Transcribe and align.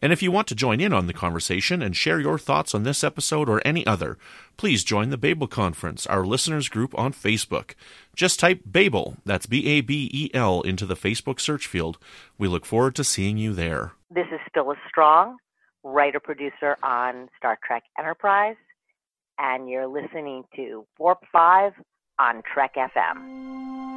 And 0.00 0.12
if 0.12 0.22
you 0.22 0.30
want 0.30 0.48
to 0.48 0.54
join 0.54 0.80
in 0.80 0.92
on 0.92 1.06
the 1.06 1.12
conversation 1.12 1.82
and 1.82 1.96
share 1.96 2.20
your 2.20 2.38
thoughts 2.38 2.74
on 2.74 2.82
this 2.82 3.04
episode 3.04 3.48
or 3.48 3.62
any 3.64 3.86
other, 3.86 4.18
please 4.56 4.84
join 4.84 5.10
the 5.10 5.16
Babel 5.16 5.46
Conference, 5.46 6.06
our 6.06 6.24
listeners 6.24 6.68
group 6.68 6.96
on 6.98 7.12
Facebook. 7.12 7.74
Just 8.16 8.40
type 8.40 8.60
Babel, 8.66 9.16
that's 9.24 9.46
B 9.46 9.66
A 9.68 9.80
B 9.80 10.10
E 10.12 10.30
L, 10.34 10.60
into 10.62 10.86
the 10.86 10.96
Facebook 10.96 11.40
search 11.40 11.66
field. 11.66 11.98
We 12.38 12.48
look 12.48 12.66
forward 12.66 12.94
to 12.96 13.04
seeing 13.04 13.38
you 13.38 13.52
there. 13.52 13.92
This 14.10 14.26
is 14.32 14.40
Phyllis 14.52 14.78
Strong, 14.88 15.36
writer 15.82 16.20
producer 16.20 16.76
on 16.82 17.28
Star 17.36 17.58
Trek 17.64 17.84
Enterprise, 17.98 18.56
and 19.38 19.68
you're 19.68 19.86
listening 19.86 20.44
to 20.56 20.86
Warp 20.98 21.24
5 21.32 21.72
on 22.18 22.42
Trek 22.52 22.74
FM. 22.76 23.93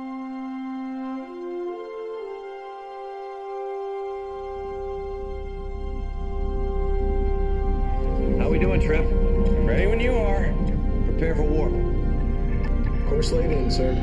Doing, 8.79 8.87
Trip? 8.87 9.05
Ready 9.67 9.87
when 9.87 9.99
you 9.99 10.13
are. 10.13 10.53
Prepare 11.05 11.35
for 11.35 11.43
warp. 11.43 11.71
Course 13.09 13.31
laid 13.31 13.51
in, 13.51 13.71
sir. 13.71 13.93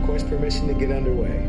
Request 0.00 0.28
permission 0.28 0.68
to 0.68 0.74
get 0.74 0.90
underway. 0.90 1.46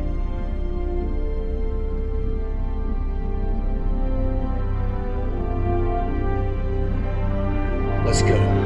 Let's 8.06 8.22
go. 8.24 8.61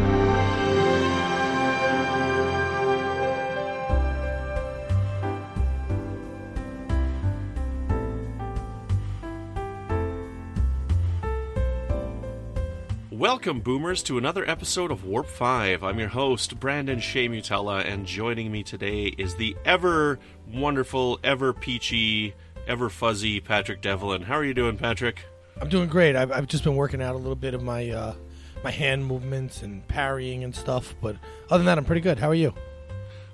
Welcome, 13.15 13.61
Boomers, 13.61 14.03
to 14.03 14.17
another 14.17 14.43
episode 14.45 14.91
of 14.91 15.05
Warp 15.05 15.27
5. 15.27 15.85
I'm 15.85 15.99
your 15.99 16.09
host, 16.09 16.59
Brandon 16.59 16.99
Shea 16.99 17.29
Mutala, 17.29 17.85
and 17.85 18.05
joining 18.05 18.51
me 18.51 18.61
today 18.61 19.05
is 19.17 19.35
the 19.35 19.55
ever 19.63 20.19
wonderful, 20.53 21.21
ever 21.23 21.53
peachy, 21.53 22.35
ever 22.67 22.89
fuzzy 22.89 23.39
Patrick 23.39 23.81
Devlin. 23.81 24.23
How 24.23 24.33
are 24.35 24.43
you 24.43 24.53
doing, 24.53 24.75
Patrick? 24.77 25.23
I'm 25.61 25.69
doing 25.69 25.87
great. 25.87 26.17
I've, 26.17 26.29
I've 26.29 26.47
just 26.47 26.65
been 26.65 26.75
working 26.75 27.01
out 27.01 27.15
a 27.15 27.17
little 27.17 27.37
bit 27.37 27.53
of 27.53 27.63
my 27.63 27.89
uh, 27.89 28.15
my 28.65 28.71
hand 28.71 29.05
movements 29.05 29.61
and 29.61 29.87
parrying 29.87 30.43
and 30.43 30.53
stuff, 30.53 30.93
but 31.01 31.15
other 31.49 31.59
than 31.59 31.67
that, 31.67 31.77
I'm 31.77 31.85
pretty 31.85 32.01
good. 32.01 32.19
How 32.19 32.27
are 32.27 32.35
you? 32.35 32.53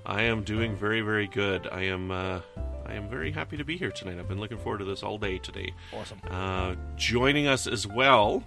I 0.06 0.22
am 0.22 0.44
doing 0.44 0.76
very, 0.76 1.00
very 1.00 1.26
good. 1.26 1.66
I 1.72 1.86
am. 1.86 2.12
Uh, 2.12 2.40
I 2.86 2.94
am 2.94 3.08
very 3.08 3.32
happy 3.32 3.56
to 3.56 3.64
be 3.64 3.76
here 3.76 3.90
tonight. 3.90 4.20
I've 4.20 4.28
been 4.28 4.38
looking 4.38 4.58
forward 4.58 4.78
to 4.78 4.84
this 4.84 5.02
all 5.02 5.18
day 5.18 5.38
today. 5.38 5.74
Awesome. 5.92 6.20
Uh, 6.30 6.76
joining 6.94 7.48
us 7.48 7.66
as 7.66 7.84
well 7.84 8.44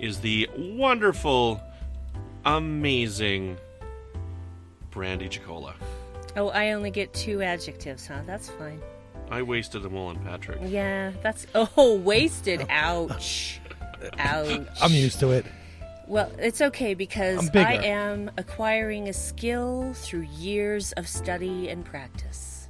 is 0.00 0.20
the 0.20 0.48
wonderful, 0.56 1.60
amazing 2.44 3.58
Brandi 4.90 5.28
Jackola. 5.30 5.74
Oh, 6.36 6.48
I 6.48 6.72
only 6.72 6.90
get 6.90 7.12
two 7.12 7.42
adjectives, 7.42 8.06
huh? 8.06 8.20
That's 8.26 8.48
fine. 8.48 8.80
I 9.30 9.42
wasted 9.42 9.82
them 9.82 9.96
all 9.96 10.08
on 10.08 10.18
Patrick. 10.24 10.58
Yeah, 10.64 11.12
that's 11.22 11.46
oh 11.54 11.94
wasted. 12.04 12.66
Ouch. 12.68 13.60
Ouch. 14.18 14.66
I'm 14.80 14.92
used 14.92 15.20
to 15.20 15.30
it. 15.30 15.46
Well, 16.06 16.32
it's 16.38 16.60
okay 16.60 16.94
because. 16.94 17.50
I 17.54 17.74
am 17.74 18.30
acquiring 18.36 19.08
a 19.08 19.12
skill 19.12 19.92
through 19.94 20.26
years 20.38 20.92
of 20.92 21.06
study 21.06 21.68
and 21.68 21.84
practice, 21.84 22.68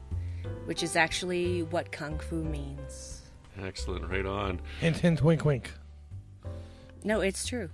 which 0.67 0.83
is 0.83 0.97
actually 0.97 1.63
what 1.63 1.93
kung 1.93 2.19
fu 2.19 2.45
means. 2.45 3.23
Excellent, 3.63 4.11
right 4.11 4.27
on. 4.27 4.61
Hint, 4.81 4.99
hint, 4.99 5.23
wink, 5.23 5.45
wink. 5.45 5.73
No, 7.05 7.21
it's 7.21 7.47
true. 7.47 7.71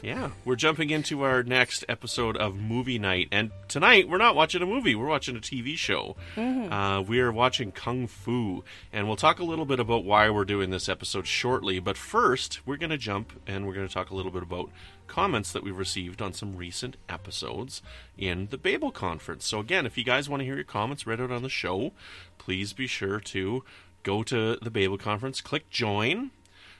Yeah, 0.00 0.30
we're 0.44 0.56
jumping 0.56 0.90
into 0.90 1.22
our 1.22 1.42
next 1.42 1.84
episode 1.88 2.36
of 2.36 2.54
Movie 2.56 3.00
Night, 3.00 3.28
and 3.32 3.50
tonight 3.66 4.08
we're 4.08 4.16
not 4.18 4.36
watching 4.36 4.62
a 4.62 4.66
movie; 4.66 4.94
we're 4.94 5.08
watching 5.08 5.36
a 5.36 5.40
TV 5.40 5.76
show. 5.76 6.14
Uh, 6.36 7.02
we 7.02 7.18
are 7.20 7.32
watching 7.32 7.72
Kung 7.72 8.06
Fu, 8.06 8.62
and 8.92 9.08
we'll 9.08 9.16
talk 9.16 9.40
a 9.40 9.44
little 9.44 9.64
bit 9.64 9.80
about 9.80 10.04
why 10.04 10.30
we're 10.30 10.44
doing 10.44 10.70
this 10.70 10.88
episode 10.88 11.26
shortly. 11.26 11.80
But 11.80 11.96
first, 11.96 12.60
we're 12.64 12.76
going 12.76 12.90
to 12.90 12.98
jump 12.98 13.32
and 13.46 13.66
we're 13.66 13.74
going 13.74 13.88
to 13.88 13.92
talk 13.92 14.10
a 14.10 14.14
little 14.14 14.30
bit 14.30 14.44
about 14.44 14.70
comments 15.08 15.52
that 15.52 15.64
we've 15.64 15.76
received 15.76 16.22
on 16.22 16.32
some 16.32 16.56
recent 16.56 16.96
episodes 17.08 17.82
in 18.16 18.46
the 18.50 18.58
Babel 18.58 18.92
Conference. 18.92 19.46
So 19.46 19.58
again, 19.58 19.84
if 19.84 19.98
you 19.98 20.04
guys 20.04 20.28
want 20.28 20.40
to 20.40 20.44
hear 20.44 20.54
your 20.54 20.64
comments 20.64 21.06
read 21.06 21.20
out 21.20 21.32
on 21.32 21.42
the 21.42 21.48
show, 21.48 21.92
please 22.38 22.72
be 22.72 22.86
sure 22.86 23.18
to 23.20 23.64
go 24.04 24.22
to 24.22 24.56
the 24.62 24.70
Babel 24.70 24.96
Conference, 24.96 25.40
click 25.40 25.68
join. 25.70 26.30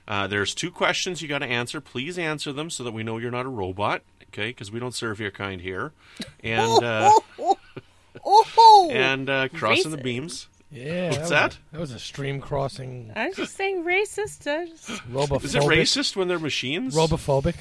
Uh, 0.09 0.27
there's 0.27 0.55
two 0.55 0.71
questions 0.71 1.23
you 1.23 1.29
got 1.29 1.39
to 1.39 1.47
answer. 1.47 1.81
Please 1.81 2.19
answer 2.19 2.53
them 2.53 2.71
so 2.71 2.83
that 2.85 2.93
we 2.93 3.03
know 3.03 3.19
you're 3.19 3.31
not 3.31 3.47
a 3.47 3.51
robot, 3.51 4.03
okay? 4.29 4.49
Because 4.49 4.71
we 4.73 4.81
don't 4.81 4.95
serve 4.95 5.21
your 5.21 5.31
kind 5.31 5.61
here. 5.61 5.93
And 6.43 6.83
uh, 6.85 7.11
Oh, 8.25 8.91
and 8.93 9.29
uh, 9.31 9.49
crossing 9.49 9.91
the 9.91 9.97
Racist. 9.99 10.03
beams. 10.03 10.49
Yeah. 10.71 11.09
What's 11.09 11.19
was- 11.21 11.31
that? 11.31 11.59
That 11.73 11.81
was 11.81 11.93
a 11.93 11.99
stream 11.99 12.41
crossing. 12.41 13.13
I 13.17 13.29
was 13.29 13.37
just 13.37 13.57
saying 13.57 13.85
racist. 13.85 14.47
I 14.47 14.67
just- 14.67 14.89
Robophobic. 15.11 15.45
Is 15.45 15.55
it 15.55 15.63
racist 15.63 16.17
when 16.17 16.29
they're 16.29 16.39
machines? 16.39 16.95
Robophobic. 16.95 17.55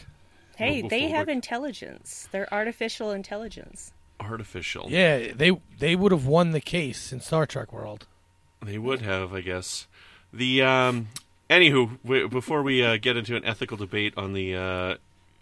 Hey, 0.58 0.82
they 0.82 1.08
have 1.10 1.28
Robophobic. 1.28 1.32
intelligence. 1.32 2.28
They're 2.32 2.54
artificial 2.54 3.12
intelligence. 3.12 3.92
Artificial. 4.20 4.88
Yeah, 4.90 5.32
they 5.34 5.52
they 5.80 5.96
would 5.96 6.12
have 6.12 6.26
won 6.28 6.52
the 6.52 6.62
case 6.62 7.12
in 7.12 7.22
Star 7.22 7.46
Trek 7.48 7.74
world. 7.74 8.06
They 8.64 8.78
would 8.78 9.02
have, 9.02 9.34
I 9.34 9.42
guess. 9.42 9.88
The 10.32 10.62
um, 10.62 11.08
anywho, 11.52 12.02
w- 12.04 12.28
before 12.30 12.64
we 12.64 12.84
uh, 12.84 12.98
get 12.98 13.18
into 13.18 13.36
an 13.36 13.46
ethical 13.46 13.78
debate 13.78 14.14
on 14.18 14.34
the 14.34 14.56
uh, 14.56 14.96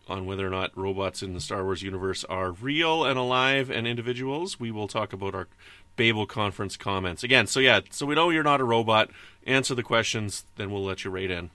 on 0.08 0.26
whether 0.26 0.46
or 0.46 0.50
not 0.50 0.76
robots 0.76 1.22
in 1.22 1.34
the 1.34 1.40
Star 1.40 1.64
Wars 1.64 1.84
universe 1.84 2.24
are 2.26 2.52
real 2.52 3.06
and 3.06 3.18
alive 3.18 3.70
and 3.70 3.88
individuals, 3.88 4.60
we 4.60 4.72
will 4.72 4.88
talk 4.88 5.14
about 5.14 5.36
our 5.36 5.48
Babel 5.96 6.26
conference 6.26 6.76
comments 6.76 7.24
again. 7.24 7.46
So 7.46 7.60
yeah, 7.60 7.82
so 7.92 8.06
we 8.06 8.16
know 8.16 8.30
you're 8.30 8.44
not 8.44 8.60
a 8.60 8.64
robot. 8.66 9.12
Answer 9.46 9.76
the 9.76 9.84
questions, 9.84 10.46
then 10.56 10.72
we'll 10.72 10.84
let 10.84 11.04
you 11.04 11.12
rate 11.12 11.30
in. 11.32 11.52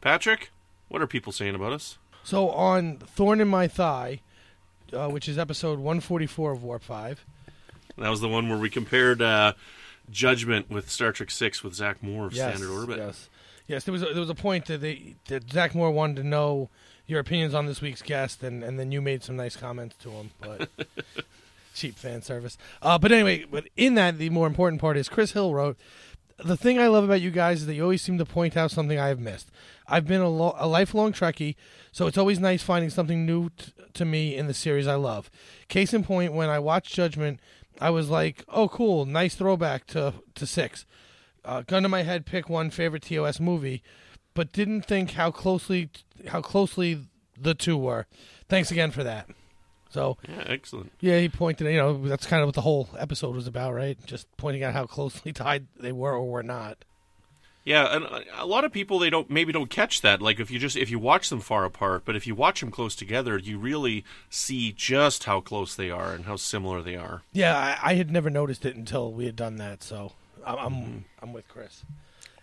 Patrick, 0.00 0.50
what 0.88 1.02
are 1.02 1.06
people 1.06 1.32
saying 1.32 1.54
about 1.54 1.72
us? 1.72 1.98
So 2.22 2.50
on 2.50 2.98
Thorn 2.98 3.40
in 3.40 3.48
My 3.48 3.66
Thigh, 3.68 4.20
uh, 4.92 5.08
which 5.08 5.28
is 5.28 5.38
episode 5.38 5.78
144 5.78 6.52
of 6.52 6.62
Warp 6.62 6.82
5. 6.82 7.24
That 7.98 8.08
was 8.08 8.20
the 8.20 8.28
one 8.28 8.48
where 8.48 8.58
we 8.58 8.70
compared 8.70 9.20
uh, 9.20 9.54
Judgment 10.10 10.70
with 10.70 10.90
Star 10.90 11.12
Trek 11.12 11.30
Six 11.30 11.62
with 11.64 11.74
Zach 11.74 12.02
Moore 12.02 12.26
of 12.26 12.32
Yes, 12.32 12.56
Standard 12.56 12.74
Orbit. 12.74 12.98
Yes, 12.98 13.28
yes. 13.70 13.84
There 13.84 13.92
was 13.92 14.02
a, 14.02 14.06
there 14.06 14.20
was 14.20 14.30
a 14.30 14.34
point 14.34 14.66
that 14.66 14.80
they 14.80 15.14
that 15.28 15.50
Zach 15.50 15.74
Moore 15.74 15.90
wanted 15.90 16.16
to 16.16 16.24
know 16.24 16.68
your 17.06 17.20
opinions 17.20 17.54
on 17.54 17.66
this 17.66 17.80
week's 17.80 18.02
guest, 18.02 18.42
and, 18.42 18.62
and 18.62 18.78
then 18.78 18.92
you 18.92 19.00
made 19.00 19.22
some 19.22 19.36
nice 19.36 19.56
comments 19.56 19.96
to 20.02 20.10
him, 20.10 20.30
but 20.40 20.68
cheap 21.74 21.96
fan 21.96 22.22
service. 22.22 22.58
Uh, 22.82 22.98
but 22.98 23.10
anyway, 23.12 23.44
but 23.50 23.68
in 23.76 23.94
that, 23.94 24.18
the 24.18 24.30
more 24.30 24.46
important 24.46 24.80
part 24.80 24.96
is 24.96 25.08
Chris 25.08 25.32
Hill 25.32 25.54
wrote. 25.54 25.76
The 26.38 26.56
thing 26.56 26.78
I 26.78 26.86
love 26.86 27.04
about 27.04 27.20
you 27.20 27.30
guys 27.30 27.60
is 27.60 27.66
that 27.66 27.74
you 27.74 27.82
always 27.82 28.00
seem 28.00 28.16
to 28.18 28.24
point 28.24 28.56
out 28.56 28.70
something 28.70 28.98
I 28.98 29.08
have 29.08 29.20
missed. 29.20 29.50
I've 29.86 30.06
been 30.06 30.22
a, 30.22 30.28
lo- 30.28 30.56
a 30.56 30.66
lifelong 30.66 31.12
Trekkie, 31.12 31.56
so 31.92 32.06
it's 32.06 32.16
always 32.16 32.38
nice 32.38 32.62
finding 32.62 32.90
something 32.90 33.26
new 33.26 33.50
t- 33.50 33.72
to 33.92 34.04
me 34.04 34.36
in 34.36 34.46
the 34.46 34.54
series 34.54 34.86
I 34.86 34.94
love. 34.94 35.30
Case 35.68 35.92
in 35.92 36.02
point, 36.02 36.32
when 36.32 36.48
I 36.48 36.58
watched 36.58 36.94
Judgment, 36.94 37.40
I 37.80 37.90
was 37.90 38.08
like, 38.08 38.44
"Oh, 38.48 38.68
cool, 38.68 39.04
nice 39.04 39.34
throwback 39.34 39.86
to 39.88 40.14
to 40.34 40.46
six 40.46 40.86
uh, 41.44 41.62
gun 41.62 41.82
to 41.84 41.88
my 41.88 42.02
head, 42.02 42.26
pick 42.26 42.48
one 42.48 42.70
favorite 42.70 43.02
TOS 43.02 43.40
movie, 43.40 43.82
but 44.34 44.52
didn't 44.52 44.82
think 44.82 45.12
how 45.12 45.30
closely 45.30 45.90
how 46.28 46.40
closely 46.40 47.06
the 47.40 47.54
two 47.54 47.76
were. 47.76 48.06
Thanks 48.48 48.70
again 48.70 48.90
for 48.90 49.02
that. 49.04 49.28
So 49.90 50.18
Yeah, 50.28 50.44
excellent. 50.46 50.92
yeah, 51.00 51.18
he 51.18 51.28
pointed. 51.28 51.66
You 51.70 51.76
know, 51.78 52.06
that's 52.06 52.26
kind 52.26 52.42
of 52.42 52.46
what 52.46 52.54
the 52.54 52.60
whole 52.60 52.88
episode 52.98 53.34
was 53.34 53.46
about, 53.46 53.74
right? 53.74 53.98
Just 54.06 54.26
pointing 54.36 54.62
out 54.62 54.72
how 54.74 54.86
closely 54.86 55.32
tied 55.34 55.66
they 55.78 55.92
were 55.92 56.12
or 56.14 56.28
were 56.30 56.42
not. 56.42 56.84
Yeah, 57.64 57.94
and 57.94 58.06
uh, 58.06 58.20
a 58.38 58.46
lot 58.46 58.64
of 58.64 58.72
people 58.72 58.98
they 58.98 59.10
don't 59.10 59.28
maybe 59.28 59.52
don't 59.52 59.68
catch 59.68 60.00
that. 60.00 60.22
Like 60.22 60.40
if 60.40 60.50
you 60.50 60.58
just 60.58 60.76
if 60.76 60.90
you 60.90 60.98
watch 60.98 61.28
them 61.28 61.40
far 61.40 61.64
apart, 61.64 62.04
but 62.04 62.16
if 62.16 62.26
you 62.26 62.34
watch 62.34 62.60
them 62.60 62.70
close 62.70 62.94
together, 62.96 63.36
you 63.36 63.58
really 63.58 64.04
see 64.30 64.72
just 64.72 65.24
how 65.24 65.40
close 65.40 65.74
they 65.74 65.90
are 65.90 66.12
and 66.12 66.24
how 66.24 66.36
similar 66.36 66.80
they 66.82 66.96
are. 66.96 67.22
Yeah, 67.32 67.56
I, 67.82 67.90
I 67.90 67.94
had 67.94 68.10
never 68.10 68.30
noticed 68.30 68.64
it 68.64 68.76
until 68.76 69.12
we 69.12 69.26
had 69.26 69.36
done 69.36 69.56
that. 69.56 69.82
So 69.82 70.12
I'm 70.46 70.58
I'm, 70.58 71.04
I'm 71.22 71.32
with 71.32 71.48
Chris. 71.48 71.82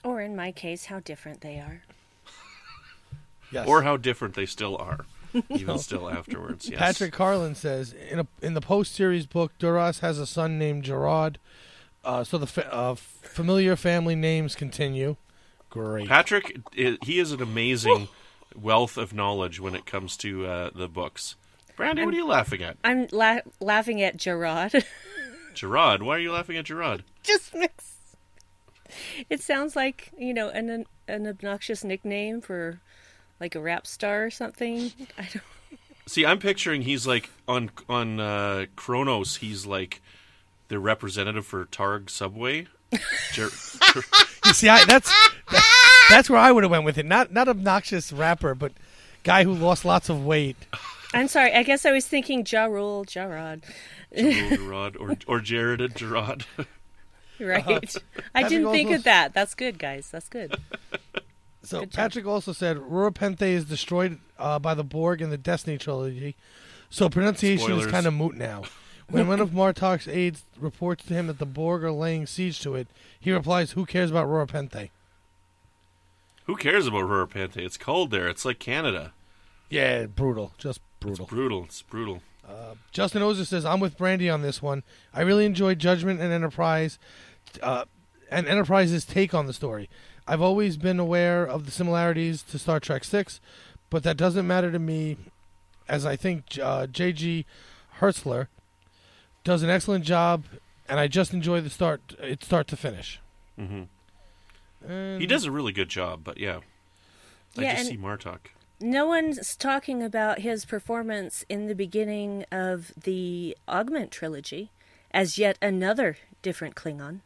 Or 0.04 0.22
in 0.22 0.36
my 0.36 0.52
case, 0.52 0.86
how 0.86 1.00
different 1.00 1.42
they 1.42 1.60
are. 1.60 1.82
Yes. 3.50 3.66
or 3.66 3.84
how 3.84 3.96
different 3.96 4.34
they 4.36 4.46
still 4.46 4.76
are, 4.78 5.06
even 5.50 5.80
still 5.80 6.10
afterwards. 6.10 6.70
Yes. 6.70 6.80
Patrick 6.80 7.14
Carlin 7.14 7.56
says 7.56 7.94
in 7.94 8.20
a, 8.20 8.28
in 8.42 8.56
the 8.56 8.62
post 8.62 8.94
series 8.94 9.26
book, 9.26 9.54
Duras 9.58 10.00
has 10.00 10.20
a 10.20 10.28
son 10.28 10.60
named 10.60 10.84
Gerard. 10.84 11.40
Uh, 12.04 12.26
so 12.26 12.38
the 12.38 12.46
fa- 12.48 12.74
uh, 12.74 12.96
familiar 12.96 13.78
family 13.78 14.16
names 14.16 14.54
continue. 14.54 15.16
Great. 15.70 16.10
Patrick, 16.10 16.58
he 16.74 17.20
is 17.20 17.32
an 17.32 17.42
amazing 17.42 18.10
wealth 18.54 18.98
of 18.98 19.14
knowledge 19.14 19.62
when 19.62 19.76
it 19.76 19.86
comes 19.86 20.18
to 20.18 20.46
uh, 20.46 20.70
the 20.76 20.90
books. 20.90 21.36
Brandi, 21.78 22.04
what 22.04 22.14
are 22.14 22.18
you 22.18 22.28
laughing 22.28 22.62
at? 22.64 22.76
I'm 22.84 23.08
la- 23.14 23.40
laughing 23.62 24.02
at 24.02 24.18
Gerard. 24.18 24.74
Gerard, 25.58 26.04
why 26.04 26.16
are 26.16 26.20
you 26.20 26.32
laughing 26.32 26.56
at 26.58 26.66
Gerard? 26.66 27.04
Just 27.24 27.54
makes. 27.56 27.94
It 29.30 29.42
sounds 29.42 29.76
like 29.76 30.12
you 30.18 30.34
know 30.34 30.50
an 30.50 30.86
an 31.08 31.28
obnoxious 31.28 31.84
nickname 31.84 32.42
for 32.42 32.80
like 33.40 33.56
a 33.56 33.60
rap 33.60 33.86
star 33.86 34.26
or 34.26 34.30
something. 34.30 34.92
I 35.18 35.24
don't. 35.34 35.42
See, 36.06 36.26
I'm 36.26 36.40
picturing 36.40 36.84
he's 36.84 37.06
like 37.06 37.30
on 37.48 37.70
on 37.90 38.20
uh, 38.20 38.66
Kronos. 38.76 39.38
He's 39.38 39.66
like 39.66 40.02
the 40.70 40.80
representative 40.80 41.46
for 41.46 41.66
Targ 41.66 42.10
Subway. 42.10 42.68
Ger- 43.34 43.50
Ger- 43.94 44.02
You 44.46 44.54
see, 44.54 44.70
I, 44.70 44.86
that's 44.86 45.10
that- 45.52 46.06
that's 46.10 46.30
where 46.30 46.40
I 46.40 46.54
would 46.54 46.64
have 46.64 46.72
went 46.72 46.86
with 46.86 46.98
it. 46.98 47.06
Not 47.06 47.34
not 47.34 47.50
obnoxious 47.50 48.14
rapper, 48.14 48.56
but 48.56 48.72
guy 49.24 49.44
who 49.44 49.54
lost 49.54 49.84
lots 49.84 50.08
of 50.08 50.24
weight. 50.26 50.56
I'm 51.14 51.28
sorry. 51.28 51.54
I 51.54 51.64
guess 51.64 51.86
I 51.86 51.92
was 51.92 52.06
thinking 52.08 52.46
Ja 52.50 52.66
Rule, 52.66 53.04
Gerard. 53.04 53.64
Gerard 54.16 54.96
or 54.98 55.18
or 55.28 55.40
Jared 55.40 55.82
and 55.82 55.96
Gerard. 55.96 56.46
Right. 57.40 57.68
I 58.34 58.42
Patrick 58.42 58.50
didn't 58.50 58.72
think 58.72 58.88
also- 58.88 58.96
of 58.98 59.04
that. 59.04 59.32
That's 59.36 59.54
good, 59.54 59.78
guys. 59.78 60.10
That's 60.10 60.28
good. 60.28 60.56
So 61.62 61.82
Good 61.82 61.92
job. 61.92 61.96
Patrick 61.96 62.26
also 62.26 62.52
said 62.52 62.78
Rura 62.78 63.14
Penthe 63.14 63.44
is 63.44 63.66
destroyed 63.66 64.18
uh, 64.40 64.58
by 64.58 64.74
the 64.74 64.84
Borg 64.84 65.22
in 65.22 65.30
the 65.30 65.38
Destiny 65.38 65.78
trilogy, 65.78 66.36
so 66.90 67.10
pronunciation 67.10 67.74
is 67.78 67.86
kind 67.86 68.08
of 68.08 68.16
moot 68.16 68.36
now. 68.36 68.64
When 69.10 69.28
one 69.28 69.40
of 69.40 69.52
Martok's 69.52 70.08
aides 70.08 70.46
reports 70.60 71.06
to 71.06 71.14
him 71.14 71.28
that 71.28 71.38
the 71.38 71.46
Borg 71.46 71.84
are 71.84 71.92
laying 71.92 72.26
siege 72.26 72.60
to 72.62 72.74
it, 72.74 72.88
he 73.20 73.32
replies, 73.32 73.74
"Who 73.74 73.86
cares 73.86 74.10
about 74.10 74.26
Rura 74.28 74.48
Penthe?" 74.48 74.90
Who 76.46 76.56
cares 76.56 76.88
about 76.88 77.02
Rura 77.04 77.30
Penthe? 77.30 77.58
It's 77.58 77.78
cold 77.78 78.10
there. 78.10 78.28
It's 78.28 78.46
like 78.46 78.58
Canada. 78.58 79.14
Yeah, 79.70 80.08
brutal, 80.08 80.54
just 80.58 80.80
It's 80.80 81.06
brutal. 81.06 81.26
brutal. 81.28 81.64
It's 81.66 81.82
brutal. 81.84 82.22
Justin 82.92 83.22
Ozer 83.22 83.46
says, 83.46 83.66
"I'm 83.66 83.80
with 83.80 83.98
Brandi 83.98 84.34
on 84.34 84.42
this 84.42 84.62
one. 84.62 84.84
I 85.14 85.22
really 85.22 85.46
enjoyed 85.46 85.80
Judgment 85.80 86.20
and 86.20 86.32
Enterprise, 86.34 86.98
uh, 87.62 87.86
and 88.32 88.48
Enterprise's 88.48 89.06
take 89.06 89.34
on 89.34 89.46
the 89.46 89.54
story. 89.54 89.90
I've 90.28 90.42
always 90.42 90.78
been 90.78 91.00
aware 91.00 91.46
of 91.46 91.66
the 91.66 91.72
similarities 91.72 92.42
to 92.44 92.58
Star 92.60 92.80
Trek 92.80 93.04
Six, 93.04 93.40
but 93.90 94.04
that 94.04 94.18
doesn't 94.18 94.48
matter 94.48 94.72
to 94.72 94.80
me, 94.80 95.18
as 95.88 96.06
I 96.06 96.16
think 96.16 96.58
uh, 96.62 96.88
J.G. 96.88 97.46
Hertzler 98.00 98.48
does 99.44 99.64
an 99.64 99.70
excellent 99.70 100.04
job, 100.04 100.44
and 100.90 101.00
I 101.00 101.08
just 101.08 101.34
enjoy 101.34 101.62
the 101.62 101.70
start, 101.70 102.16
it 102.20 102.44
start 102.44 102.68
to 102.68 102.76
finish. 102.78 103.22
hmm 103.58 103.84
And 104.88 105.22
He 105.22 105.28
does 105.28 105.46
a 105.46 105.52
really 105.52 105.72
good 105.72 105.90
job, 105.90 106.22
but 106.24 106.38
yeah, 106.38 106.60
I 107.58 107.62
just 107.64 107.78
and- 107.80 107.88
see 107.88 107.98
Martok. 107.98 108.40
No 108.80 109.08
one's 109.08 109.56
talking 109.56 110.04
about 110.04 110.40
his 110.40 110.66
performance 110.66 111.44
in 111.50 111.68
the 111.68 111.74
beginning 111.74 112.46
of 112.52 112.92
the 112.96 113.58
Augment 113.68 114.12
trilogy 114.12 114.72
as 115.12 115.38
yet 115.38 115.58
another 115.62 116.18
different 116.42 116.76
Klingon. 116.76 117.22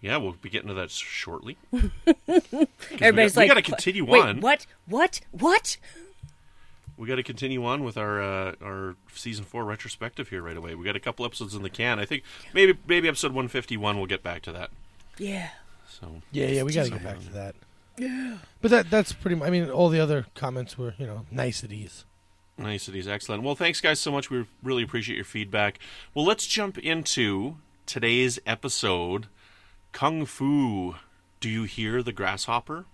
Yeah, 0.00 0.16
we'll 0.16 0.32
be 0.32 0.50
getting 0.50 0.66
to 0.66 0.74
that 0.74 0.90
shortly. 0.90 1.56
Everybody's 3.00 3.36
we 3.36 3.42
like, 3.42 3.48
got 3.48 3.54
to 3.54 3.62
continue 3.62 4.04
Wait, 4.04 4.20
on. 4.20 4.40
what? 4.40 4.66
What? 4.86 5.20
What? 5.30 5.76
We 6.96 7.06
got 7.06 7.16
to 7.16 7.22
continue 7.22 7.64
on 7.64 7.84
with 7.84 7.96
our 7.96 8.20
uh, 8.20 8.54
our 8.60 8.96
season 9.14 9.44
four 9.44 9.64
retrospective 9.64 10.28
here 10.28 10.42
right 10.42 10.56
away. 10.56 10.74
We 10.74 10.84
got 10.84 10.96
a 10.96 11.00
couple 11.00 11.24
episodes 11.24 11.54
in 11.54 11.62
the 11.62 11.70
can. 11.70 12.00
I 12.00 12.04
think 12.04 12.24
maybe 12.52 12.76
maybe 12.86 13.06
episode 13.06 13.32
one 13.32 13.46
fifty 13.46 13.76
one. 13.76 13.96
We'll 13.96 14.06
get 14.06 14.24
back 14.24 14.42
to 14.42 14.52
that. 14.52 14.70
Yeah. 15.18 15.50
So 15.88 16.20
yeah, 16.32 16.48
yeah, 16.48 16.62
we 16.64 16.72
got 16.72 16.84
to 16.84 16.90
get 16.90 17.04
back 17.04 17.20
to 17.20 17.30
that. 17.30 17.54
Yeah, 18.02 18.38
but 18.60 18.70
that 18.70 18.90
that's 18.90 19.12
pretty. 19.12 19.36
much 19.36 19.48
I 19.48 19.50
mean, 19.50 19.70
all 19.70 19.88
the 19.88 20.00
other 20.00 20.26
comments 20.34 20.76
were 20.78 20.94
you 20.98 21.06
know 21.06 21.26
niceties. 21.30 22.04
niceties, 22.58 23.06
excellent. 23.08 23.42
Well, 23.42 23.54
thanks 23.54 23.80
guys 23.80 24.00
so 24.00 24.10
much. 24.12 24.30
We 24.30 24.46
really 24.62 24.82
appreciate 24.82 25.16
your 25.16 25.24
feedback. 25.24 25.78
Well, 26.14 26.24
let's 26.24 26.46
jump 26.46 26.78
into 26.78 27.56
today's 27.86 28.38
episode. 28.46 29.26
Kung 29.92 30.24
Fu. 30.24 30.94
Do 31.40 31.48
you 31.48 31.64
hear 31.64 32.02
the 32.02 32.12
grasshopper? 32.12 32.86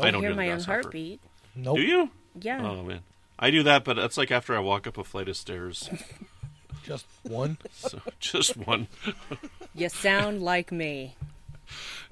I 0.00 0.10
don't 0.10 0.20
hear 0.22 0.30
hear 0.30 0.36
my 0.36 0.44
own 0.50 0.56
grasshopper. 0.56 0.72
heartbeat. 0.82 1.20
Nope. 1.54 1.76
Do 1.76 1.82
you? 1.82 2.10
Yeah. 2.40 2.60
Oh 2.66 2.82
man, 2.82 3.00
I 3.38 3.50
do 3.50 3.62
that, 3.62 3.84
but 3.84 3.96
that's 3.96 4.16
like 4.16 4.30
after 4.30 4.56
I 4.56 4.60
walk 4.60 4.86
up 4.86 4.98
a 4.98 5.04
flight 5.04 5.28
of 5.28 5.36
stairs. 5.36 5.88
Just 6.84 7.06
one. 7.22 7.56
So 7.72 8.00
just 8.20 8.56
one. 8.58 8.88
You 9.76 9.88
sound 9.88 10.40
like 10.42 10.70
me. 10.70 11.16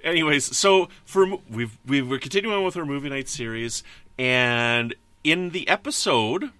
Anyways, 0.02 0.56
so 0.56 0.88
for 1.04 1.38
we've 1.48 1.78
we 1.86 2.02
we're 2.02 2.18
continuing 2.18 2.64
with 2.64 2.76
our 2.76 2.84
movie 2.84 3.08
night 3.08 3.28
series, 3.28 3.84
and 4.18 4.94
in 5.22 5.50
the 5.50 5.68
episode, 5.68 6.50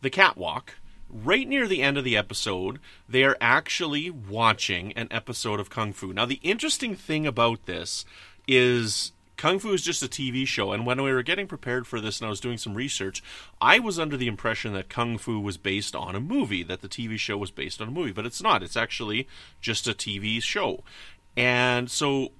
the 0.00 0.10
catwalk, 0.10 0.74
right 1.08 1.46
near 1.46 1.68
the 1.68 1.82
end 1.82 1.96
of 1.96 2.02
the 2.02 2.16
episode, 2.16 2.80
they 3.08 3.22
are 3.22 3.36
actually 3.40 4.10
watching 4.10 4.92
an 4.94 5.06
episode 5.12 5.60
of 5.60 5.70
Kung 5.70 5.92
Fu. 5.92 6.12
Now, 6.12 6.26
the 6.26 6.40
interesting 6.42 6.94
thing 6.94 7.26
about 7.26 7.66
this 7.66 8.04
is. 8.46 9.12
Kung 9.36 9.60
Fu 9.60 9.72
is 9.72 9.82
just 9.82 10.02
a 10.02 10.08
TV 10.08 10.44
show, 10.44 10.72
and 10.72 10.84
when 10.84 11.00
we 11.00 11.12
were 11.12 11.22
getting 11.22 11.46
prepared 11.46 11.86
for 11.86 12.00
this 12.00 12.18
and 12.18 12.26
I 12.26 12.30
was 12.30 12.40
doing 12.40 12.58
some 12.58 12.74
research, 12.74 13.22
I 13.60 13.78
was 13.78 13.96
under 13.96 14.16
the 14.16 14.26
impression 14.26 14.72
that 14.72 14.88
Kung 14.88 15.16
Fu 15.16 15.38
was 15.38 15.56
based 15.56 15.94
on 15.94 16.16
a 16.16 16.20
movie, 16.20 16.64
that 16.64 16.80
the 16.80 16.88
TV 16.88 17.16
show 17.20 17.36
was 17.36 17.52
based 17.52 17.80
on 17.80 17.86
a 17.86 17.92
movie, 17.92 18.10
but 18.10 18.26
it's 18.26 18.42
not. 18.42 18.64
It's 18.64 18.76
actually 18.76 19.28
just 19.60 19.86
a 19.86 19.92
TV 19.92 20.42
show. 20.42 20.82
And 21.36 21.88
so 21.88 22.32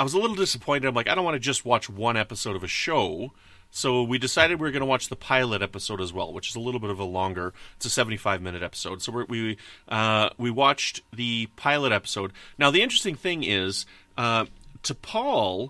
I 0.00 0.02
was 0.02 0.14
a 0.14 0.18
little 0.18 0.34
disappointed. 0.34 0.88
I'm 0.88 0.94
like, 0.94 1.10
I 1.10 1.14
don't 1.14 1.26
want 1.26 1.34
to 1.34 1.38
just 1.38 1.66
watch 1.66 1.90
one 1.90 2.16
episode 2.16 2.56
of 2.56 2.64
a 2.64 2.68
show. 2.68 3.32
So 3.70 4.02
we 4.02 4.16
decided 4.16 4.58
we 4.58 4.66
were 4.66 4.70
going 4.72 4.80
to 4.80 4.86
watch 4.86 5.10
the 5.10 5.14
pilot 5.14 5.60
episode 5.60 6.00
as 6.00 6.10
well, 6.10 6.32
which 6.32 6.48
is 6.48 6.56
a 6.56 6.60
little 6.60 6.80
bit 6.80 6.88
of 6.88 6.98
a 6.98 7.04
longer. 7.04 7.52
It's 7.76 7.84
a 7.84 7.90
75 7.90 8.40
minute 8.40 8.62
episode. 8.62 9.02
So 9.02 9.26
we 9.28 9.58
uh, 9.90 10.30
we 10.38 10.50
watched 10.50 11.02
the 11.12 11.48
pilot 11.56 11.92
episode. 11.92 12.32
Now 12.56 12.70
the 12.70 12.80
interesting 12.80 13.14
thing 13.14 13.44
is, 13.44 13.84
uh, 14.16 14.46
T'Pol 14.82 15.68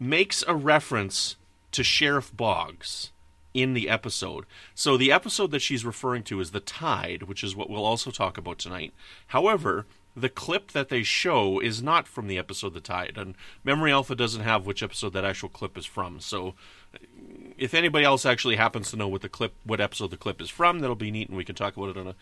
makes 0.00 0.42
a 0.48 0.56
reference 0.56 1.36
to 1.70 1.84
Sheriff 1.84 2.36
Boggs 2.36 3.12
in 3.54 3.74
the 3.74 3.88
episode. 3.88 4.44
So 4.74 4.96
the 4.96 5.12
episode 5.12 5.52
that 5.52 5.62
she's 5.62 5.84
referring 5.84 6.24
to 6.24 6.40
is 6.40 6.50
The 6.50 6.58
Tide, 6.58 7.22
which 7.22 7.44
is 7.44 7.54
what 7.54 7.70
we'll 7.70 7.84
also 7.84 8.10
talk 8.10 8.36
about 8.36 8.58
tonight. 8.58 8.92
However, 9.28 9.86
the 10.16 10.28
clip 10.28 10.72
that 10.72 10.88
they 10.88 11.02
show 11.02 11.58
is 11.58 11.82
not 11.82 12.06
from 12.06 12.28
the 12.28 12.38
episode 12.38 12.74
The 12.74 12.80
Tide, 12.80 13.14
and 13.16 13.34
Memory 13.64 13.92
Alpha 13.92 14.14
doesn't 14.14 14.42
have 14.42 14.66
which 14.66 14.82
episode 14.82 15.12
that 15.14 15.24
actual 15.24 15.48
clip 15.48 15.78
is 15.78 15.86
from. 15.86 16.20
So 16.20 16.54
if 17.56 17.72
anybody 17.74 18.04
else 18.04 18.26
actually 18.26 18.56
happens 18.56 18.90
to 18.90 18.96
know 18.96 19.08
what 19.08 19.22
the 19.22 19.28
clip 19.28 19.54
what 19.64 19.80
episode 19.80 20.10
the 20.10 20.16
clip 20.16 20.40
is 20.40 20.50
from, 20.50 20.80
that'll 20.80 20.96
be 20.96 21.10
neat 21.10 21.28
and 21.28 21.36
we 21.36 21.44
can 21.44 21.54
talk 21.54 21.76
about 21.76 21.90
it 21.90 21.96
on 21.96 22.08
a 22.08 22.14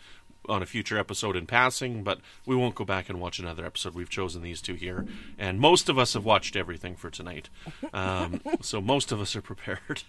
on 0.49 0.63
a 0.63 0.65
future 0.65 0.97
episode 0.97 1.35
in 1.35 1.45
passing, 1.45 2.03
but 2.03 2.19
we 2.47 2.55
won't 2.55 2.73
go 2.73 2.83
back 2.83 3.09
and 3.09 3.19
watch 3.21 3.37
another 3.37 3.63
episode. 3.65 3.93
We've 3.93 4.09
chosen 4.09 4.41
these 4.41 4.61
two 4.61 4.73
here, 4.73 5.05
and 5.37 5.59
most 5.59 5.87
of 5.87 5.99
us 5.99 6.13
have 6.13 6.25
watched 6.25 6.55
everything 6.55 6.95
for 6.95 7.09
tonight. 7.11 7.49
Um, 7.93 8.41
so 8.61 8.81
most 8.81 9.11
of 9.11 9.21
us 9.21 9.35
are 9.35 9.41
prepared. 9.41 10.03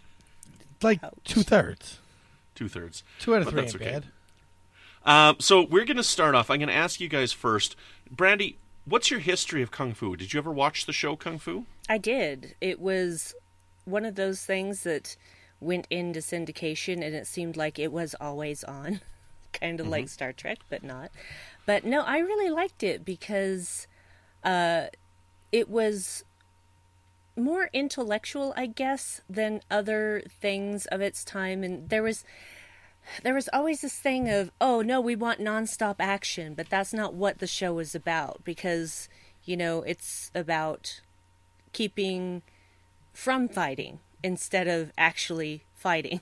Like 0.82 1.00
two 1.24 1.42
thirds. 1.42 1.98
Two 2.54 2.68
thirds. 2.68 3.02
Two 3.18 3.34
out 3.34 3.42
of 3.42 3.44
But 3.46 3.50
three 3.52 3.60
that's 3.62 3.74
ain't 3.74 3.82
okay. 3.82 3.90
bad. 3.92 4.04
Um, 5.04 5.36
so 5.38 5.62
we're 5.62 5.84
going 5.84 5.96
to 5.96 6.04
start 6.04 6.34
off. 6.34 6.50
I'm 6.50 6.58
going 6.58 6.68
to 6.68 6.74
ask 6.74 7.00
you 7.00 7.08
guys 7.08 7.32
first. 7.32 7.76
Brandi, 8.14 8.56
what's 8.84 9.10
your 9.10 9.20
history 9.20 9.62
of 9.62 9.70
Kung 9.70 9.94
Fu? 9.94 10.16
Did 10.16 10.32
you 10.32 10.38
ever 10.38 10.52
watch 10.52 10.86
the 10.86 10.92
show 10.92 11.16
Kung 11.16 11.38
Fu? 11.38 11.66
I 11.88 11.98
did. 11.98 12.54
It 12.60 12.80
was 12.80 13.34
one 13.84 14.04
of 14.04 14.14
those 14.14 14.44
things 14.44 14.84
that 14.84 15.16
went 15.60 15.86
into 15.90 16.20
syndication 16.20 17.04
and 17.04 17.14
it 17.14 17.26
seemed 17.26 17.56
like 17.56 17.78
it 17.78 17.92
was 17.92 18.14
always 18.20 18.64
on. 18.64 19.00
kind 19.52 19.80
of 19.80 19.86
like 19.86 20.08
Star 20.08 20.32
Trek, 20.32 20.58
but 20.68 20.82
not. 20.82 21.10
But 21.66 21.84
no, 21.84 22.00
I 22.00 22.18
really 22.18 22.50
liked 22.50 22.82
it 22.82 23.04
because 23.04 23.86
uh, 24.42 24.86
it 25.52 25.68
was 25.68 26.24
more 27.36 27.70
intellectual, 27.72 28.52
I 28.56 28.66
guess, 28.66 29.22
than 29.28 29.62
other 29.70 30.22
things 30.28 30.86
of 30.86 31.00
its 31.00 31.24
time. 31.24 31.62
And 31.62 31.88
there 31.88 32.02
was 32.02 32.24
there 33.22 33.34
was 33.34 33.48
always 33.52 33.80
this 33.80 33.96
thing 33.96 34.28
of, 34.28 34.50
oh 34.60 34.82
no, 34.82 35.00
we 35.00 35.16
want 35.16 35.40
nonstop 35.40 35.96
action, 35.98 36.54
but 36.54 36.68
that's 36.68 36.92
not 36.92 37.14
what 37.14 37.38
the 37.38 37.46
show 37.46 37.78
is 37.78 37.94
about 37.94 38.44
because, 38.44 39.08
you 39.44 39.56
know, 39.56 39.82
it's 39.82 40.30
about 40.34 41.00
keeping 41.72 42.42
from 43.12 43.48
fighting 43.48 44.00
instead 44.22 44.68
of 44.68 44.92
actually 44.96 45.64
fighting. 45.74 46.20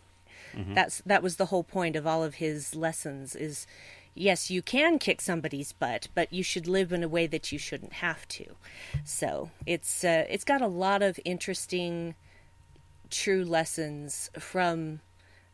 That's 0.75 1.02
that 1.06 1.22
was 1.22 1.37
the 1.37 1.46
whole 1.46 1.62
point 1.62 1.96
of 1.96 2.06
all 2.06 2.25
of 2.25 2.37
his 2.37 2.75
lessons 2.75 3.37
is 3.37 3.66
yes, 4.14 4.50
you 4.50 4.62
can 4.62 4.99
kick 4.99 5.20
somebody's 5.20 5.72
butt, 5.72 6.08
but 6.14 6.32
you 6.32 6.42
should 6.42 6.66
live 6.66 6.92
in 6.92 7.02
a 7.02 7.08
way 7.08 7.26
that 7.26 7.52
you 7.52 7.58
shouldn't 7.58 7.94
have 7.94 8.26
to. 8.28 8.44
So 9.04 9.50
it's 9.66 10.04
uh, 10.04 10.25
it's 10.28 10.44
got 10.44 10.60
a 10.60 10.66
lot 10.66 11.02
of 11.02 11.20
interesting, 11.25 12.14
true 13.10 13.44
lessons 13.44 14.30
from 14.38 15.00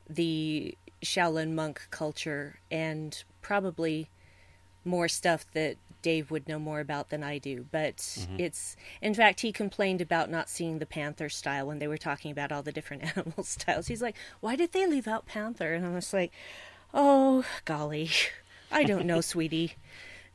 the 0.09 0.77
Shaolin 1.07 1.53
monk 1.53 1.87
culture, 1.91 2.59
and 2.71 3.23
probably 3.41 4.09
more 4.85 5.09
stuff 5.09 5.47
that 5.53 5.77
Dave 6.03 6.31
would 6.31 6.47
know 6.47 6.59
more 6.59 6.81
about 6.81 7.11
than 7.11 7.25
I 7.25 7.39
do. 7.39 7.67
But 7.71 7.97
mm-hmm. 7.97 8.39
it's, 8.39 8.77
in 9.03 9.15
fact, 9.15 9.41
he 9.41 9.53
complained 9.53 10.01
about 10.01 10.31
not 10.31 10.49
seeing 10.49 10.79
the 10.79 10.87
panther 10.87 11.29
style 11.29 11.67
when 11.67 11.79
they 11.79 11.89
were 11.89 11.99
talking 11.99 12.31
about 12.31 12.53
all 12.53 12.63
the 12.63 12.73
different 12.73 13.03
animal 13.17 13.43
styles. 13.43 13.89
He's 13.89 14.03
like, 14.03 14.17
why 14.41 14.57
did 14.57 14.73
they 14.73 14.87
leave 14.87 15.09
out 15.09 15.27
panther? 15.27 15.75
And 15.75 15.85
I 15.85 15.91
was 15.91 16.13
like, 16.13 16.33
oh, 16.95 17.45
golly. 17.65 18.11
I 18.71 18.85
don't 18.85 19.07
know, 19.07 19.21
sweetie. 19.33 19.75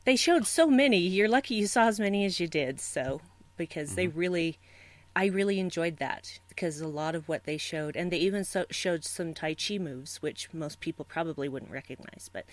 They 0.04 0.16
showed 0.16 0.46
so 0.46 0.66
many. 0.66 0.98
You're 0.98 1.28
lucky 1.28 1.54
you 1.54 1.66
saw 1.66 1.86
as 1.86 2.00
many 2.00 2.24
as 2.24 2.38
you 2.40 2.48
did. 2.48 2.80
So, 2.80 3.20
because 3.56 3.88
mm-hmm. 3.88 3.96
they 3.96 4.06
really, 4.08 4.58
I 5.16 5.26
really 5.26 5.58
enjoyed 5.58 5.98
that 5.98 6.38
because 6.54 6.80
a 6.80 6.86
lot 6.86 7.14
of 7.14 7.28
what 7.28 7.44
they 7.44 7.56
showed, 7.56 7.96
and 7.96 8.10
they 8.10 8.18
even 8.18 8.44
so, 8.44 8.66
showed 8.70 9.04
some 9.04 9.32
Tai 9.32 9.54
Chi 9.54 9.78
moves, 9.78 10.20
which 10.20 10.48
most 10.52 10.80
people 10.80 11.04
probably 11.04 11.48
wouldn't 11.48 11.72
recognize. 11.72 12.28
But 12.32 12.44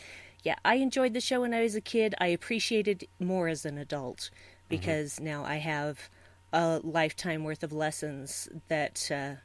yeah, 0.42 0.56
I 0.64 0.76
enjoyed 0.76 1.14
the 1.14 1.22
show 1.22 1.42
when 1.42 1.54
I 1.54 1.62
was 1.62 1.76
a 1.76 1.82
kid. 1.82 2.16
I 2.20 2.28
appreciated 2.28 3.08
more 3.20 3.50
as 3.50 3.66
an 3.66 3.78
adult 3.78 4.18
mm-hmm. 4.32 4.70
because 4.70 5.16
mm-hmm. 5.16 5.26
now 5.26 5.44
I 5.44 5.58
have 5.58 6.10
a 6.54 6.80
lifetime 6.82 7.44
worth 7.44 7.62
of 7.62 7.74
lessons 7.74 8.48
that 8.70 9.12
uh, 9.12 9.36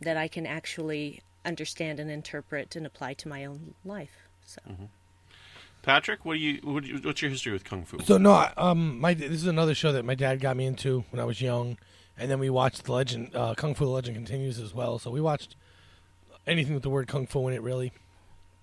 that 0.00 0.16
I 0.16 0.28
can 0.28 0.46
actually 0.46 1.20
understand 1.44 1.98
and 1.98 2.10
interpret 2.10 2.76
and 2.76 2.86
apply 2.86 3.14
to 3.14 3.28
my 3.28 3.44
own 3.44 3.74
life. 3.84 4.28
So. 4.46 4.60
Mm-hmm. 4.68 4.84
Patrick, 5.82 6.24
what 6.24 6.34
do 6.34 6.38
you, 6.38 6.60
what 6.62 6.84
do 6.84 6.90
you, 6.90 6.98
what's 6.98 7.20
your 7.20 7.30
history 7.30 7.52
with 7.52 7.64
kung 7.64 7.84
fu? 7.84 7.98
So 8.04 8.16
no, 8.16 8.48
um, 8.56 9.00
my 9.00 9.14
this 9.14 9.32
is 9.32 9.46
another 9.48 9.74
show 9.74 9.90
that 9.90 10.04
my 10.04 10.14
dad 10.14 10.40
got 10.40 10.56
me 10.56 10.64
into 10.64 11.04
when 11.10 11.18
I 11.18 11.24
was 11.24 11.40
young, 11.40 11.76
and 12.18 12.30
then 12.30 12.38
we 12.38 12.50
watched 12.50 12.84
the 12.84 12.92
Legend, 12.92 13.34
uh, 13.34 13.54
Kung 13.54 13.74
Fu: 13.74 13.84
The 13.84 13.90
Legend 13.90 14.16
Continues 14.16 14.58
as 14.58 14.74
well. 14.74 14.98
So 14.98 15.10
we 15.10 15.20
watched 15.20 15.56
anything 16.46 16.74
with 16.74 16.82
the 16.82 16.90
word 16.90 17.08
kung 17.08 17.26
fu 17.26 17.46
in 17.48 17.54
it, 17.54 17.62
really, 17.62 17.92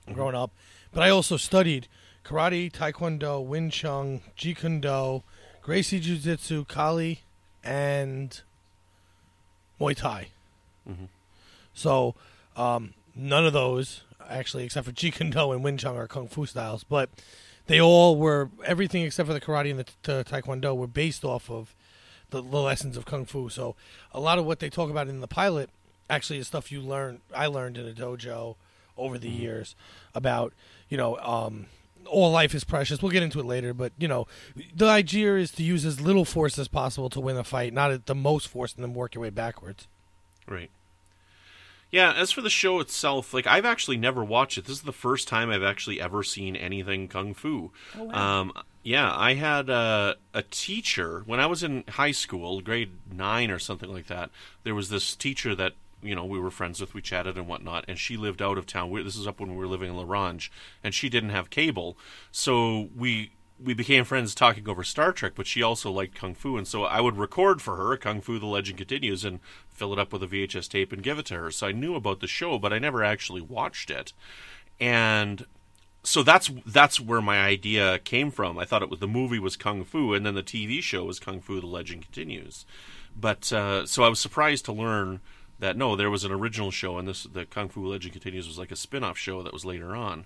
mm-hmm. 0.05 0.13
growing 0.13 0.35
up. 0.35 0.51
But 0.91 1.03
I 1.03 1.09
also 1.09 1.37
studied 1.37 1.87
karate, 2.25 2.71
taekwondo, 2.71 3.43
Wing 3.45 3.69
Chun, 3.69 4.21
Jeet 4.37 4.57
Kune 4.57 4.81
Do, 4.81 5.23
Gracie 5.61 5.99
Jiu 5.99 6.17
Jitsu, 6.17 6.65
Kali, 6.65 7.21
and 7.63 8.41
Muay 9.79 9.95
Thai. 9.95 10.29
Mm-hmm. 10.89 11.05
So 11.73 12.15
um, 12.55 12.93
none 13.15 13.45
of 13.45 13.53
those 13.53 14.01
actually, 14.29 14.65
except 14.65 14.85
for 14.85 14.93
Jeet 14.93 15.13
Kune 15.13 15.31
Do 15.31 15.51
and 15.51 15.63
Wing 15.63 15.77
Chun 15.77 15.95
are 15.95 16.07
kung 16.07 16.27
fu 16.27 16.45
styles, 16.45 16.83
but 16.83 17.09
they 17.67 17.79
all 17.79 18.15
were 18.15 18.49
everything 18.65 19.03
except 19.03 19.27
for 19.27 19.33
the 19.33 19.41
karate 19.41 19.69
and 19.69 19.79
the, 19.79 19.85
the 20.03 20.23
taekwondo 20.23 20.75
were 20.75 20.87
based 20.87 21.23
off 21.23 21.49
of 21.49 21.75
the, 22.29 22.41
the, 22.41 22.61
lessons 22.61 22.97
of 22.97 23.05
kung 23.05 23.25
fu. 23.25 23.49
So 23.49 23.75
a 24.11 24.19
lot 24.19 24.37
of 24.37 24.45
what 24.45 24.59
they 24.59 24.69
talk 24.69 24.89
about 24.89 25.07
in 25.07 25.21
the 25.21 25.27
pilot 25.27 25.69
actually 26.09 26.39
is 26.39 26.47
stuff 26.47 26.71
you 26.71 26.81
learn. 26.81 27.21
I 27.35 27.47
learned 27.47 27.77
in 27.77 27.87
a 27.87 27.91
dojo 27.91 28.55
over 28.97 29.17
the 29.17 29.29
mm-hmm. 29.29 29.41
years 29.41 29.75
about 30.13 30.53
you 30.89 30.97
know. 30.97 31.17
Um, 31.17 31.67
all 32.05 32.31
life 32.31 32.55
is 32.55 32.63
precious. 32.63 33.03
We'll 33.03 33.11
get 33.11 33.21
into 33.21 33.39
it 33.39 33.45
later, 33.45 33.73
but 33.73 33.91
you 33.99 34.07
know, 34.07 34.25
the 34.75 34.87
idea 34.87 35.35
is 35.35 35.51
to 35.51 35.63
use 35.63 35.85
as 35.85 36.01
little 36.01 36.25
force 36.25 36.57
as 36.57 36.67
possible 36.67 37.09
to 37.11 37.19
win 37.19 37.37
a 37.37 37.43
fight, 37.43 37.71
not 37.71 37.91
at 37.91 38.07
the 38.07 38.15
most 38.15 38.47
force, 38.47 38.73
and 38.73 38.83
then 38.83 38.95
work 38.95 39.13
your 39.13 39.21
way 39.21 39.29
backwards. 39.29 39.87
Right. 40.47 40.71
Yeah, 41.91 42.13
as 42.13 42.31
for 42.31 42.41
the 42.41 42.49
show 42.49 42.79
itself, 42.79 43.33
like 43.33 43.47
I've 43.47 43.65
actually 43.65 43.97
never 43.97 44.23
watched 44.23 44.57
it. 44.57 44.65
This 44.65 44.77
is 44.77 44.81
the 44.83 44.91
first 44.91 45.27
time 45.27 45.49
I've 45.49 45.63
actually 45.63 45.99
ever 45.99 46.21
seen 46.21 46.55
anything 46.55 47.07
kung 47.07 47.33
fu. 47.33 47.71
Oh, 47.97 48.03
wow. 48.03 48.39
Um, 48.41 48.53
yeah, 48.83 49.13
I 49.15 49.33
had 49.33 49.69
a, 49.69 50.15
a 50.33 50.41
teacher 50.43 51.23
when 51.25 51.39
I 51.39 51.45
was 51.45 51.63
in 51.63 51.83
high 51.89 52.11
school, 52.11 52.61
grade 52.61 52.91
nine 53.11 53.51
or 53.51 53.59
something 53.59 53.91
like 53.91 54.07
that. 54.07 54.29
There 54.63 54.75
was 54.75 54.89
this 54.89 55.15
teacher 55.15 55.53
that 55.55 55.73
you 56.01 56.15
know 56.15 56.25
we 56.25 56.39
were 56.39 56.51
friends 56.51 56.79
with, 56.79 56.93
we 56.93 57.01
chatted 57.01 57.37
and 57.37 57.47
whatnot, 57.47 57.85
and 57.87 57.99
she 57.99 58.15
lived 58.15 58.41
out 58.41 58.57
of 58.57 58.65
town. 58.65 58.89
We, 58.89 59.03
this 59.03 59.17
is 59.17 59.27
up 59.27 59.39
when 59.39 59.51
we 59.51 59.57
were 59.57 59.67
living 59.67 59.89
in 59.89 59.97
La 59.97 60.05
Ronge, 60.07 60.51
and 60.83 60.93
she 60.93 61.09
didn't 61.09 61.31
have 61.31 61.49
cable, 61.49 61.97
so 62.31 62.89
we 62.95 63.31
we 63.61 63.73
became 63.73 64.05
friends 64.05 64.33
talking 64.33 64.69
over 64.69 64.85
Star 64.85 65.11
Trek, 65.11 65.33
but 65.35 65.45
she 65.45 65.61
also 65.61 65.91
liked 65.91 66.15
Kung 66.15 66.33
Fu, 66.33 66.55
and 66.55 66.65
so 66.65 66.85
I 66.85 67.01
would 67.01 67.17
record 67.17 67.61
for 67.61 67.75
her 67.75 67.97
Kung 67.97 68.21
Fu: 68.21 68.39
The 68.39 68.45
Legend 68.45 68.77
Continues 68.77 69.25
and 69.25 69.41
fill 69.67 69.91
it 69.91 69.99
up 69.99 70.13
with 70.13 70.23
a 70.23 70.27
VHS 70.27 70.69
tape 70.69 70.93
and 70.93 71.03
give 71.03 71.19
it 71.19 71.25
to 71.27 71.37
her. 71.37 71.51
So 71.51 71.67
I 71.67 71.73
knew 71.73 71.95
about 71.95 72.21
the 72.21 72.27
show, 72.27 72.57
but 72.57 72.71
I 72.71 72.79
never 72.79 73.03
actually 73.03 73.41
watched 73.41 73.91
it, 73.91 74.13
and 74.79 75.45
so 76.03 76.23
that's 76.23 76.49
that's 76.65 76.99
where 76.99 77.21
my 77.21 77.39
idea 77.39 77.99
came 77.99 78.31
from. 78.31 78.57
I 78.57 78.65
thought 78.65 78.81
it 78.81 78.89
was 78.89 78.99
the 78.99 79.07
movie 79.07 79.39
was 79.39 79.57
Kung 79.57 79.83
Fu, 79.83 80.13
and 80.13 80.25
then 80.25 80.35
the 80.35 80.43
TV 80.43 80.81
show 80.81 81.03
was 81.03 81.19
Kung 81.19 81.41
Fu: 81.41 81.59
The 81.59 81.67
Legend 81.67 82.03
Continues. 82.03 82.65
But 83.15 83.51
uh, 83.51 83.85
so 83.85 84.03
I 84.03 84.09
was 84.09 84.19
surprised 84.19 84.65
to 84.65 84.73
learn 84.73 85.19
that 85.59 85.75
no, 85.75 85.95
there 85.95 86.09
was 86.09 86.23
an 86.23 86.31
original 86.31 86.71
show, 86.71 86.97
and 86.97 87.07
this 87.07 87.23
the 87.23 87.45
Kung 87.45 87.69
Fu 87.69 87.85
Legend 87.85 88.13
Continues 88.13 88.47
was 88.47 88.57
like 88.57 88.71
a 88.71 88.75
spin-off 88.75 89.17
show 89.17 89.43
that 89.43 89.53
was 89.53 89.65
later 89.65 89.95
on. 89.95 90.25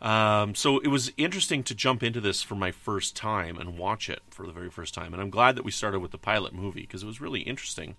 Um, 0.00 0.54
so 0.54 0.78
it 0.78 0.88
was 0.88 1.12
interesting 1.18 1.62
to 1.64 1.74
jump 1.74 2.02
into 2.02 2.20
this 2.20 2.42
for 2.42 2.54
my 2.54 2.70
first 2.70 3.14
time 3.14 3.58
and 3.58 3.76
watch 3.76 4.08
it 4.08 4.22
for 4.30 4.46
the 4.46 4.52
very 4.52 4.70
first 4.70 4.94
time. 4.94 5.12
And 5.12 5.20
I'm 5.20 5.28
glad 5.28 5.56
that 5.56 5.64
we 5.64 5.70
started 5.70 6.00
with 6.00 6.10
the 6.10 6.18
pilot 6.18 6.54
movie 6.54 6.82
because 6.82 7.02
it 7.02 7.06
was 7.06 7.20
really 7.20 7.40
interesting. 7.40 7.96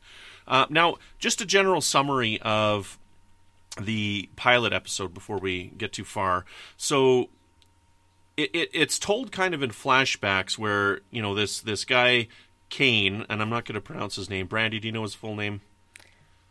Uh, 0.47 0.65
now, 0.69 0.95
just 1.19 1.41
a 1.41 1.45
general 1.45 1.79
summary 1.79 2.39
of 2.41 2.97
the 3.79 4.29
pilot 4.35 4.73
episode 4.73 5.13
before 5.13 5.37
we 5.37 5.71
get 5.77 5.93
too 5.93 6.03
far. 6.03 6.45
So 6.77 7.29
it, 8.37 8.49
it, 8.53 8.69
it's 8.73 8.99
told 8.99 9.31
kind 9.31 9.53
of 9.53 9.63
in 9.63 9.69
flashbacks 9.71 10.57
where 10.57 11.01
you 11.11 11.21
know 11.21 11.35
this 11.35 11.61
this 11.61 11.85
guy 11.85 12.27
Caine, 12.69 13.25
and 13.29 13.41
I'm 13.41 13.49
not 13.49 13.65
going 13.65 13.75
to 13.75 13.81
pronounce 13.81 14.15
his 14.15 14.29
name. 14.29 14.47
Brandi, 14.47 14.81
do 14.81 14.87
you 14.87 14.91
know 14.91 15.03
his 15.03 15.13
full 15.13 15.35
name? 15.35 15.61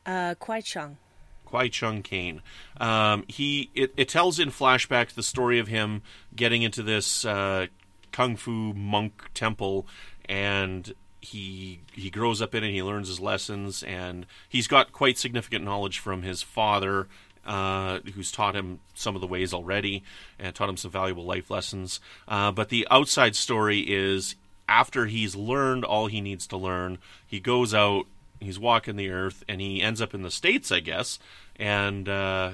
Uh, 0.07 0.35
Kwai 0.39 0.61
Chang. 0.61 0.99
Kwai 1.47 1.69
Chang 1.69 2.03
Caine. 2.03 2.43
Um, 2.79 3.25
he 3.27 3.71
it, 3.75 3.93
it, 3.97 4.09
tells 4.09 4.39
in 4.39 4.51
flashbacks 4.51 5.15
the 5.15 5.23
story 5.23 5.59
of 5.59 5.67
him 5.67 6.03
getting 6.37 6.63
into 6.63 6.83
this 6.83 7.25
uh, 7.25 7.67
kung 8.13 8.37
fu 8.37 8.73
monk 8.73 9.31
temple, 9.35 9.87
and 10.27 10.95
he 11.21 11.81
he 11.93 12.11
grows 12.11 12.41
up 12.41 12.55
in 12.55 12.65
it. 12.65 12.73
He 12.73 12.83
learns 12.83 13.09
his 13.09 13.21
lessons, 13.21 13.83
and 13.83 14.27
he's 14.49 14.67
got 14.67 14.93
quite 14.93 15.19
significant 15.19 15.65
knowledge 15.65 15.99
from 15.99 16.23
his 16.23 16.43
father. 16.43 17.09
Uh, 17.43 18.01
who's 18.15 18.31
taught 18.31 18.55
him 18.55 18.81
some 18.93 19.15
of 19.15 19.23
the 19.23 19.27
ways 19.27 19.55
already 19.55 20.05
and 20.39 20.55
taught 20.55 20.69
him 20.69 20.77
some 20.77 20.91
valuable 20.91 21.25
life 21.25 21.51
lessons. 21.51 21.99
Uh, 22.29 22.53
but 22.53 22.69
the 22.69 22.87
outside 22.91 23.35
story 23.35 23.81
is 23.81 24.35
after 24.69 25.07
he's 25.07 25.35
learned 25.35 25.83
all 25.83 26.07
he 26.07 26.21
needs 26.21 26.47
to 26.47 26.59
learn, 26.59 26.99
he 27.27 27.41
goes 27.41 27.73
out 27.73 28.05
he's 28.41 28.59
walking 28.59 28.97
the 28.97 29.11
earth, 29.11 29.45
and 29.49 29.61
he 29.61 29.83
ends 29.83 30.01
up 30.01 30.15
in 30.15 30.23
the 30.23 30.31
states, 30.31 30.73
I 30.73 30.81
guess, 30.81 31.19
and 31.57 32.09
uh, 32.09 32.53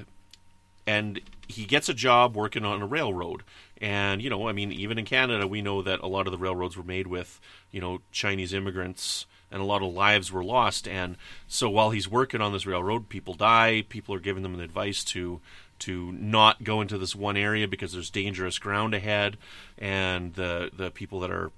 and 0.87 1.21
he 1.49 1.65
gets 1.65 1.89
a 1.89 1.95
job 1.95 2.37
working 2.37 2.65
on 2.65 2.83
a 2.83 2.87
railroad. 2.87 3.43
And 3.81 4.23
you 4.23 4.31
know, 4.31 4.49
I 4.49 4.53
mean, 4.53 4.73
even 4.73 4.99
in 4.99 5.05
Canada, 5.05 5.47
we 5.47 5.63
know 5.63 5.83
that 5.83 6.01
a 6.01 6.07
lot 6.07 6.27
of 6.27 6.33
the 6.33 6.39
railroads 6.39 6.77
were 6.77 6.83
made 6.83 7.07
with 7.07 7.41
you 7.71 7.81
know 7.81 8.01
Chinese 8.11 8.53
immigrants, 8.55 9.27
and 9.51 9.61
a 9.61 9.65
lot 9.67 9.83
of 9.83 9.93
lives 9.93 10.33
were 10.33 10.45
lost. 10.45 10.89
And 10.89 11.17
so 11.47 11.69
while 11.69 11.91
he's 11.91 12.09
working 12.09 12.41
on 12.41 12.53
this 12.53 12.67
railroad, 12.67 13.09
people 13.09 13.35
die. 13.35 13.85
People 13.89 14.15
are 14.15 14.21
giving 14.21 14.43
them 14.43 14.57
the 14.57 14.65
advice 14.65 15.05
to 15.05 15.41
to 15.81 16.13
not 16.13 16.65
go 16.65 16.81
into 16.81 16.97
this 16.97 17.15
one 17.15 17.37
area 17.37 17.69
because 17.69 17.93
there's 17.93 18.11
dangerous 18.11 18.59
ground 18.59 18.95
ahead, 18.95 19.37
and 19.79 20.35
the 20.35 20.71
the 20.75 20.91
people 20.91 21.21
that 21.21 21.31
are 21.31 21.51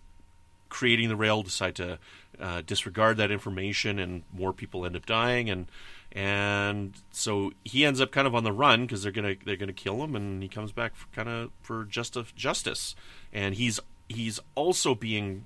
creating 0.69 1.09
the 1.09 1.17
rail 1.17 1.43
decide 1.43 1.75
to 1.77 1.99
uh, 2.41 2.63
disregard 2.67 3.17
that 3.17 3.31
information, 3.31 3.99
and 3.99 4.23
more 4.33 4.53
people 4.53 4.85
end 4.85 4.97
up 4.97 5.07
dying. 5.07 5.49
And 5.49 5.67
and 6.13 6.95
so 7.11 7.53
he 7.65 7.85
ends 7.85 8.01
up 8.01 8.11
kind 8.11 8.27
of 8.27 8.35
on 8.35 8.45
the 8.45 8.53
run 8.53 8.83
because 8.83 9.03
they're 9.03 9.13
gonna 9.13 9.35
they're 9.45 9.57
gonna 9.57 9.73
kill 9.73 10.03
him, 10.03 10.17
and 10.17 10.43
he 10.43 10.49
comes 10.49 10.73
back 10.73 10.93
kind 11.13 11.29
of 11.29 11.51
for 11.61 11.85
justice 11.85 12.33
justice. 12.33 12.95
And 13.33 13.55
he's 13.55 13.79
he's 14.09 14.41
also 14.55 14.95
being 14.95 15.45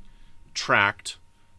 tracked 0.54 1.16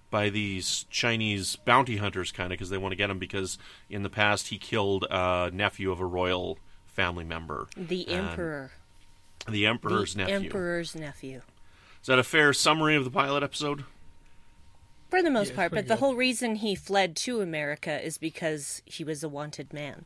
by 0.10 0.30
these 0.30 0.86
Chinese 0.90 1.56
bounty 1.56 1.98
hunters, 1.98 2.32
kind 2.32 2.48
of 2.54 2.58
because 2.58 2.70
they 2.70 2.78
want 2.78 2.92
to 2.92 2.96
get 2.96 3.10
him 3.10 3.20
because 3.20 3.58
in 3.90 4.04
the 4.04 4.10
past 4.10 4.48
he 4.48 4.58
killed 4.58 5.06
a 5.10 5.50
nephew 5.52 5.92
of 5.92 6.00
a 6.00 6.06
royal 6.06 6.60
family 6.86 7.24
member, 7.24 7.68
the 7.76 8.08
emperor. 8.08 8.72
The 9.50 9.66
emperor's 9.66 10.14
the 10.14 10.20
nephew. 10.20 10.36
Emperor's 10.36 10.96
nephew. 10.96 11.42
Is 12.02 12.08
that 12.08 12.20
a 12.20 12.24
fair 12.24 12.54
summary 12.54 12.96
of 12.96 13.04
the 13.04 13.12
pilot 13.12 13.44
episode? 13.44 13.84
For 15.14 15.22
the 15.22 15.30
most 15.30 15.52
yeah, 15.52 15.58
part, 15.58 15.72
but 15.74 15.82
good. 15.82 15.90
the 15.90 15.98
whole 15.98 16.16
reason 16.16 16.56
he 16.56 16.74
fled 16.74 17.16
to 17.18 17.40
America 17.40 18.04
is 18.04 18.18
because 18.18 18.82
he 18.84 19.04
was 19.04 19.24
a 19.24 19.30
wanted 19.30 19.72
man. 19.72 20.06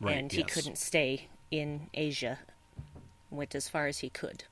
Right, 0.00 0.16
and 0.16 0.32
he 0.32 0.38
yes. 0.38 0.54
couldn't 0.54 0.78
stay 0.78 1.28
in 1.50 1.90
Asia. 1.92 2.38
Went 3.30 3.54
as 3.54 3.68
far 3.68 3.86
as 3.86 3.98
he 3.98 4.08
could. 4.08 4.44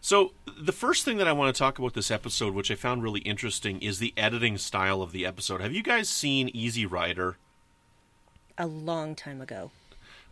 So, 0.00 0.32
the 0.60 0.72
first 0.72 1.04
thing 1.04 1.18
that 1.18 1.28
I 1.28 1.32
want 1.32 1.54
to 1.54 1.56
talk 1.56 1.78
about 1.78 1.94
this 1.94 2.10
episode, 2.10 2.54
which 2.54 2.72
I 2.72 2.74
found 2.74 3.04
really 3.04 3.20
interesting, 3.20 3.80
is 3.82 4.00
the 4.00 4.12
editing 4.16 4.58
style 4.58 5.00
of 5.00 5.12
the 5.12 5.24
episode. 5.24 5.60
Have 5.60 5.72
you 5.72 5.84
guys 5.84 6.08
seen 6.08 6.50
Easy 6.52 6.84
Rider? 6.84 7.36
A 8.58 8.66
long 8.66 9.14
time 9.14 9.40
ago. 9.40 9.70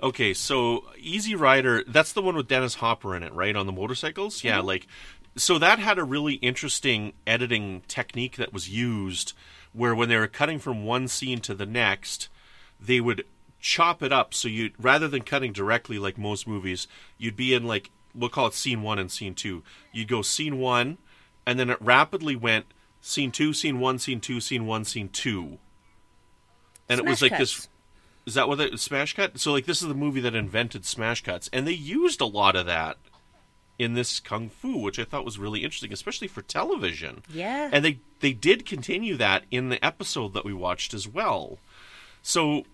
Okay, 0.02 0.34
so 0.34 0.86
Easy 0.98 1.36
Rider, 1.36 1.84
that's 1.86 2.12
the 2.12 2.20
one 2.20 2.34
with 2.34 2.48
Dennis 2.48 2.74
Hopper 2.74 3.14
in 3.14 3.22
it, 3.22 3.32
right? 3.32 3.54
On 3.54 3.66
the 3.66 3.72
motorcycles? 3.72 4.42
Yeah, 4.42 4.58
mm-hmm. 4.58 4.66
like 4.66 4.88
so 5.36 5.58
that 5.58 5.78
had 5.78 5.98
a 5.98 6.04
really 6.04 6.34
interesting 6.34 7.12
editing 7.26 7.82
technique 7.88 8.36
that 8.36 8.52
was 8.52 8.68
used 8.68 9.34
where 9.72 9.94
when 9.94 10.08
they 10.08 10.16
were 10.16 10.26
cutting 10.26 10.58
from 10.58 10.84
one 10.84 11.06
scene 11.06 11.40
to 11.40 11.54
the 11.54 11.66
next, 11.66 12.28
they 12.80 13.00
would 13.00 13.24
chop 13.60 14.02
it 14.02 14.12
up 14.12 14.32
so 14.32 14.48
you 14.48 14.70
rather 14.78 15.08
than 15.08 15.22
cutting 15.22 15.52
directly 15.52 15.98
like 15.98 16.16
most 16.16 16.46
movies, 16.46 16.88
you'd 17.18 17.36
be 17.36 17.52
in 17.52 17.64
like 17.64 17.90
we'll 18.14 18.30
call 18.30 18.46
it 18.46 18.54
scene 18.54 18.82
1 18.82 18.98
and 18.98 19.10
scene 19.10 19.34
2. 19.34 19.62
You'd 19.92 20.08
go 20.08 20.22
scene 20.22 20.58
1 20.58 20.98
and 21.46 21.60
then 21.60 21.70
it 21.70 21.80
rapidly 21.80 22.34
went 22.34 22.66
scene 23.00 23.30
2, 23.30 23.52
scene 23.52 23.78
1, 23.78 23.98
scene 23.98 24.20
2, 24.20 24.40
scene 24.40 24.66
1, 24.66 24.84
scene 24.84 25.08
2. 25.10 25.58
And 26.88 26.98
it 26.98 27.04
was 27.04 27.18
Smash 27.18 27.30
like 27.30 27.38
this 27.38 27.68
is 28.26 28.34
that 28.34 28.48
what 28.48 28.58
it 28.58 28.78
smash 28.80 29.14
cut? 29.14 29.38
So 29.38 29.52
like 29.52 29.66
this 29.66 29.80
is 29.80 29.88
the 29.88 29.94
movie 29.94 30.20
that 30.20 30.34
invented 30.34 30.84
smash 30.84 31.22
cuts, 31.22 31.48
and 31.52 31.66
they 31.66 31.72
used 31.72 32.20
a 32.20 32.26
lot 32.26 32.56
of 32.56 32.66
that 32.66 32.96
in 33.78 33.94
this 33.94 34.20
kung 34.20 34.48
fu, 34.48 34.78
which 34.78 34.98
I 34.98 35.04
thought 35.04 35.24
was 35.24 35.38
really 35.38 35.64
interesting, 35.64 35.92
especially 35.92 36.28
for 36.28 36.42
television. 36.42 37.22
Yeah. 37.32 37.68
And 37.72 37.84
they 37.84 37.98
they 38.20 38.32
did 38.32 38.66
continue 38.66 39.16
that 39.16 39.44
in 39.50 39.68
the 39.68 39.84
episode 39.84 40.34
that 40.34 40.44
we 40.44 40.52
watched 40.52 40.94
as 40.94 41.06
well. 41.06 41.58
So 42.22 42.64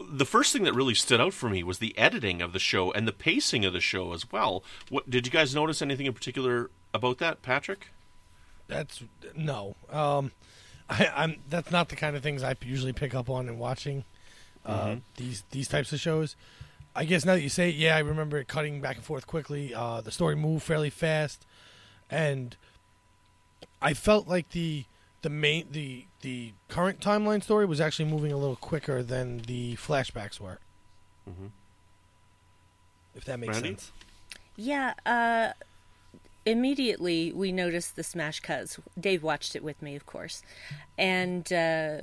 the 0.00 0.24
first 0.24 0.52
thing 0.52 0.64
that 0.64 0.74
really 0.74 0.94
stood 0.94 1.20
out 1.20 1.34
for 1.34 1.48
me 1.48 1.62
was 1.62 1.78
the 1.78 1.96
editing 1.98 2.40
of 2.40 2.52
the 2.52 2.58
show 2.58 2.92
and 2.92 3.06
the 3.06 3.12
pacing 3.12 3.64
of 3.64 3.72
the 3.72 3.80
show 3.80 4.12
as 4.12 4.30
well. 4.30 4.62
What 4.88 5.10
did 5.10 5.26
you 5.26 5.32
guys 5.32 5.54
notice 5.54 5.82
anything 5.82 6.06
in 6.06 6.12
particular 6.12 6.70
about 6.94 7.18
that, 7.18 7.42
Patrick? 7.42 7.88
That's 8.66 9.02
no. 9.34 9.74
Um, 9.90 10.32
I, 10.90 11.10
I'm 11.14 11.36
that's 11.48 11.70
not 11.70 11.88
the 11.88 11.96
kind 11.96 12.16
of 12.16 12.22
things 12.22 12.42
I 12.42 12.56
usually 12.62 12.92
pick 12.92 13.14
up 13.14 13.28
on 13.28 13.48
in 13.48 13.58
watching 13.58 14.04
uh, 14.64 14.96
these 15.16 15.44
these 15.50 15.68
types 15.68 15.92
of 15.92 16.00
shows. 16.00 16.36
I 16.98 17.04
guess 17.04 17.24
now 17.24 17.34
that 17.34 17.42
you 17.42 17.48
say 17.48 17.68
it, 17.68 17.76
yeah, 17.76 17.94
I 17.94 18.00
remember 18.00 18.38
it 18.38 18.48
cutting 18.48 18.80
back 18.80 18.96
and 18.96 19.04
forth 19.04 19.24
quickly. 19.24 19.72
Uh, 19.72 20.00
the 20.00 20.10
story 20.10 20.34
moved 20.34 20.64
fairly 20.64 20.90
fast, 20.90 21.46
and 22.10 22.56
I 23.80 23.94
felt 23.94 24.26
like 24.26 24.50
the 24.50 24.84
the 25.22 25.30
main 25.30 25.68
the 25.70 26.06
the 26.22 26.54
current 26.68 26.98
timeline 26.98 27.40
story 27.40 27.66
was 27.66 27.80
actually 27.80 28.10
moving 28.10 28.32
a 28.32 28.36
little 28.36 28.56
quicker 28.56 29.04
than 29.04 29.38
the 29.38 29.76
flashbacks 29.76 30.40
were. 30.40 30.58
If 33.14 33.24
that 33.26 33.38
makes 33.38 33.58
Brandi? 33.58 33.62
sense. 33.62 33.92
Yeah, 34.56 34.94
uh, 35.06 35.52
immediately 36.44 37.32
we 37.32 37.52
noticed 37.52 37.94
the 37.94 38.02
smash 38.02 38.40
cuts. 38.40 38.80
Dave 38.98 39.22
watched 39.22 39.54
it 39.54 39.62
with 39.62 39.80
me, 39.82 39.94
of 39.94 40.04
course. 40.04 40.42
And 40.96 41.52
uh, 41.52 41.98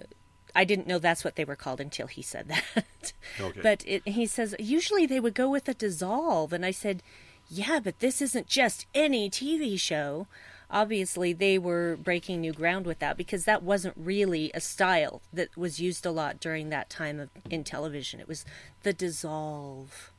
I 0.55 0.63
didn't 0.63 0.87
know 0.87 0.99
that's 0.99 1.23
what 1.23 1.35
they 1.35 1.45
were 1.45 1.55
called 1.55 1.81
until 1.81 2.07
he 2.07 2.21
said 2.21 2.47
that. 2.47 3.13
Okay. 3.39 3.59
But 3.61 3.83
it, 3.85 4.07
he 4.07 4.25
says, 4.25 4.55
usually 4.57 5.05
they 5.05 5.19
would 5.19 5.33
go 5.33 5.49
with 5.49 5.67
a 5.67 5.73
dissolve. 5.73 6.53
And 6.53 6.65
I 6.65 6.71
said, 6.71 7.03
yeah, 7.49 7.79
but 7.83 7.99
this 7.99 8.21
isn't 8.21 8.47
just 8.47 8.87
any 8.95 9.29
TV 9.29 9.79
show. 9.79 10.27
Obviously, 10.71 11.33
they 11.33 11.57
were 11.57 11.97
breaking 11.97 12.41
new 12.41 12.53
ground 12.53 12.85
with 12.85 12.99
that 12.99 13.17
because 13.17 13.45
that 13.45 13.61
wasn't 13.61 13.95
really 13.97 14.51
a 14.53 14.61
style 14.61 15.21
that 15.33 15.55
was 15.57 15.79
used 15.79 16.05
a 16.05 16.11
lot 16.11 16.39
during 16.39 16.69
that 16.69 16.89
time 16.89 17.19
of 17.19 17.29
in 17.49 17.63
television. 17.63 18.19
It 18.19 18.27
was 18.27 18.45
the 18.83 18.93
dissolve 18.93 20.11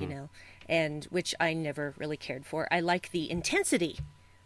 you 0.00 0.06
know, 0.06 0.28
and 0.68 1.04
which 1.06 1.34
I 1.38 1.52
never 1.52 1.94
really 1.98 2.16
cared 2.16 2.46
for. 2.46 2.66
I 2.70 2.80
like 2.80 3.10
the 3.10 3.30
intensity 3.30 3.98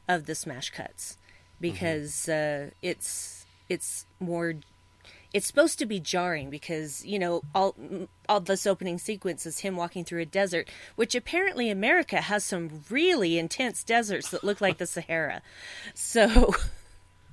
of 0.08 0.26
the 0.26 0.34
smash 0.34 0.70
cuts 0.70 1.16
because 1.60 2.28
uh, 2.28 2.70
it's 2.82 3.46
it's 3.68 4.06
more. 4.20 4.54
It's 5.32 5.46
supposed 5.46 5.78
to 5.78 5.86
be 5.86 6.00
jarring 6.00 6.48
because 6.50 7.04
you 7.04 7.18
know 7.18 7.42
all 7.54 7.74
all 8.28 8.40
this 8.40 8.66
opening 8.66 8.98
sequence 8.98 9.44
is 9.46 9.60
him 9.60 9.76
walking 9.76 10.04
through 10.04 10.20
a 10.20 10.26
desert, 10.26 10.68
which 10.96 11.14
apparently 11.14 11.70
America 11.70 12.20
has 12.22 12.44
some 12.44 12.82
really 12.90 13.38
intense 13.38 13.84
deserts 13.84 14.30
that 14.30 14.44
look 14.44 14.60
like 14.60 14.78
the 14.78 14.86
Sahara. 14.86 15.42
So 15.94 16.54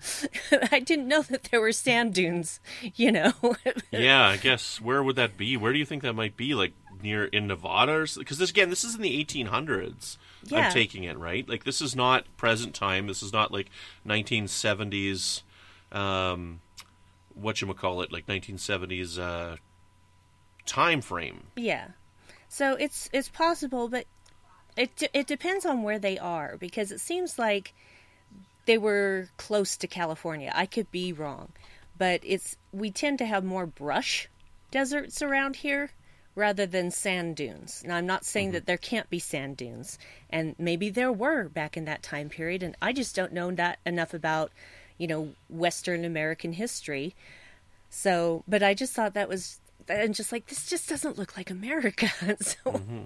I 0.72 0.80
didn't 0.80 1.08
know 1.08 1.22
that 1.24 1.46
there 1.46 1.62
were 1.62 1.72
sand 1.72 2.14
dunes. 2.14 2.60
You 2.96 3.12
know, 3.12 3.34
yeah, 3.92 4.28
I 4.28 4.38
guess 4.38 4.82
where 4.82 5.04
would 5.04 5.16
that 5.16 5.38
be? 5.38 5.58
Where 5.58 5.74
do 5.74 5.80
you 5.80 5.86
think 5.86 6.04
that 6.04 6.14
might 6.14 6.38
be? 6.38 6.54
Like 6.54 6.74
near 7.02 7.26
in 7.26 7.48
Nevada, 7.48 8.06
because 8.18 8.38
this 8.38 8.50
again, 8.50 8.70
this 8.70 8.84
is 8.84 8.96
in 8.96 9.02
the 9.02 9.24
1800s. 9.24 10.18
Yeah. 10.44 10.68
I'm 10.68 10.72
taking 10.72 11.04
it 11.04 11.18
right. 11.18 11.48
Like 11.48 11.64
this 11.64 11.82
is 11.82 11.96
not 11.96 12.26
present 12.38 12.76
time. 12.76 13.08
This 13.08 13.24
is 13.24 13.34
not 13.34 13.52
like 13.52 13.70
1970s. 14.06 15.42
Um, 15.92 16.62
what 17.36 17.62
you 17.62 17.74
call 17.74 18.02
it? 18.02 18.12
Like 18.12 18.26
1970s 18.26 19.20
uh, 19.20 19.58
time 20.66 21.02
frame. 21.02 21.48
Yeah. 21.56 21.90
So 22.50 22.76
it's 22.76 23.10
it's 23.12 23.30
possible, 23.30 23.88
but 23.90 24.06
it 24.78 24.96
d- 24.96 25.10
it 25.14 25.28
depends 25.28 25.66
on 25.66 25.84
where 25.84 26.00
they 26.00 26.18
are 26.18 26.58
because 26.58 26.92
it 26.92 27.00
seems 27.00 27.38
like 27.38 27.74
they 28.66 28.78
were 28.78 29.30
close 29.38 29.78
to 29.78 29.88
California. 29.88 30.52
I 30.54 30.66
could 30.66 30.92
be 30.92 31.14
wrong, 31.14 31.52
but 31.98 32.22
it's 32.24 32.58
we 32.72 32.92
tend 32.92 33.20
to 33.20 33.26
have 33.26 33.44
more 33.44 33.66
brush 33.66 34.30
deserts 34.72 35.22
around 35.22 35.58
here 35.58 35.92
rather 36.36 36.66
than 36.66 36.92
sand 36.92 37.36
dunes. 37.36 37.84
Now 37.86 37.96
I'm 37.96 38.06
not 38.06 38.26
saying 38.26 38.52
that 38.52 38.66
there 38.66 38.78
can't 38.78 39.10
be 39.10 39.20
sand 39.20 39.58
dunes, 39.58 39.98
and 40.30 40.56
maybe 40.60 40.90
there 40.90 41.12
were 41.12 41.48
back 41.48 41.78
in 41.78 41.86
that 41.86 42.04
time 42.04 42.30
period, 42.30 42.64
and 42.64 42.76
I 42.82 42.92
just 42.92 43.16
don't 43.16 43.34
know 43.34 43.52
that 43.52 43.80
enough 43.86 44.14
about 44.14 44.52
you 44.98 45.08
know 45.08 45.30
Western 45.50 46.06
American 46.06 46.54
history. 46.54 47.16
So, 47.90 48.44
but 48.48 48.62
I 48.64 48.74
just 48.74 48.94
thought 48.94 49.14
that 49.14 49.30
was, 49.30 49.60
and 49.88 50.14
just 50.14 50.32
like 50.32 50.48
this 50.48 50.68
just 50.68 50.90
doesn't 50.90 51.18
look 51.18 51.38
like 51.38 51.50
America. 51.50 52.08
so, 52.42 52.58
mm-hmm. 52.66 53.04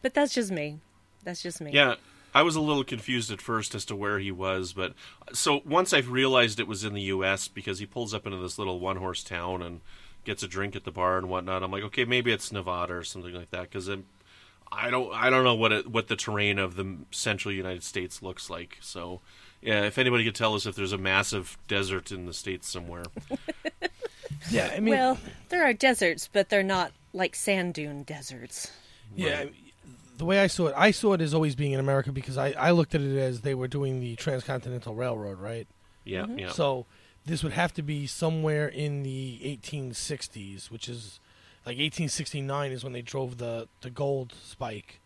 but 0.00 0.14
that's 0.14 0.34
just 0.34 0.50
me. 0.50 0.80
That's 1.24 1.42
just 1.42 1.60
me. 1.60 1.70
Yeah, 1.72 1.96
I 2.34 2.42
was 2.42 2.56
a 2.56 2.60
little 2.60 2.84
confused 2.84 3.30
at 3.30 3.40
first 3.40 3.74
as 3.74 3.84
to 3.86 3.96
where 3.96 4.18
he 4.18 4.32
was, 4.32 4.72
but 4.72 4.94
so 5.32 5.62
once 5.64 5.92
I 5.92 5.98
realized 5.98 6.58
it 6.58 6.66
was 6.66 6.84
in 6.84 6.94
the 6.94 7.02
U.S. 7.02 7.48
because 7.48 7.78
he 7.78 7.86
pulls 7.86 8.14
up 8.14 8.26
into 8.26 8.38
this 8.38 8.58
little 8.58 8.80
one-horse 8.80 9.22
town 9.22 9.62
and 9.62 9.80
gets 10.24 10.42
a 10.42 10.48
drink 10.48 10.74
at 10.74 10.84
the 10.84 10.90
bar 10.90 11.18
and 11.18 11.28
whatnot, 11.28 11.62
I'm 11.62 11.70
like, 11.70 11.82
okay, 11.84 12.04
maybe 12.04 12.32
it's 12.32 12.52
Nevada 12.52 12.94
or 12.94 13.04
something 13.04 13.34
like 13.34 13.50
that 13.50 13.70
because 13.70 13.88
I 14.72 14.90
don't 14.90 15.12
I 15.12 15.30
don't 15.30 15.44
know 15.44 15.54
what 15.54 15.72
it, 15.72 15.88
what 15.88 16.08
the 16.08 16.16
terrain 16.16 16.58
of 16.58 16.76
the 16.76 16.96
central 17.10 17.52
United 17.52 17.84
States 17.84 18.22
looks 18.22 18.48
like. 18.48 18.78
So, 18.80 19.20
yeah, 19.62 19.82
if 19.82 19.98
anybody 19.98 20.24
could 20.24 20.34
tell 20.34 20.54
us 20.54 20.66
if 20.66 20.74
there's 20.74 20.92
a 20.92 20.98
massive 20.98 21.56
desert 21.68 22.12
in 22.12 22.26
the 22.26 22.34
states 22.34 22.68
somewhere. 22.68 23.04
Yeah, 24.50 24.72
I 24.74 24.80
mean, 24.80 24.94
Well, 24.94 25.18
there 25.48 25.64
are 25.64 25.72
deserts, 25.72 26.28
but 26.32 26.48
they're 26.48 26.62
not 26.62 26.92
like 27.12 27.34
sand 27.34 27.74
dune 27.74 28.02
deserts. 28.02 28.70
Yeah, 29.14 29.44
the 30.18 30.24
way 30.24 30.40
I 30.40 30.46
saw 30.46 30.68
it, 30.68 30.74
I 30.76 30.90
saw 30.90 31.12
it 31.14 31.20
as 31.20 31.34
always 31.34 31.54
being 31.54 31.72
in 31.72 31.80
America 31.80 32.12
because 32.12 32.38
I, 32.38 32.52
I 32.52 32.70
looked 32.70 32.94
at 32.94 33.00
it 33.00 33.18
as 33.18 33.42
they 33.42 33.54
were 33.54 33.68
doing 33.68 34.00
the 34.00 34.16
Transcontinental 34.16 34.94
Railroad, 34.94 35.38
right? 35.38 35.66
Yeah, 36.04 36.22
mm-hmm. 36.22 36.38
yeah. 36.38 36.50
So 36.50 36.86
this 37.26 37.42
would 37.42 37.52
have 37.52 37.72
to 37.74 37.82
be 37.82 38.06
somewhere 38.06 38.68
in 38.68 39.02
the 39.02 39.38
1860s, 39.42 40.70
which 40.70 40.88
is 40.88 41.20
like 41.64 41.76
1869 41.76 42.72
is 42.72 42.84
when 42.84 42.92
they 42.92 43.02
drove 43.02 43.38
the, 43.38 43.68
the 43.80 43.90
gold 43.90 44.34
spike 44.42 45.00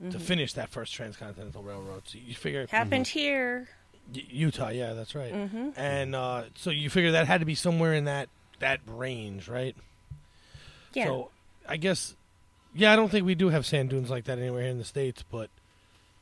to 0.00 0.06
mm-hmm. 0.06 0.18
finish 0.18 0.54
that 0.54 0.70
first 0.70 0.94
Transcontinental 0.94 1.62
Railroad. 1.62 2.02
So 2.06 2.18
you 2.24 2.34
figure 2.34 2.62
it. 2.62 2.70
Happened 2.70 3.06
mm-hmm. 3.06 3.18
here. 3.18 3.68
Utah, 4.12 4.68
yeah, 4.70 4.92
that's 4.94 5.14
right. 5.14 5.32
And 5.76 6.14
uh, 6.14 6.44
so 6.56 6.70
you 6.70 6.90
figure 6.90 7.12
that 7.12 7.26
had 7.26 7.40
to 7.40 7.46
be 7.46 7.54
somewhere 7.54 7.94
in 7.94 8.04
that 8.04 8.28
that 8.58 8.80
range, 8.86 9.48
right? 9.48 9.74
Yeah. 10.94 11.04
So 11.06 11.30
I 11.68 11.76
guess, 11.76 12.14
yeah, 12.74 12.92
I 12.92 12.96
don't 12.96 13.10
think 13.10 13.24
we 13.24 13.34
do 13.34 13.48
have 13.50 13.64
sand 13.66 13.90
dunes 13.90 14.10
like 14.10 14.24
that 14.24 14.38
anywhere 14.38 14.62
here 14.62 14.70
in 14.70 14.78
the 14.78 14.84
states, 14.84 15.22
but 15.30 15.48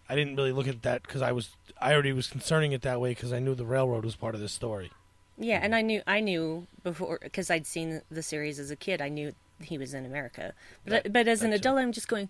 I 0.08 0.14
didn't 0.14 0.36
really 0.36 0.52
look 0.52 0.68
at 0.68 0.82
that 0.82 1.02
because 1.02 1.22
I 1.22 1.32
was 1.32 1.50
I 1.80 1.92
already 1.92 2.12
was 2.12 2.26
concerning 2.28 2.72
it 2.72 2.82
that 2.82 3.00
way 3.00 3.10
because 3.10 3.32
I 3.32 3.38
knew 3.38 3.54
the 3.54 3.64
railroad 3.66 4.04
was 4.04 4.16
part 4.16 4.34
of 4.34 4.40
this 4.40 4.52
story. 4.52 4.90
Yeah, 5.38 5.60
and 5.62 5.74
I 5.74 5.82
knew 5.82 6.02
I 6.06 6.20
knew 6.20 6.66
before 6.82 7.18
because 7.22 7.50
I'd 7.50 7.66
seen 7.66 8.02
the 8.10 8.22
series 8.22 8.58
as 8.58 8.70
a 8.70 8.76
kid. 8.76 9.00
I 9.00 9.08
knew 9.08 9.32
he 9.62 9.78
was 9.78 9.94
in 9.94 10.04
America, 10.04 10.52
but 10.84 11.04
That- 11.04 11.12
but 11.12 11.28
as 11.28 11.42
an 11.42 11.52
adult, 11.52 11.78
I'm 11.78 11.92
just 11.92 12.08
going. 12.08 12.28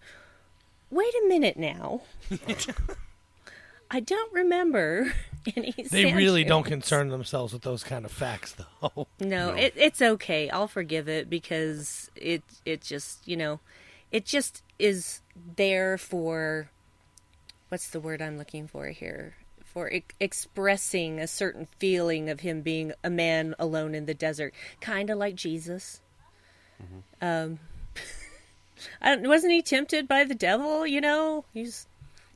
Wait 0.90 1.12
a 1.22 1.28
minute 1.28 1.58
now. 1.58 2.00
I 3.90 4.00
don't 4.00 4.32
remember 4.32 5.12
any. 5.56 5.72
They 5.72 6.04
sand 6.04 6.16
really 6.16 6.44
don't 6.44 6.64
concern 6.64 7.08
themselves 7.08 7.52
with 7.52 7.62
those 7.62 7.84
kind 7.84 8.04
of 8.04 8.10
facts, 8.10 8.54
though. 8.54 9.06
No, 9.20 9.54
It, 9.54 9.74
it's 9.76 10.00
okay. 10.02 10.48
I'll 10.50 10.68
forgive 10.68 11.08
it 11.08 11.28
because 11.30 12.10
it 12.16 12.42
it 12.64 12.82
just 12.82 13.26
you 13.26 13.36
know, 13.36 13.60
it 14.12 14.24
just 14.24 14.62
is 14.78 15.20
there 15.56 15.98
for. 15.98 16.70
What's 17.68 17.90
the 17.90 18.00
word 18.00 18.22
I'm 18.22 18.38
looking 18.38 18.66
for 18.66 18.86
here? 18.88 19.34
For 19.64 19.90
e- 19.90 20.04
expressing 20.18 21.20
a 21.20 21.26
certain 21.26 21.68
feeling 21.78 22.30
of 22.30 22.40
him 22.40 22.62
being 22.62 22.92
a 23.04 23.10
man 23.10 23.54
alone 23.58 23.94
in 23.94 24.06
the 24.06 24.14
desert, 24.14 24.54
kind 24.80 25.10
of 25.10 25.18
like 25.18 25.34
Jesus. 25.34 26.00
Um, 27.20 27.58
I 29.02 29.14
don't, 29.16 29.28
wasn't 29.28 29.52
he 29.52 29.60
tempted 29.60 30.08
by 30.08 30.24
the 30.24 30.34
devil? 30.34 30.86
You 30.86 31.00
know, 31.02 31.44
he's 31.52 31.86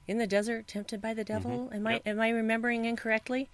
in 0.08 0.18
the 0.18 0.26
desert, 0.26 0.66
tempted 0.66 1.00
by 1.00 1.14
the 1.14 1.24
devil. 1.24 1.70
Am 1.72 1.86
I 1.86 1.92
Yep. 1.94 2.02
am 2.06 2.20
I 2.20 2.28
remembering 2.30 2.84
incorrectly? 2.84 3.48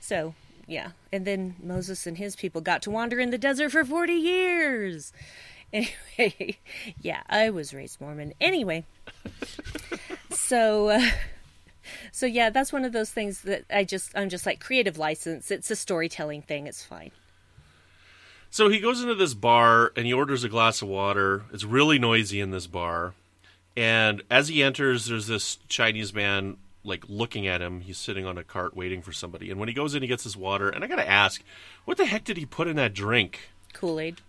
So 0.00 0.34
yeah, 0.66 0.90
and 1.12 1.24
then 1.24 1.56
Moses 1.62 2.06
and 2.06 2.18
his 2.18 2.34
people 2.36 2.60
got 2.60 2.82
to 2.82 2.90
wander 2.90 3.18
in 3.20 3.30
the 3.30 3.38
desert 3.38 3.70
for 3.70 3.84
forty 3.84 4.14
years, 4.14 5.12
Anyway, 5.72 6.58
yeah, 7.00 7.22
I 7.28 7.50
was 7.50 7.74
raised 7.74 8.00
Mormon. 8.00 8.32
Anyway, 8.40 8.84
so 10.30 10.88
uh, 10.90 11.10
so 12.12 12.26
yeah, 12.26 12.50
that's 12.50 12.72
one 12.72 12.84
of 12.84 12.92
those 12.92 13.10
things 13.10 13.42
that 13.42 13.64
I 13.70 13.84
just 13.84 14.12
I'm 14.16 14.28
just 14.28 14.46
like 14.46 14.60
creative 14.60 14.98
license. 14.98 15.50
It's 15.50 15.70
a 15.70 15.76
storytelling 15.76 16.42
thing. 16.42 16.66
It's 16.66 16.82
fine. 16.84 17.10
So 18.50 18.68
he 18.68 18.80
goes 18.80 19.02
into 19.02 19.14
this 19.14 19.34
bar 19.34 19.92
and 19.96 20.06
he 20.06 20.12
orders 20.12 20.44
a 20.44 20.48
glass 20.48 20.80
of 20.82 20.88
water. 20.88 21.42
It's 21.52 21.64
really 21.64 21.98
noisy 21.98 22.40
in 22.40 22.52
this 22.52 22.66
bar. 22.66 23.12
And 23.76 24.22
as 24.30 24.48
he 24.48 24.62
enters, 24.62 25.06
there's 25.06 25.26
this 25.26 25.56
Chinese 25.68 26.14
man 26.14 26.56
like 26.82 27.04
looking 27.08 27.46
at 27.46 27.60
him. 27.60 27.80
He's 27.80 27.98
sitting 27.98 28.24
on 28.24 28.38
a 28.38 28.44
cart 28.44 28.76
waiting 28.76 29.02
for 29.02 29.12
somebody. 29.12 29.50
And 29.50 29.58
when 29.58 29.68
he 29.68 29.74
goes 29.74 29.94
in, 29.94 30.02
he 30.02 30.08
gets 30.08 30.24
his 30.24 30.36
water. 30.36 30.68
And 30.68 30.82
I 30.82 30.86
gotta 30.86 31.08
ask, 31.08 31.42
what 31.84 31.96
the 31.96 32.06
heck 32.06 32.24
did 32.24 32.36
he 32.36 32.46
put 32.46 32.68
in 32.68 32.76
that 32.76 32.94
drink? 32.94 33.50
Kool 33.72 34.00
Aid. 34.00 34.20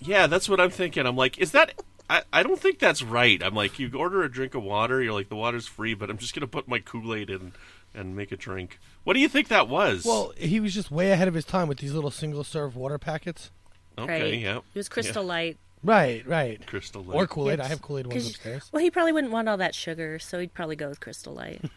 Yeah, 0.00 0.26
that's 0.26 0.48
what 0.48 0.60
I'm 0.60 0.70
thinking. 0.70 1.06
I'm 1.06 1.16
like, 1.16 1.38
is 1.38 1.50
that? 1.52 1.74
I, 2.08 2.22
I 2.32 2.42
don't 2.42 2.58
think 2.58 2.78
that's 2.78 3.02
right. 3.02 3.42
I'm 3.42 3.54
like, 3.54 3.78
you 3.78 3.90
order 3.94 4.22
a 4.22 4.30
drink 4.30 4.54
of 4.54 4.62
water, 4.62 5.02
you're 5.02 5.12
like, 5.12 5.28
the 5.28 5.36
water's 5.36 5.66
free, 5.66 5.92
but 5.92 6.08
I'm 6.08 6.16
just 6.16 6.34
gonna 6.34 6.46
put 6.46 6.66
my 6.66 6.78
Kool 6.78 7.14
Aid 7.14 7.28
in 7.28 7.52
and 7.94 8.16
make 8.16 8.32
a 8.32 8.36
drink. 8.36 8.78
What 9.04 9.14
do 9.14 9.20
you 9.20 9.28
think 9.28 9.48
that 9.48 9.68
was? 9.68 10.04
Well, 10.04 10.32
he 10.36 10.60
was 10.60 10.72
just 10.72 10.90
way 10.90 11.10
ahead 11.10 11.28
of 11.28 11.34
his 11.34 11.44
time 11.44 11.68
with 11.68 11.78
these 11.78 11.92
little 11.92 12.10
single 12.10 12.44
serve 12.44 12.76
water 12.76 12.98
packets. 12.98 13.50
okay, 13.98 14.22
right? 14.22 14.34
yeah, 14.40 14.56
It 14.58 14.64
was 14.74 14.88
Crystal 14.88 15.24
Light. 15.24 15.58
Right, 15.82 16.26
right. 16.26 16.64
Crystal 16.66 17.02
Light. 17.04 17.14
Or 17.14 17.26
Kool 17.26 17.50
Aid. 17.50 17.60
I 17.60 17.68
have 17.68 17.80
Kool 17.82 17.98
Aid 17.98 18.06
ones 18.08 18.22
'Cause- 18.24 18.30
upstairs. 18.34 18.68
Well, 18.72 18.82
he 18.82 18.90
probably 18.90 19.12
wouldn't 19.12 19.32
want 19.32 19.48
all 19.48 19.56
that 19.58 19.74
sugar, 19.74 20.18
so 20.18 20.38
he'd 20.40 20.52
probably 20.54 20.76
go 20.76 20.88
with 20.88 21.00
Crystal 21.00 21.34
Light. 21.34 21.62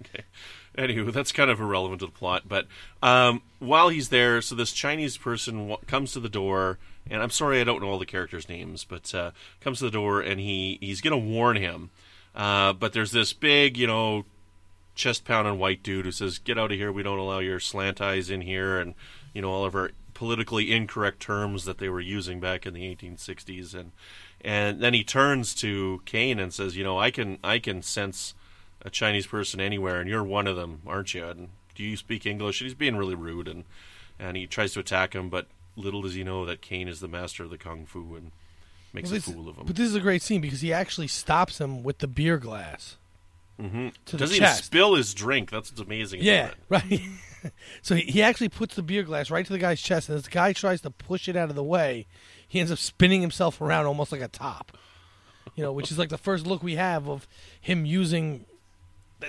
Okay. 0.00 0.24
Anywho, 0.76 1.12
that's 1.12 1.32
kind 1.32 1.50
of 1.50 1.60
irrelevant 1.60 2.00
to 2.00 2.06
the 2.06 2.12
plot. 2.12 2.42
But 2.46 2.66
um, 3.02 3.40
while 3.58 3.88
he's 3.88 4.10
there, 4.10 4.42
so 4.42 4.54
this 4.54 4.70
Chinese 4.72 5.16
person 5.16 5.68
w- 5.68 5.76
comes 5.86 6.12
to 6.12 6.20
the 6.20 6.28
door, 6.28 6.78
and 7.08 7.22
I'm 7.22 7.30
sorry 7.30 7.60
I 7.60 7.64
don't 7.64 7.80
know 7.80 7.88
all 7.88 7.98
the 7.98 8.04
characters' 8.06 8.48
names, 8.48 8.84
but 8.84 9.14
uh, 9.14 9.30
comes 9.60 9.78
to 9.78 9.84
the 9.86 9.90
door 9.90 10.20
and 10.20 10.38
he 10.40 10.78
he's 10.82 11.00
going 11.00 11.12
to 11.18 11.26
warn 11.32 11.56
him. 11.56 11.90
Uh, 12.34 12.74
but 12.74 12.92
there's 12.92 13.12
this 13.12 13.32
big, 13.32 13.76
you 13.78 13.86
know, 13.86 14.24
chest 14.94 15.24
pounding 15.24 15.58
white 15.58 15.82
dude 15.82 16.04
who 16.04 16.12
says, 16.12 16.38
"Get 16.38 16.58
out 16.58 16.70
of 16.72 16.76
here! 16.76 16.92
We 16.92 17.02
don't 17.02 17.18
allow 17.18 17.38
your 17.38 17.60
slant 17.60 18.00
eyes 18.02 18.28
in 18.28 18.42
here," 18.42 18.78
and 18.78 18.94
you 19.32 19.40
know 19.40 19.50
all 19.50 19.64
of 19.64 19.74
our 19.74 19.92
politically 20.14 20.72
incorrect 20.72 21.20
terms 21.20 21.64
that 21.64 21.78
they 21.78 21.88
were 21.88 22.00
using 22.00 22.40
back 22.40 22.64
in 22.64 22.74
the 22.74 22.94
1860s. 22.94 23.74
And 23.74 23.92
and 24.40 24.80
then 24.80 24.94
he 24.94 25.04
turns 25.04 25.54
to 25.56 26.02
Caine 26.04 26.38
and 26.38 26.52
says, 26.52 26.76
"You 26.76 26.84
know, 26.84 26.98
I 26.98 27.10
can 27.10 27.38
I 27.42 27.58
can 27.58 27.82
sense." 27.82 28.34
a 28.84 28.90
Chinese 28.90 29.26
person 29.26 29.60
anywhere, 29.60 30.00
and 30.00 30.08
you're 30.08 30.22
one 30.22 30.46
of 30.46 30.56
them, 30.56 30.82
aren't 30.86 31.14
you? 31.14 31.26
And 31.26 31.48
do 31.74 31.82
you 31.82 31.96
speak 31.96 32.26
English? 32.26 32.60
And 32.60 32.66
he's 32.66 32.74
being 32.74 32.96
really 32.96 33.14
rude, 33.14 33.48
and 33.48 33.64
and 34.18 34.36
he 34.36 34.46
tries 34.46 34.72
to 34.74 34.80
attack 34.80 35.14
him, 35.14 35.28
but 35.28 35.46
little 35.74 36.02
does 36.02 36.14
he 36.14 36.22
know 36.22 36.44
that 36.44 36.60
Caine 36.60 36.86
is 36.86 37.00
the 37.00 37.08
master 37.08 37.42
of 37.42 37.50
the 37.50 37.58
kung 37.58 37.84
fu 37.84 38.14
and 38.14 38.30
makes 38.92 39.10
Well, 39.10 39.18
a 39.18 39.22
fool 39.22 39.48
of 39.48 39.56
him. 39.56 39.66
But 39.66 39.74
this 39.74 39.88
is 39.88 39.94
a 39.96 40.00
great 40.00 40.22
scene 40.22 40.40
because 40.40 40.60
he 40.60 40.72
actually 40.72 41.08
stops 41.08 41.60
him 41.60 41.82
with 41.82 41.98
the 41.98 42.06
beer 42.06 42.38
glass 42.38 42.96
mm-hmm. 43.60 43.88
Doesn't 44.16 44.36
even 44.36 44.48
spill 44.54 44.94
his 44.94 45.14
drink. 45.14 45.50
That's 45.50 45.70
what's 45.70 45.80
amazing. 45.80 46.22
Yeah, 46.22 46.50
right. 46.68 47.02
So 47.82 47.94
he, 47.94 48.02
he 48.02 48.22
actually 48.22 48.48
puts 48.48 48.74
the 48.74 48.82
beer 48.82 49.02
glass 49.02 49.30
right 49.30 49.44
to 49.44 49.52
the 49.52 49.58
guy's 49.58 49.80
chest, 49.80 50.08
and 50.08 50.16
as 50.16 50.24
the 50.24 50.30
guy 50.30 50.52
tries 50.52 50.80
to 50.82 50.90
push 50.90 51.28
it 51.28 51.36
out 51.36 51.50
of 51.50 51.56
the 51.56 51.64
way, 51.64 52.06
he 52.46 52.60
ends 52.60 52.72
up 52.72 52.78
spinning 52.78 53.20
himself 53.20 53.60
around 53.60 53.86
almost 53.86 54.12
like 54.12 54.20
a 54.20 54.28
top. 54.28 54.76
You 55.54 55.62
know, 55.62 55.72
which 55.72 55.92
is 55.92 55.98
like 55.98 56.08
the 56.08 56.18
first 56.18 56.46
look 56.46 56.62
we 56.62 56.74
have 56.74 57.08
of 57.08 57.28
him 57.60 57.84
using. 57.86 58.46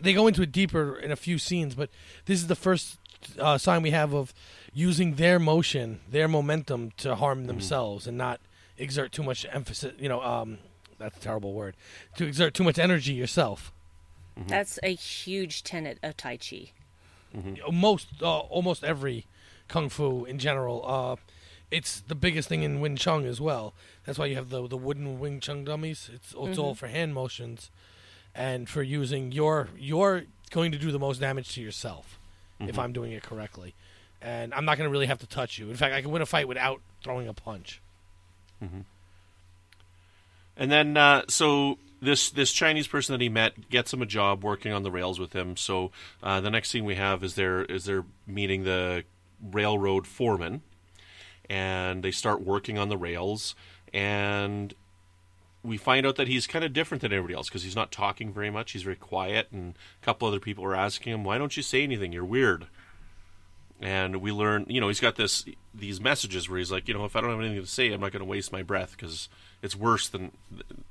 They 0.02 0.14
go 0.14 0.28
into 0.28 0.42
it 0.42 0.52
deeper 0.52 0.98
in 0.98 1.12
a 1.12 1.16
few 1.16 1.38
scenes, 1.38 1.76
but 1.76 1.90
this 2.26 2.40
is 2.40 2.48
the 2.48 2.56
first 2.56 2.98
uh, 3.40 3.58
sign 3.58 3.82
we 3.82 3.92
have 3.92 4.14
of 4.14 4.34
using 4.74 5.16
their 5.16 5.40
motion, 5.40 6.00
their 6.10 6.28
momentum 6.28 6.92
to 6.98 7.16
harm 7.16 7.46
themselves, 7.46 8.08
and 8.08 8.18
not 8.18 8.40
exert 8.78 9.12
too 9.12 9.24
much 9.24 9.46
emphasis. 9.52 9.94
You 10.00 10.10
know, 10.10 10.22
um, 10.22 10.58
that's 10.98 11.18
a 11.18 11.22
terrible 11.22 11.54
word. 11.54 11.76
To 12.18 12.26
exert 12.26 12.54
too 12.54 12.64
much 12.64 12.80
energy 12.80 13.14
yourself. 13.14 13.72
That's 14.48 14.80
a 14.84 14.94
huge 14.94 15.64
tenet 15.64 15.98
of 16.04 16.18
Tai 16.18 16.38
Chi. 16.38 16.72
Most 17.72 18.08
uh, 18.22 18.40
almost 18.40 18.84
every 18.84 19.26
kung 19.68 19.90
fu 19.90 20.26
in 20.26 20.40
general. 20.40 20.84
Uh, 20.86 21.16
it's 21.72 22.00
the 22.02 22.16
biggest 22.16 22.48
thing 22.48 22.64
in 22.64 22.80
Wing 22.80 22.96
Chun 22.96 23.26
as 23.26 23.42
well. 23.42 23.74
That's 24.06 24.18
why 24.20 24.28
you 24.28 24.36
have 24.36 24.50
the 24.50 24.68
the 24.68 24.78
wooden 24.78 25.20
Wing 25.20 25.40
Chun 25.40 25.64
dummies. 25.66 26.10
It's 26.14 26.34
it's 26.38 26.58
all 26.58 26.76
for 26.76 26.88
hand 26.88 27.14
motions, 27.14 27.70
and 28.34 28.70
for 28.70 28.84
using 28.84 29.32
your 29.32 29.70
you're 29.78 30.24
going 30.52 30.72
to 30.72 30.78
do 30.78 30.92
the 30.92 31.00
most 31.00 31.20
damage 31.20 31.54
to 31.56 31.62
yourself 31.62 32.20
if 32.70 32.80
I'm 32.80 32.94
doing 32.94 33.12
it 33.12 33.22
correctly, 33.24 33.74
and 34.22 34.54
I'm 34.54 34.64
not 34.64 34.78
going 34.78 34.88
to 34.88 34.92
really 34.92 35.08
have 35.08 35.20
to 35.20 35.28
touch 35.28 35.58
you. 35.60 35.70
In 35.70 35.76
fact, 35.76 35.94
I 35.94 36.02
can 36.02 36.12
win 36.12 36.22
a 36.22 36.26
fight 36.26 36.48
without 36.48 36.80
throwing 37.04 37.28
a 37.28 37.34
punch. 37.34 37.82
And 40.58 40.72
then, 40.72 40.96
uh, 40.96 41.24
so 41.28 41.78
this 42.06 42.30
this 42.30 42.52
Chinese 42.52 42.88
person 42.88 43.14
that 43.14 43.22
he 43.22 43.30
met 43.30 43.70
gets 43.70 43.94
him 43.94 44.02
a 44.02 44.06
job 44.06 44.44
working 44.44 44.72
on 44.72 44.84
the 44.84 44.92
rails 44.92 45.20
with 45.20 45.34
him. 45.34 45.58
So 45.58 45.92
uh, 46.24 46.40
the 46.42 46.50
next 46.50 46.72
thing 46.72 46.86
we 46.86 46.96
have 46.96 47.24
is 47.24 47.36
they're 47.36 47.64
is 47.64 47.86
they're 47.86 48.06
meeting 48.26 48.64
the 48.64 49.04
railroad 49.42 50.08
foreman, 50.08 50.62
and 51.50 52.04
they 52.04 52.12
start 52.12 52.42
working 52.42 52.78
on 52.78 52.90
the 52.90 52.98
rails, 52.98 53.56
and 53.94 54.74
we 55.64 55.78
find 55.78 56.06
out 56.06 56.16
that 56.16 56.28
he's 56.28 56.48
kind 56.48 56.64
of 56.64 56.74
different 56.74 57.02
than 57.02 57.12
everybody 57.12 57.34
else 57.34 57.50
because 57.50 57.64
he's 57.64 57.76
not 57.76 57.92
talking 57.92 58.32
very 58.32 58.50
much. 58.50 58.72
He's 58.72 58.84
very 58.84 58.96
quiet, 58.96 59.48
and 59.52 59.76
a 60.02 60.06
couple 60.06 60.28
other 60.28 60.40
people 60.40 60.64
are 60.64 60.76
asking 60.76 61.14
him, 61.14 61.24
"Why 61.24 61.38
don't 61.38 61.58
you 61.58 61.64
say 61.64 61.84
anything? 61.84 62.12
You're 62.12 62.26
weird." 62.26 62.68
And 63.82 64.18
we 64.22 64.32
learn, 64.32 64.66
you 64.70 64.80
know, 64.80 64.88
he's 64.88 65.02
got 65.02 65.18
this 65.18 65.46
these 65.74 66.00
messages 66.00 66.50
where 66.50 66.60
he's 66.60 66.72
like, 66.72 66.88
you 66.88 66.94
know, 66.94 67.04
if 67.04 67.16
I 67.16 67.22
don't 67.22 67.32
have 67.32 67.40
anything 67.40 67.62
to 67.62 67.68
say, 67.68 67.92
I'm 67.92 68.00
not 68.00 68.14
going 68.14 68.22
to 68.22 68.26
waste 68.26 68.54
my 68.54 68.64
breath 68.64 68.92
because 68.92 69.28
it's 69.62 69.76
worse 69.76 70.08
than 70.08 70.32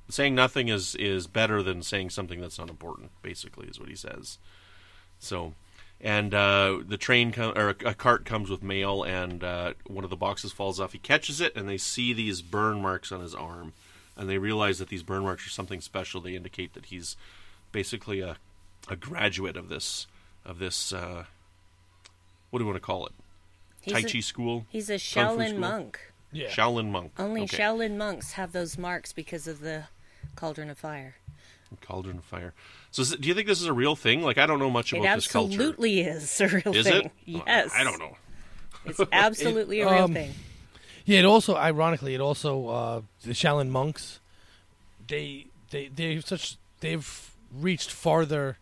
saying 0.09 0.35
nothing 0.35 0.69
is 0.69 0.95
is 0.97 1.27
better 1.27 1.63
than 1.63 1.83
saying 1.83 2.11
something 2.11 2.41
that's 2.41 2.59
not 2.59 2.71
important. 2.71 3.11
Basically, 3.23 3.67
is 3.69 3.79
what 3.79 3.89
he 3.89 3.95
says. 3.97 4.39
So, 5.19 5.55
and 6.01 6.35
uh, 6.35 6.81
the 6.87 6.97
train 6.97 7.33
com- 7.33 7.57
or 7.57 7.71
a, 7.71 7.89
a 7.91 7.95
cart 7.95 8.25
comes 8.25 8.51
with 8.51 8.63
mail, 8.63 9.03
and 9.03 9.43
uh, 9.45 9.75
one 9.87 10.05
of 10.05 10.11
the 10.11 10.17
boxes 10.17 10.53
falls 10.53 10.81
off. 10.81 10.93
He 10.93 10.99
catches 10.99 11.41
it, 11.41 11.55
and 11.57 11.69
they 11.69 11.79
see 11.79 12.13
these 12.13 12.43
burn 12.43 12.81
marks 12.83 13.13
on 13.13 13.21
his 13.21 13.35
arm, 13.35 13.73
and 14.17 14.29
they 14.29 14.39
realize 14.39 14.79
that 14.79 14.89
these 14.89 15.03
burn 15.03 15.23
marks 15.23 15.47
are 15.47 15.51
something 15.51 15.81
special. 15.81 16.21
They 16.21 16.35
indicate 16.35 16.75
that 16.75 16.87
he's 16.87 17.17
basically 17.73 18.21
a 18.21 18.37
a 18.89 18.97
graduate 18.97 19.57
of 19.57 19.69
this 19.69 20.07
of 20.45 20.59
this. 20.59 20.93
Uh, 20.93 21.25
what 22.51 22.59
do 22.59 22.65
you 22.65 22.71
want 22.71 22.77
to 22.77 22.87
call 22.87 23.07
it? 23.07 23.13
He's 23.81 23.95
tai 23.95 24.01
a- 24.01 24.13
Chi 24.13 24.21
school. 24.21 24.67
He's 24.71 24.91
a 24.91 24.95
Shaolin 24.95 25.59
monk. 25.59 25.99
Yeah. 26.35 26.49
Shaolin 26.49 26.91
monk. 26.91 27.13
Only 27.19 27.43
okay. 27.45 27.57
Shaolin 27.57 27.97
monks 27.97 28.33
have 28.33 28.53
those 28.53 28.77
marks 28.77 29.13
because 29.13 29.47
of 29.49 29.61
the 29.61 29.85
cauldron 30.37 30.69
of 30.69 30.77
fire. 30.79 31.15
Cauldron 31.81 32.19
of 32.19 32.25
Fire. 32.25 32.55
So, 32.93 33.03
is 33.03 33.13
it- 33.13 33.21
do 33.21 33.27
you 33.29 33.35
think 33.35 33.49
this 33.49 33.61
is 33.61 33.67
a 33.67 33.73
real 33.73 33.97
thing? 33.97 34.23
Like, 34.23 34.39
I 34.39 34.47
don't 34.47 34.61
know 34.61 34.71
much 34.71 34.93
about 34.93 35.15
this 35.17 35.27
culture. 35.27 35.51
It 35.51 35.55
absolutely 35.55 36.01
is 36.03 36.41
a 36.41 36.49
real 36.49 36.75
Is 36.75 36.87
thing. 36.87 37.07
it? 37.07 37.13
Yes. 37.47 37.73
I 37.75 37.83
don't 37.83 37.99
know. 37.99 38.17
It's 38.85 39.01
absolutely 39.11 39.81
a 39.81 39.91
real 39.91 40.05
um, 40.05 40.13
thing. 40.15 40.35
Yeah, 41.05 41.21
it 41.21 41.25
also 41.25 41.57
ironically 41.57 42.15
it 42.15 42.21
also 42.21 42.69
uh, 42.69 43.01
the 43.23 43.33
Shaolin 43.33 43.69
monks 43.71 44.21
they 45.07 45.47
they 45.71 45.89
they 45.89 46.21
such 46.21 46.57
they've 46.81 47.31
reached 47.53 47.91
farther 47.91 48.59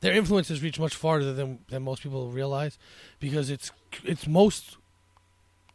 their 0.00 0.12
influence 0.14 0.48
has 0.48 0.62
reached 0.62 0.78
much 0.78 0.94
farther 0.94 1.32
than 1.32 1.58
than 1.68 1.82
most 1.82 2.02
people 2.02 2.30
realize 2.30 2.78
because 3.20 3.50
it's 3.50 3.70
it's 4.02 4.26
most 4.26 4.76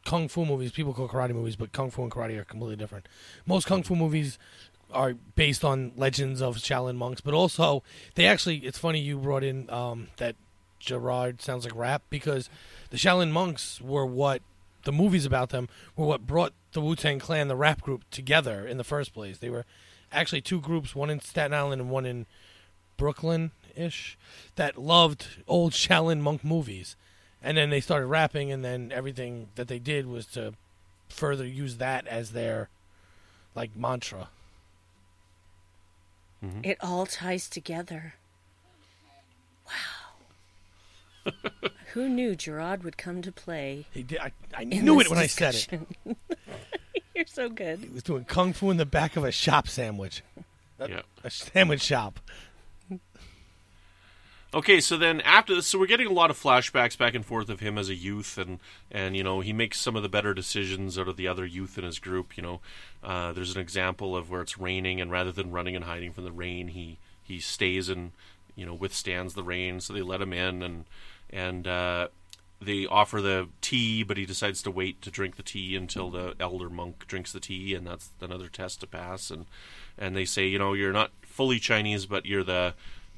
kung 0.10 0.28
fu 0.28 0.44
movies 0.44 0.72
people 0.72 0.92
call 0.92 1.08
karate 1.08 1.36
movies 1.36 1.56
but 1.56 1.72
kung 1.72 1.92
fu 1.92 2.02
and 2.02 2.12
karate 2.12 2.36
are 2.36 2.44
completely 2.44 2.76
different. 2.76 3.08
Most 3.46 3.68
kung 3.68 3.84
fu 3.84 3.96
movies 3.96 4.40
are 4.92 5.14
based 5.36 5.64
on 5.64 5.92
legends 5.96 6.42
of 6.42 6.58
Shaolin 6.58 6.96
monks 6.96 7.22
but 7.22 7.36
also 7.36 7.84
they 8.16 8.26
actually 8.26 8.58
it's 8.58 8.80
funny 8.80 9.00
you 9.00 9.20
brought 9.20 9.44
in 9.44 9.70
um, 9.70 10.08
that 10.18 10.36
Gerard 10.80 11.44
sounds 11.44 11.64
like 11.64 11.76
rap 11.76 12.02
because 12.10 12.50
the 12.90 12.98
Shaolin 12.98 13.30
monks 13.30 13.80
were 13.80 14.06
what 14.06 14.42
the 14.84 14.92
movies 14.92 15.28
about 15.28 15.50
them 15.50 15.70
were 15.96 16.08
what 16.08 16.26
brought 16.26 16.54
the 16.72 16.82
Wu 16.82 16.96
Tang 16.96 17.20
Clan, 17.20 17.48
the 17.48 17.56
rap 17.56 17.82
group, 17.82 18.04
together 18.10 18.66
in 18.66 18.78
the 18.78 18.84
first 18.84 19.14
place. 19.14 19.38
They 19.38 19.52
were 19.52 19.66
actually 20.12 20.42
two 20.42 20.60
groups, 20.60 20.96
one 20.96 21.12
in 21.12 21.20
Staten 21.20 21.54
Island 21.54 21.82
and 21.82 21.92
one 21.92 22.08
in 22.08 22.26
Brooklyn 22.98 23.52
ish, 23.76 24.18
that 24.56 24.76
loved 24.76 25.28
old 25.48 25.74
Shaolin 25.74 26.20
monk 26.20 26.44
movies. 26.44 26.96
And 27.42 27.58
then 27.58 27.70
they 27.70 27.80
started 27.80 28.08
rapping, 28.08 28.52
and 28.52 28.64
then 28.66 28.92
everything 28.94 29.48
that 29.56 29.68
they 29.68 29.80
did 29.80 30.06
was 30.08 30.26
to 30.28 30.54
further 31.08 31.46
use 31.46 31.78
that 31.78 32.06
as 32.08 32.32
their 32.32 32.70
like 33.56 33.76
mantra. 33.76 34.30
Mm-hmm. 36.44 36.62
It 36.64 36.78
all 36.82 37.06
ties 37.06 37.50
together. 37.50 38.14
Wow. 39.66 41.32
Who 41.94 42.08
knew 42.08 42.36
Gerard 42.36 42.84
would 42.84 42.98
come 42.98 43.22
to 43.22 43.32
play? 43.32 43.86
He 43.92 44.04
did, 44.04 44.20
I, 44.20 44.32
I 44.56 44.64
knew 44.64 45.00
it 45.00 45.10
when 45.10 45.20
I 45.20 45.28
said 45.28 45.56
it. 45.56 45.80
You're 47.16 47.26
so 47.26 47.50
good. 47.50 47.80
He 47.80 47.90
was 47.90 48.04
doing 48.04 48.24
kung 48.26 48.54
fu 48.54 48.70
in 48.70 48.78
the 48.78 48.86
back 48.86 49.18
of 49.18 49.24
a 49.26 49.32
shop 49.32 49.68
sandwich, 49.68 50.24
Yeah. 50.80 51.02
a 51.24 51.30
sandwich 51.30 51.82
shop. 51.82 52.20
Okay, 54.52 54.82
so 54.82 54.98
then 54.98 55.22
after 55.22 55.54
this, 55.54 55.68
so 55.68 55.78
we're 55.78 55.86
getting 55.86 56.08
a 56.08 56.14
lot 56.14 56.32
of 56.32 56.42
flashbacks 56.42 56.98
back 56.98 57.14
and 57.14 57.24
forth 57.24 57.50
of 57.50 57.60
him 57.60 57.78
as 57.78 57.88
a 57.88 57.94
youth, 57.94 58.36
and 58.36 58.60
and 58.90 59.16
you 59.16 59.24
know 59.24 59.42
he 59.42 59.54
makes 59.54 59.80
some 59.80 59.96
of 59.96 60.02
the 60.02 60.10
better 60.10 60.34
decisions 60.34 60.98
out 60.98 61.08
of 61.08 61.18
the 61.18 61.28
other 61.28 61.46
youth 61.46 61.78
in 61.78 61.84
his 61.84 62.00
group. 62.00 62.36
You 62.36 62.42
know, 62.42 62.62
uh, 63.04 63.32
there's 63.32 63.54
an 63.54 63.62
example 63.62 64.18
of 64.18 64.32
where 64.32 64.42
it's 64.42 64.58
raining, 64.58 65.00
and 65.00 65.12
rather 65.12 65.32
than 65.32 65.52
running 65.52 65.76
and 65.76 65.86
hiding 65.86 66.14
from 66.14 66.24
the 66.24 66.32
rain, 66.32 66.70
he 66.70 66.98
he 67.22 67.40
stays 67.40 67.90
and 67.90 68.12
you 68.56 68.66
know 68.66 68.74
withstands 68.74 69.36
the 69.36 69.44
rain. 69.44 69.82
So 69.82 69.94
they 69.94 70.02
let 70.02 70.20
him 70.20 70.34
in, 70.34 70.64
and 70.64 70.86
and 71.30 71.68
uh, 71.68 72.08
they 72.60 72.88
offer 72.88 73.22
the 73.22 73.50
tea, 73.62 74.02
but 74.02 74.18
he 74.18 74.26
decides 74.26 74.64
to 74.64 74.72
wait 74.72 75.00
to 75.04 75.12
drink 75.12 75.36
the 75.36 75.44
tea 75.44 75.76
until 75.76 76.10
the 76.10 76.34
elder 76.40 76.72
monk 76.72 77.06
drinks 77.06 77.32
the 77.32 77.40
tea, 77.40 77.76
and 77.76 77.86
that's 77.86 78.10
another 78.20 78.48
test 78.48 78.80
to 78.80 78.88
pass. 78.88 79.30
And 79.30 79.46
and 79.96 80.16
they 80.16 80.26
say, 80.26 80.48
you 80.48 80.58
know, 80.58 80.74
you're 80.74 80.92
not 80.92 81.12
fully 81.22 81.60
Chinese, 81.60 82.08
but 82.08 82.26
you're 82.26 82.44
the 82.44 82.74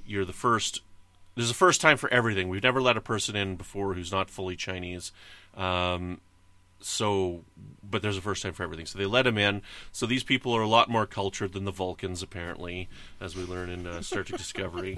you're 0.05 0.25
the 0.25 0.33
first 0.33 0.81
there's 1.35 1.49
a 1.51 1.55
first 1.55 1.81
time 1.81 1.97
for 1.97 2.11
everything. 2.13 2.49
We've 2.49 2.63
never 2.63 2.81
let 2.81 2.97
a 2.97 3.01
person 3.01 3.35
in 3.35 3.55
before 3.55 3.93
who's 3.93 4.11
not 4.11 4.29
fully 4.29 4.55
Chinese. 4.55 5.11
Um, 5.55 6.21
so, 6.79 7.43
but 7.87 8.01
there's 8.01 8.17
a 8.17 8.21
first 8.21 8.41
time 8.41 8.53
for 8.53 8.63
everything. 8.63 8.85
So 8.87 8.97
they 8.97 9.05
let 9.05 9.27
him 9.27 9.37
in. 9.37 9.61
So 9.91 10.05
these 10.05 10.23
people 10.23 10.55
are 10.55 10.61
a 10.61 10.67
lot 10.67 10.89
more 10.89 11.05
cultured 11.05 11.53
than 11.53 11.65
the 11.65 11.71
Vulcans, 11.71 12.23
apparently, 12.23 12.89
as 13.19 13.35
we 13.35 13.43
learn 13.43 13.69
in 13.69 13.85
uh, 13.85 14.01
Star 14.01 14.23
Trek 14.23 14.39
Discovery. 14.39 14.97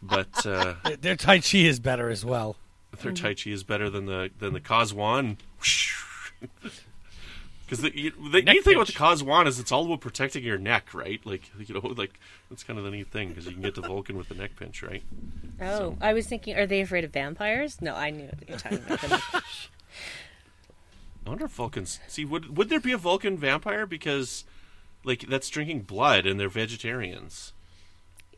But 0.00 0.46
uh, 0.46 0.74
Their, 0.84 0.96
their 0.96 1.16
Tai 1.16 1.40
Chi 1.40 1.58
is 1.58 1.80
better 1.80 2.08
as 2.10 2.24
well. 2.24 2.56
their 3.02 3.12
Tai 3.12 3.34
Chi 3.34 3.50
is 3.50 3.64
better 3.64 3.90
than 3.90 4.06
the 4.06 4.30
than 4.38 4.52
the 4.52 4.60
kahs-wan. 4.60 5.38
Because 7.70 7.82
the, 7.84 7.96
you, 7.96 8.10
the 8.10 8.42
neat 8.42 8.64
thing 8.64 8.74
about 8.74 8.88
the 8.88 8.92
kahs-wan 8.92 9.46
is 9.46 9.60
it's 9.60 9.70
all 9.70 9.86
about 9.86 10.00
protecting 10.00 10.42
your 10.42 10.58
neck, 10.58 10.92
right? 10.92 11.24
Like 11.24 11.42
you 11.68 11.72
know, 11.72 11.86
like 11.86 12.18
that's 12.48 12.64
kind 12.64 12.80
of 12.80 12.84
the 12.84 12.90
neat 12.90 13.12
thing 13.12 13.28
because 13.28 13.46
you 13.46 13.52
can 13.52 13.62
get 13.62 13.76
the 13.76 13.82
Vulcan 13.82 14.16
with 14.18 14.28
the 14.28 14.34
neck 14.34 14.56
pinch, 14.56 14.82
right? 14.82 15.04
Oh, 15.62 15.96
I 16.00 16.12
was 16.12 16.26
thinking, 16.26 16.56
are 16.56 16.66
they 16.66 16.80
afraid 16.80 17.04
of 17.04 17.12
vampires? 17.12 17.80
No, 17.80 17.94
I 17.94 18.10
knew 18.10 18.24
what 18.24 18.48
you 18.48 18.54
were 18.54 18.58
talking 18.58 18.78
about. 18.78 19.00
them. 19.30 19.42
I 21.24 21.28
wonder 21.28 21.44
if 21.44 21.52
Vulcans 21.52 22.00
see 22.08 22.24
would 22.24 22.56
would 22.56 22.70
there 22.70 22.80
be 22.80 22.90
a 22.90 22.98
Vulcan 22.98 23.38
vampire 23.38 23.86
because 23.86 24.44
like 25.04 25.28
that's 25.28 25.48
drinking 25.48 25.82
blood 25.82 26.26
and 26.26 26.40
they're 26.40 26.48
vegetarians. 26.48 27.52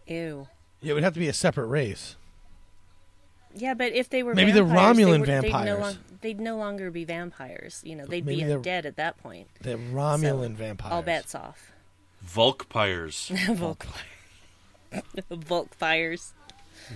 Ew. 0.06 0.48
Yeah, 0.82 0.90
it 0.90 0.94
would 0.94 1.04
have 1.04 1.14
to 1.14 1.20
be 1.20 1.28
a 1.28 1.32
separate 1.32 1.68
race. 1.68 2.16
Yeah, 3.54 3.74
but 3.74 3.92
if 3.92 4.08
they 4.10 4.22
were 4.22 4.34
Maybe 4.34 4.52
the 4.52 4.62
vampires, 4.64 4.96
they 4.96 5.02
Romulan 5.04 5.20
would- 5.20 5.28
They'd 5.28 5.34
no, 5.34 5.42
vampires. 5.42 5.80
long, 5.80 5.96
they'd 6.22 6.40
no 6.40 6.56
longer 6.56 6.90
be 6.90 7.04
vampires. 7.04 7.80
You 7.84 7.96
know, 7.96 8.06
they'd 8.06 8.24
Maybe 8.24 8.40
be 8.42 8.46
they're- 8.46 8.58
undead 8.60 8.84
at 8.86 8.96
that 8.96 9.18
point. 9.18 9.48
They're 9.60 9.76
Romulan 9.76 10.54
vampires. 10.54 10.92
All 10.92 11.02
bets 11.02 11.34
off. 11.34 11.70
Vulcpires. 12.26 13.28
Volk. 13.56 13.86
Volk 15.30 15.74
fires. 15.74 16.32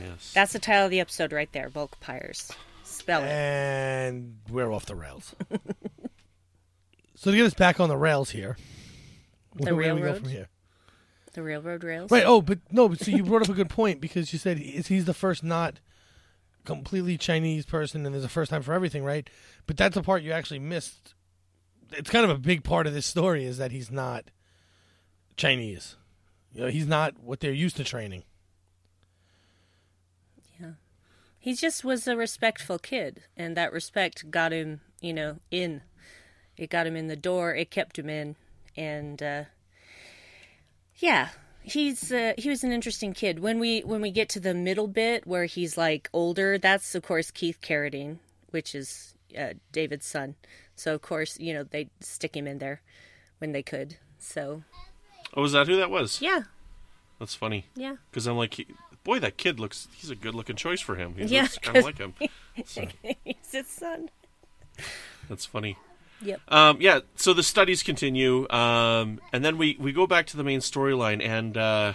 yes. 0.00 0.32
That's 0.34 0.52
the 0.52 0.58
title 0.58 0.84
of 0.86 0.90
the 0.90 1.00
episode 1.00 1.32
right 1.32 1.50
there. 1.52 1.68
Volk 1.68 1.96
fires. 2.02 2.52
Spell 2.84 3.22
it. 3.22 3.28
And 3.28 4.36
we're 4.50 4.72
off 4.72 4.86
the 4.86 4.94
rails. 4.94 5.34
so 7.14 7.30
to 7.30 7.36
get 7.36 7.46
us 7.46 7.54
back 7.54 7.80
on 7.80 7.88
the 7.88 7.96
rails 7.96 8.30
here, 8.30 8.56
The 9.54 9.74
where 9.74 9.88
do 9.88 9.94
we 9.94 10.00
go 10.00 10.06
railroad? 10.06 10.20
from 10.22 10.28
here? 10.30 10.48
The 11.32 11.42
railroad 11.42 11.84
rails. 11.84 12.10
Right. 12.10 12.24
Oh, 12.24 12.40
but 12.40 12.60
no. 12.70 12.88
But 12.88 13.00
so 13.00 13.10
you 13.10 13.22
brought 13.22 13.42
up 13.42 13.48
a 13.48 13.54
good 13.54 13.68
point 13.68 14.00
because 14.00 14.32
you 14.32 14.38
said 14.38 14.56
he's 14.58 14.86
he's 14.86 15.04
the 15.04 15.12
first 15.14 15.42
not 15.44 15.80
completely 16.66 17.16
Chinese 17.16 17.64
person, 17.64 18.04
and 18.04 18.14
there's 18.14 18.24
a 18.24 18.28
first 18.28 18.50
time 18.50 18.62
for 18.62 18.74
everything, 18.74 19.04
right? 19.04 19.28
But 19.66 19.76
that's 19.76 19.94
the 19.94 20.02
part 20.02 20.22
you 20.22 20.32
actually 20.32 20.58
missed. 20.58 21.14
It's 21.92 22.10
kind 22.10 22.24
of 22.24 22.30
a 22.30 22.38
big 22.38 22.64
part 22.64 22.86
of 22.86 22.92
this 22.92 23.06
story 23.06 23.44
is 23.44 23.58
that 23.58 23.70
he's 23.70 23.90
not 23.90 24.24
Chinese. 25.36 25.96
You 26.52 26.62
know, 26.62 26.68
he's 26.68 26.86
not 26.86 27.18
what 27.22 27.40
they're 27.40 27.52
used 27.52 27.76
to 27.76 27.84
training. 27.84 28.24
Yeah. 30.60 30.72
He 31.38 31.54
just 31.54 31.84
was 31.84 32.06
a 32.06 32.16
respectful 32.16 32.78
kid, 32.78 33.22
and 33.36 33.56
that 33.56 33.72
respect 33.72 34.30
got 34.30 34.52
him, 34.52 34.80
you 35.00 35.14
know, 35.14 35.38
in. 35.50 35.82
It 36.56 36.70
got 36.70 36.86
him 36.86 36.96
in 36.96 37.06
the 37.06 37.16
door. 37.16 37.54
It 37.54 37.70
kept 37.70 37.98
him 37.98 38.08
in, 38.08 38.36
and 38.76 39.22
uh, 39.22 39.44
yeah, 40.96 41.28
he's 41.66 42.10
uh, 42.12 42.32
he 42.38 42.48
was 42.48 42.64
an 42.64 42.72
interesting 42.72 43.12
kid. 43.12 43.40
When 43.40 43.58
we 43.58 43.80
when 43.80 44.00
we 44.00 44.10
get 44.10 44.28
to 44.30 44.40
the 44.40 44.54
middle 44.54 44.86
bit 44.88 45.26
where 45.26 45.44
he's 45.44 45.76
like 45.76 46.08
older, 46.12 46.56
that's 46.58 46.94
of 46.94 47.02
course 47.02 47.30
Keith 47.30 47.60
Carradine, 47.60 48.18
which 48.50 48.74
is 48.74 49.14
uh, 49.38 49.54
David's 49.72 50.06
son. 50.06 50.36
So 50.76 50.94
of 50.94 51.02
course, 51.02 51.38
you 51.38 51.52
know, 51.52 51.64
they 51.64 51.88
stick 52.00 52.36
him 52.36 52.46
in 52.46 52.58
there 52.58 52.80
when 53.38 53.52
they 53.52 53.62
could. 53.62 53.96
So 54.18 54.62
oh, 55.34 55.44
is 55.44 55.52
that 55.52 55.66
who 55.66 55.76
that 55.76 55.90
was? 55.90 56.20
yeah, 56.22 56.42
That's 57.18 57.34
funny 57.34 57.66
yeah. 57.74 57.96
because 58.10 58.26
I'm 58.26 58.36
like, 58.36 58.54
he- 58.54 58.66
boy, 59.04 59.18
that 59.20 59.36
kid 59.36 59.58
looks. 59.60 59.88
He's 59.96 60.10
a 60.10 60.14
good 60.16 60.34
looking 60.34 60.56
choice 60.56 60.80
for 60.80 60.96
him. 60.96 61.14
He 61.16 61.24
Yeah, 61.24 61.42
looks 61.42 61.58
kind 61.58 61.76
of 61.78 61.84
like 61.90 61.98
him. 61.98 62.14
So, 62.64 62.86
he's 63.24 63.52
his 63.52 63.66
son. 63.68 64.08
that's 65.28 65.44
funny. 65.46 65.76
Yep. 66.22 66.40
Um, 66.48 66.78
yeah, 66.80 67.00
so 67.16 67.32
the 67.34 67.42
studies 67.42 67.82
continue, 67.82 68.48
um, 68.50 69.20
and 69.32 69.44
then 69.44 69.58
we, 69.58 69.76
we 69.78 69.92
go 69.92 70.06
back 70.06 70.26
to 70.28 70.36
the 70.36 70.44
main 70.44 70.60
storyline, 70.60 71.22
and 71.22 71.56
uh, 71.56 71.92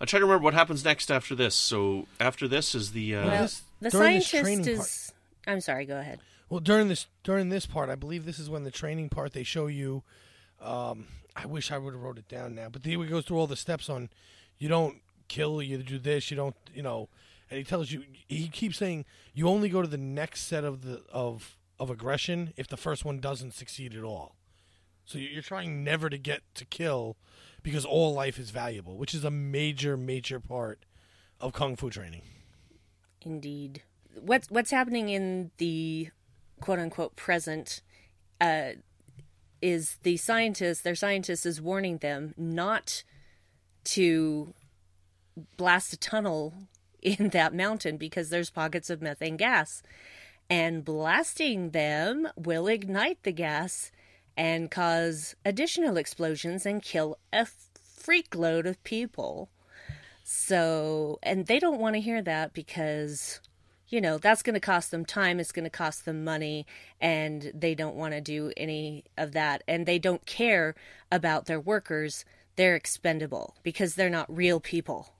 I'm 0.00 0.06
trying 0.06 0.20
to 0.20 0.26
remember 0.26 0.44
what 0.44 0.54
happens 0.54 0.84
next 0.84 1.10
after 1.10 1.34
this. 1.34 1.54
So 1.54 2.06
after 2.20 2.46
this 2.46 2.74
is 2.74 2.92
the 2.92 3.16
uh, 3.16 3.26
Well, 3.26 3.42
this- 3.42 3.62
the 3.80 3.90
scientist 3.90 4.30
training 4.30 4.66
is. 4.68 5.12
I'm 5.46 5.60
sorry. 5.60 5.86
Go 5.86 5.98
ahead. 5.98 6.20
Well, 6.50 6.60
during 6.60 6.88
this 6.88 7.06
during 7.24 7.48
this 7.48 7.66
part, 7.66 7.90
I 7.90 7.94
believe 7.94 8.24
this 8.24 8.38
is 8.38 8.48
when 8.50 8.64
the 8.64 8.70
training 8.70 9.08
part 9.08 9.32
they 9.32 9.42
show 9.44 9.66
you. 9.66 10.02
Um, 10.60 11.06
I 11.36 11.46
wish 11.46 11.70
I 11.70 11.78
would 11.78 11.94
have 11.94 12.02
wrote 12.02 12.18
it 12.18 12.28
down 12.28 12.54
now, 12.54 12.68
but 12.68 12.84
he 12.84 12.96
goes 12.96 13.24
through 13.24 13.38
all 13.38 13.46
the 13.46 13.54
steps 13.56 13.88
on. 13.88 14.08
You 14.58 14.68
don't 14.68 14.96
kill. 15.28 15.62
You 15.62 15.78
do 15.78 15.98
this. 15.98 16.30
You 16.30 16.36
don't. 16.36 16.56
You 16.74 16.82
know, 16.82 17.08
and 17.50 17.58
he 17.58 17.64
tells 17.64 17.92
you. 17.92 18.02
He 18.28 18.48
keeps 18.48 18.78
saying 18.78 19.04
you 19.34 19.46
only 19.48 19.68
go 19.68 19.80
to 19.82 19.88
the 19.88 19.96
next 19.98 20.42
set 20.48 20.64
of 20.64 20.82
the 20.82 21.02
of 21.12 21.56
of 21.78 21.90
aggression 21.90 22.52
if 22.56 22.66
the 22.66 22.76
first 22.76 23.04
one 23.04 23.20
doesn't 23.20 23.52
succeed 23.54 23.94
at 23.94 24.02
all. 24.02 24.36
So 25.04 25.18
you- 25.18 25.28
you're 25.28 25.42
trying 25.42 25.82
never 25.84 26.10
to 26.10 26.18
get 26.18 26.42
to 26.54 26.64
kill 26.64 27.16
because 27.62 27.84
all 27.84 28.12
life 28.12 28.38
is 28.38 28.50
valuable, 28.50 28.96
which 28.96 29.14
is 29.14 29.24
a 29.24 29.30
major 29.30 29.96
major 29.96 30.40
part 30.40 30.84
of 31.40 31.52
kung 31.52 31.76
fu 31.76 31.90
training. 31.90 32.22
Indeed. 33.22 33.82
What's 34.14 34.50
what's 34.50 34.70
happening 34.70 35.08
in 35.08 35.50
the 35.58 36.10
quote 36.60 36.78
unquote 36.78 37.16
present 37.16 37.82
uh, 38.40 38.72
is 39.60 39.96
the 40.02 40.16
scientist, 40.16 40.84
their 40.84 40.94
scientist 40.94 41.44
is 41.46 41.60
warning 41.60 41.98
them 41.98 42.34
not 42.36 43.02
to 43.84 44.54
blast 45.56 45.92
a 45.92 45.96
tunnel 45.96 46.54
in 47.02 47.30
that 47.30 47.54
mountain 47.54 47.96
because 47.96 48.30
there's 48.30 48.50
pockets 48.50 48.90
of 48.90 49.00
methane 49.02 49.36
gas. 49.36 49.82
And 50.50 50.84
blasting 50.84 51.70
them 51.70 52.28
will 52.36 52.68
ignite 52.68 53.22
the 53.22 53.32
gas 53.32 53.90
and 54.36 54.70
cause 54.70 55.34
additional 55.44 55.96
explosions 55.96 56.64
and 56.64 56.82
kill 56.82 57.18
a 57.32 57.46
freak 57.46 58.34
load 58.34 58.66
of 58.66 58.82
people. 58.84 59.50
So, 60.24 61.18
and 61.22 61.46
they 61.46 61.58
don't 61.58 61.80
want 61.80 61.96
to 61.96 62.00
hear 62.00 62.22
that 62.22 62.54
because, 62.54 63.40
you 63.88 64.00
know, 64.00 64.16
that's 64.16 64.42
going 64.42 64.54
to 64.54 64.60
cost 64.60 64.90
them 64.90 65.04
time, 65.04 65.40
it's 65.40 65.52
going 65.52 65.64
to 65.64 65.70
cost 65.70 66.04
them 66.04 66.24
money, 66.24 66.66
and 67.00 67.50
they 67.54 67.74
don't 67.74 67.96
want 67.96 68.14
to 68.14 68.20
do 68.20 68.52
any 68.56 69.04
of 69.16 69.32
that. 69.32 69.62
And 69.66 69.84
they 69.84 69.98
don't 69.98 70.24
care 70.24 70.74
about 71.10 71.46
their 71.46 71.60
workers. 71.60 72.24
They're 72.56 72.76
expendable 72.76 73.56
because 73.62 73.94
they're 73.94 74.08
not 74.08 74.34
real 74.34 74.60
people. 74.60 75.14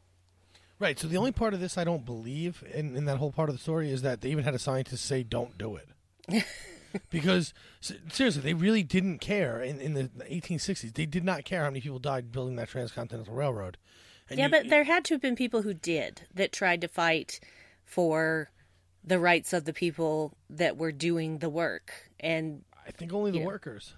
Right. 0.81 0.99
So 0.99 1.09
the 1.09 1.17
only 1.17 1.33
part 1.33 1.55
of 1.55 1.61
this 1.61 1.77
I 1.77 1.85
don't 1.85 2.05
believe 2.05 2.63
in, 2.73 2.95
in 2.97 3.05
that 3.07 3.19
whole 3.19 3.33
part 3.33 3.49
of 3.49 3.55
the 3.57 3.61
story 3.61 3.91
is 3.91 4.03
that 4.03 4.21
they 4.21 4.31
even 4.31 4.45
had 4.45 4.55
a 4.55 4.59
scientist 4.59 5.05
say, 5.05 5.23
"Don't 5.25 5.59
do 5.59 5.77
it," 5.77 5.89
because 7.11 7.53
seriously, 7.81 8.43
they 8.43 8.55
really 8.55 8.83
didn't 8.83 9.19
care 9.19 9.61
in, 9.61 9.81
in 9.81 9.95
the 9.95 10.05
1860s. 10.31 10.95
They 10.95 11.07
did 11.07 11.25
not 11.25 11.45
care 11.45 11.63
how 11.65 11.71
many 11.71 11.81
people 11.81 11.99
died 11.99 12.31
building 12.33 12.57
that 12.57 12.69
transcontinental 12.69 13.35
railroad. 13.35 13.77
And 14.31 14.39
yeah, 14.39 14.47
you- 14.47 14.51
but 14.51 14.69
there 14.69 14.85
had 14.85 15.05
to 15.07 15.15
have 15.15 15.21
been 15.21 15.37
people 15.37 15.63
who 15.63 15.75
did 15.75 16.23
that 16.35 16.53
tried 16.53 16.81
to 16.83 16.89
fight 16.89 17.41
for 17.85 18.51
the 19.03 19.19
rights 19.19 19.53
of 19.53 19.65
the 19.65 19.73
people 19.73 20.35
that 20.51 20.77
were 20.77 20.93
doing 20.93 21.39
the 21.39 21.49
work. 21.49 21.93
And 22.21 22.63
I 22.87 22.91
think 22.91 23.13
only 23.13 23.31
the 23.31 23.39
Yeah. 23.39 23.47
workers. 23.47 23.95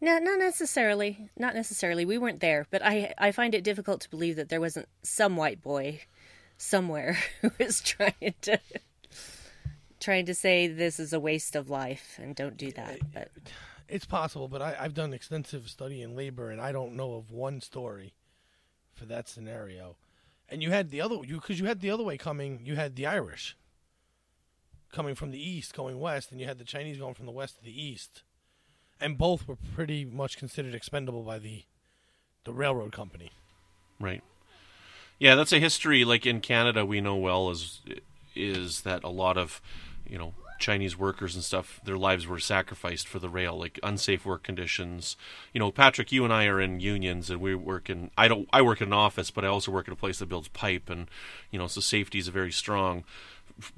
No, 0.00 0.18
not 0.18 0.38
necessarily. 0.38 1.30
Not 1.36 1.54
necessarily. 1.54 2.04
We 2.04 2.18
weren't 2.18 2.40
there, 2.40 2.66
but 2.70 2.82
I 2.84 3.14
I 3.18 3.32
find 3.32 3.54
it 3.54 3.64
difficult 3.64 4.00
to 4.02 4.10
believe 4.10 4.36
that 4.36 4.48
there 4.48 4.60
wasn't 4.60 4.88
some 5.02 5.36
white 5.36 5.62
boy 5.62 6.02
somewhere 6.56 7.18
who 7.42 7.50
was 7.58 7.80
trying 7.80 8.34
to 8.42 8.58
trying 9.98 10.26
to 10.26 10.34
say 10.34 10.66
this 10.66 10.98
is 10.98 11.12
a 11.12 11.20
waste 11.20 11.54
of 11.54 11.68
life 11.68 12.18
and 12.20 12.34
don't 12.34 12.56
do 12.56 12.72
that. 12.72 12.94
Eh, 12.94 12.98
but 13.12 13.28
It's 13.88 14.06
possible, 14.06 14.48
but 14.48 14.62
I, 14.62 14.76
I've 14.80 14.94
done 14.94 15.12
extensive 15.12 15.68
study 15.68 16.00
in 16.00 16.16
labor, 16.16 16.50
and 16.50 16.60
I 16.60 16.72
don't 16.72 16.96
know 16.96 17.14
of 17.14 17.30
one 17.30 17.60
story 17.60 18.14
for 18.94 19.04
that 19.06 19.28
scenario. 19.28 19.96
And 20.48 20.62
you 20.62 20.70
had 20.70 20.90
the 20.90 21.00
other 21.00 21.16
you 21.24 21.36
because 21.36 21.60
you 21.60 21.66
had 21.66 21.80
the 21.80 21.90
other 21.90 22.04
way 22.04 22.16
coming. 22.16 22.60
You 22.64 22.76
had 22.76 22.96
the 22.96 23.06
Irish 23.06 23.56
coming 24.92 25.14
from 25.14 25.30
the 25.30 25.40
east, 25.40 25.74
going 25.74 26.00
west, 26.00 26.32
and 26.32 26.40
you 26.40 26.46
had 26.46 26.58
the 26.58 26.64
Chinese 26.64 26.98
going 26.98 27.14
from 27.14 27.26
the 27.26 27.32
west 27.32 27.56
to 27.58 27.64
the 27.64 27.82
east, 27.82 28.22
and 29.00 29.16
both 29.16 29.48
were 29.48 29.56
pretty 29.74 30.04
much 30.04 30.36
considered 30.36 30.74
expendable 30.74 31.22
by 31.22 31.38
the 31.38 31.64
the 32.44 32.52
railroad 32.52 32.92
company. 32.92 33.30
Right. 33.98 34.22
Yeah, 35.18 35.34
that's 35.34 35.52
a 35.52 35.60
history 35.60 36.04
like 36.04 36.24
in 36.24 36.40
Canada 36.40 36.84
we 36.84 37.00
know 37.00 37.16
well 37.16 37.50
is 37.50 37.82
is 38.34 38.82
that 38.82 39.04
a 39.04 39.08
lot 39.08 39.36
of 39.36 39.60
you 40.08 40.18
know 40.18 40.34
Chinese 40.58 40.96
workers 40.96 41.34
and 41.34 41.42
stuff 41.42 41.80
their 41.84 41.96
lives 41.96 42.26
were 42.26 42.38
sacrificed 42.38 43.08
for 43.08 43.18
the 43.18 43.28
rail 43.28 43.58
like 43.58 43.78
unsafe 43.82 44.24
work 44.24 44.42
conditions. 44.42 45.16
You 45.52 45.58
know, 45.58 45.70
Patrick, 45.70 46.12
you 46.12 46.24
and 46.24 46.32
I 46.32 46.46
are 46.46 46.60
in 46.60 46.80
unions 46.80 47.30
and 47.30 47.40
we 47.40 47.54
work 47.54 47.90
in 47.90 48.10
I 48.16 48.28
don't 48.28 48.48
I 48.52 48.62
work 48.62 48.80
in 48.80 48.88
an 48.88 48.92
office, 48.94 49.30
but 49.30 49.44
I 49.44 49.48
also 49.48 49.72
work 49.72 49.88
in 49.88 49.92
a 49.92 49.96
place 49.96 50.18
that 50.20 50.28
builds 50.28 50.48
pipe 50.48 50.88
and 50.88 51.08
you 51.50 51.58
know, 51.58 51.66
so 51.66 51.80
safety 51.80 52.18
is 52.18 52.28
very 52.28 52.52
strong 52.52 53.04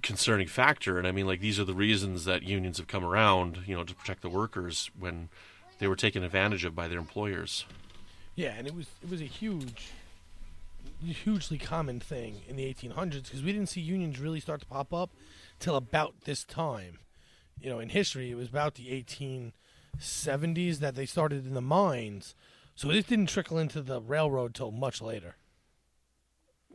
concerning 0.02 0.46
factor 0.46 0.98
and 0.98 1.06
I 1.06 1.12
mean 1.12 1.26
like 1.26 1.40
these 1.40 1.58
are 1.58 1.64
the 1.64 1.74
reasons 1.74 2.24
that 2.24 2.42
unions 2.42 2.78
have 2.78 2.86
come 2.86 3.04
around, 3.04 3.60
you 3.66 3.76
know, 3.76 3.84
to 3.84 3.94
protect 3.94 4.22
the 4.22 4.28
workers 4.28 4.90
when 4.98 5.28
they 5.78 5.88
were 5.88 5.96
taken 5.96 6.22
advantage 6.22 6.64
of 6.64 6.74
by 6.74 6.88
their 6.88 6.98
employers. 6.98 7.64
Yeah, 8.34 8.54
and 8.56 8.66
it 8.66 8.74
was 8.74 8.86
it 9.02 9.10
was 9.10 9.20
a 9.20 9.26
huge, 9.26 9.88
hugely 11.04 11.58
common 11.58 12.00
thing 12.00 12.42
in 12.48 12.56
the 12.56 12.72
1800s 12.72 13.24
because 13.24 13.42
we 13.42 13.52
didn't 13.52 13.68
see 13.68 13.80
unions 13.80 14.18
really 14.18 14.40
start 14.40 14.60
to 14.60 14.66
pop 14.66 14.94
up 14.94 15.10
till 15.58 15.76
about 15.76 16.14
this 16.24 16.44
time. 16.44 16.98
You 17.60 17.70
know, 17.70 17.78
in 17.78 17.90
history, 17.90 18.30
it 18.30 18.36
was 18.36 18.48
about 18.48 18.74
the 18.74 19.04
1870s 19.98 20.78
that 20.78 20.94
they 20.94 21.06
started 21.06 21.46
in 21.46 21.54
the 21.54 21.60
mines, 21.60 22.34
so 22.74 22.90
it 22.90 23.06
didn't 23.06 23.26
trickle 23.26 23.58
into 23.58 23.82
the 23.82 24.00
railroad 24.00 24.54
till 24.54 24.70
much 24.70 25.02
later. 25.02 25.36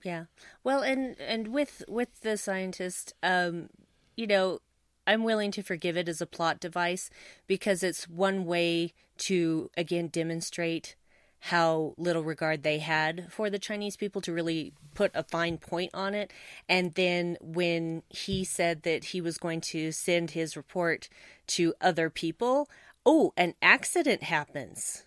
Yeah. 0.04 0.26
Well, 0.64 0.82
and 0.82 1.20
and 1.20 1.50
with 1.50 1.84
with 1.88 2.22
the 2.22 2.38
scientist, 2.38 3.14
um, 3.24 3.70
you 4.16 4.28
know, 4.28 4.60
I'm 5.06 5.24
willing 5.24 5.52
to 5.52 5.64
forgive 5.64 5.98
it 5.98 6.10
as 6.10 6.22
a 6.22 6.26
plot 6.26 6.60
device 6.60 7.10
because 7.48 7.84
it's 7.84 8.08
one 8.08 8.46
way 8.46 8.94
to 9.18 9.70
again 9.76 10.08
demonstrate 10.08 10.96
how 11.40 11.94
little 11.98 12.24
regard 12.24 12.64
they 12.64 12.80
had 12.80 13.32
for 13.32 13.50
the 13.50 13.60
Chinese 13.60 13.96
people 13.96 14.22
to 14.22 14.34
really 14.34 14.74
put 14.96 15.12
a 15.14 15.24
fine 15.24 15.58
point 15.58 15.92
on 15.94 16.14
it. 16.14 16.32
And 16.68 16.94
then 16.96 17.38
when 17.40 18.04
he 18.10 18.44
said 18.44 18.84
that 18.84 19.06
he 19.06 19.22
was 19.22 19.38
going 19.38 19.62
to 19.62 19.92
send 19.92 20.32
his 20.32 20.58
report 20.58 21.10
to 21.48 21.74
other 21.80 22.10
people, 22.10 22.70
oh, 23.06 23.34
an 23.38 23.54
accident 23.62 24.24
happens. 24.24 25.04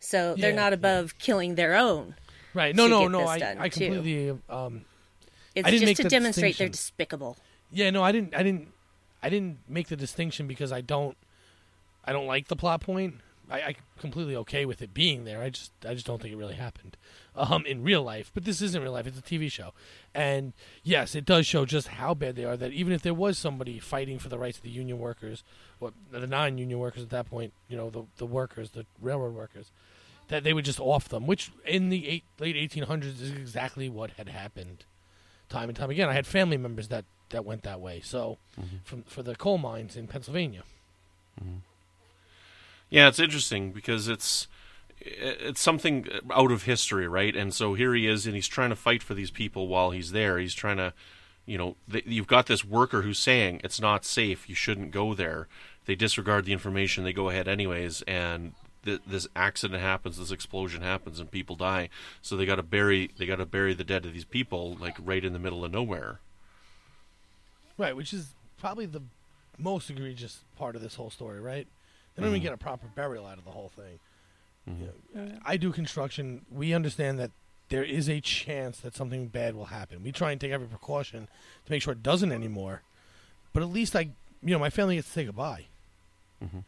So 0.00 0.34
they're 0.36 0.52
not 0.52 0.72
above 0.72 1.18
killing 1.18 1.54
their 1.54 1.74
own. 1.74 2.14
Right? 2.54 2.74
No, 2.74 2.86
no, 2.86 3.08
no. 3.08 3.22
I, 3.26 3.56
I 3.58 3.68
completely. 3.68 4.30
Um, 4.48 4.84
It's 5.54 5.66
I 5.66 5.70
just 5.70 5.96
to 6.02 6.08
demonstrate 6.08 6.58
they're 6.58 6.68
despicable. 6.68 7.36
Yeah, 7.70 7.90
no, 7.90 8.02
I 8.02 8.12
didn't. 8.12 8.34
I 8.34 8.42
didn't. 8.42 8.68
I 9.22 9.28
didn't 9.28 9.58
make 9.68 9.88
the 9.88 9.96
distinction 9.96 10.46
because 10.46 10.72
I 10.72 10.80
don't. 10.80 11.16
I 12.04 12.12
don't 12.12 12.26
like 12.26 12.48
the 12.48 12.56
plot 12.56 12.80
point. 12.80 13.16
I, 13.50 13.60
I 13.60 13.74
completely 13.98 14.36
okay 14.36 14.66
with 14.66 14.82
it 14.82 14.92
being 14.92 15.24
there. 15.24 15.40
I 15.42 15.50
just, 15.50 15.72
I 15.86 15.94
just 15.94 16.06
don't 16.06 16.20
think 16.20 16.34
it 16.34 16.36
really 16.36 16.54
happened, 16.54 16.96
um, 17.34 17.64
in 17.64 17.82
real 17.82 18.02
life. 18.02 18.30
But 18.34 18.44
this 18.44 18.60
isn't 18.60 18.82
real 18.82 18.92
life; 18.92 19.06
it's 19.06 19.18
a 19.18 19.22
TV 19.22 19.50
show, 19.50 19.72
and 20.14 20.52
yes, 20.82 21.14
it 21.14 21.24
does 21.24 21.46
show 21.46 21.64
just 21.64 21.88
how 21.88 22.14
bad 22.14 22.36
they 22.36 22.44
are. 22.44 22.56
That 22.56 22.72
even 22.72 22.92
if 22.92 23.02
there 23.02 23.14
was 23.14 23.38
somebody 23.38 23.78
fighting 23.78 24.18
for 24.18 24.28
the 24.28 24.38
rights 24.38 24.58
of 24.58 24.64
the 24.64 24.70
union 24.70 24.98
workers, 24.98 25.44
or 25.80 25.92
the 26.10 26.26
non-union 26.26 26.78
workers 26.78 27.02
at 27.02 27.10
that 27.10 27.26
point, 27.26 27.52
you 27.68 27.76
know, 27.76 27.90
the 27.90 28.04
the 28.18 28.26
workers, 28.26 28.70
the 28.70 28.84
railroad 29.00 29.34
workers, 29.34 29.70
that 30.28 30.44
they 30.44 30.52
would 30.52 30.64
just 30.64 30.80
off 30.80 31.08
them. 31.08 31.26
Which 31.26 31.50
in 31.66 31.88
the 31.88 32.08
eight, 32.08 32.24
late 32.38 32.56
1800s 32.56 33.20
is 33.20 33.32
exactly 33.32 33.88
what 33.88 34.12
had 34.12 34.28
happened 34.28 34.84
time 35.48 35.68
and 35.68 35.76
time 35.76 35.90
again. 35.90 36.08
I 36.08 36.12
had 36.12 36.26
family 36.26 36.56
members 36.56 36.88
that 36.88 37.04
that 37.30 37.44
went 37.44 37.62
that 37.62 37.80
way. 37.80 38.00
So, 38.02 38.38
mm-hmm. 38.58 38.76
from 38.84 39.02
for 39.02 39.22
the 39.22 39.34
coal 39.34 39.58
mines 39.58 39.96
in 39.96 40.06
Pennsylvania. 40.06 40.62
Mm-hmm. 41.40 41.58
Yeah, 42.90 43.08
it's 43.08 43.18
interesting 43.18 43.72
because 43.72 44.08
it's 44.08 44.48
it's 45.00 45.60
something 45.60 46.08
out 46.30 46.50
of 46.50 46.64
history, 46.64 47.06
right? 47.06 47.34
And 47.36 47.54
so 47.54 47.74
here 47.74 47.94
he 47.94 48.06
is, 48.06 48.26
and 48.26 48.34
he's 48.34 48.48
trying 48.48 48.70
to 48.70 48.76
fight 48.76 49.02
for 49.02 49.14
these 49.14 49.30
people 49.30 49.68
while 49.68 49.90
he's 49.90 50.12
there. 50.12 50.38
He's 50.38 50.54
trying 50.54 50.78
to, 50.78 50.92
you 51.46 51.56
know, 51.56 51.76
th- 51.90 52.04
you've 52.06 52.26
got 52.26 52.46
this 52.46 52.64
worker 52.64 53.02
who's 53.02 53.18
saying 53.18 53.60
it's 53.62 53.80
not 53.80 54.04
safe, 54.04 54.48
you 54.48 54.54
shouldn't 54.54 54.90
go 54.90 55.14
there. 55.14 55.46
They 55.84 55.94
disregard 55.94 56.44
the 56.44 56.52
information, 56.52 57.04
they 57.04 57.12
go 57.12 57.30
ahead 57.30 57.46
anyways, 57.46 58.02
and 58.02 58.54
th- 58.88 59.00
this 59.06 59.28
accident 59.36 59.80
happens, 59.80 60.18
this 60.18 60.30
explosion 60.30 60.82
happens, 60.82 61.20
and 61.20 61.30
people 61.30 61.56
die. 61.56 61.90
So 62.22 62.36
they 62.36 62.46
got 62.46 62.56
to 62.56 62.62
bury 62.62 63.10
they 63.18 63.26
got 63.26 63.36
to 63.36 63.46
bury 63.46 63.74
the 63.74 63.84
dead 63.84 64.06
of 64.06 64.12
these 64.12 64.24
people 64.24 64.76
like 64.80 64.96
right 64.98 65.24
in 65.24 65.32
the 65.32 65.38
middle 65.38 65.64
of 65.64 65.72
nowhere. 65.72 66.20
Right, 67.76 67.94
which 67.94 68.12
is 68.12 68.30
probably 68.58 68.86
the 68.86 69.02
most 69.58 69.90
egregious 69.90 70.40
part 70.56 70.74
of 70.74 70.82
this 70.82 70.94
whole 70.94 71.10
story, 71.10 71.40
right? 71.40 71.66
They 72.14 72.22
don't 72.22 72.30
even 72.30 72.40
mm-hmm. 72.40 72.46
get 72.46 72.54
a 72.54 72.58
proper 72.58 72.86
burial 72.94 73.26
out 73.26 73.38
of 73.38 73.44
the 73.44 73.50
whole 73.50 73.70
thing. 73.76 74.00
Mm-hmm. 74.68 75.18
You 75.18 75.24
know, 75.24 75.38
I 75.44 75.56
do 75.56 75.70
construction. 75.70 76.44
We 76.50 76.74
understand 76.74 77.18
that 77.20 77.30
there 77.68 77.84
is 77.84 78.08
a 78.08 78.20
chance 78.20 78.80
that 78.80 78.96
something 78.96 79.28
bad 79.28 79.54
will 79.54 79.66
happen. 79.66 80.02
We 80.02 80.10
try 80.10 80.32
and 80.32 80.40
take 80.40 80.52
every 80.52 80.66
precaution 80.66 81.28
to 81.66 81.70
make 81.70 81.82
sure 81.82 81.92
it 81.92 82.02
doesn't 82.02 82.32
anymore. 82.32 82.82
But 83.52 83.62
at 83.62 83.70
least 83.70 83.94
I, 83.94 84.10
you 84.42 84.52
know, 84.52 84.58
my 84.58 84.70
family 84.70 84.96
gets 84.96 85.08
to 85.08 85.12
say 85.12 85.24
goodbye. 85.26 85.66
Mm-hmm. 86.42 86.60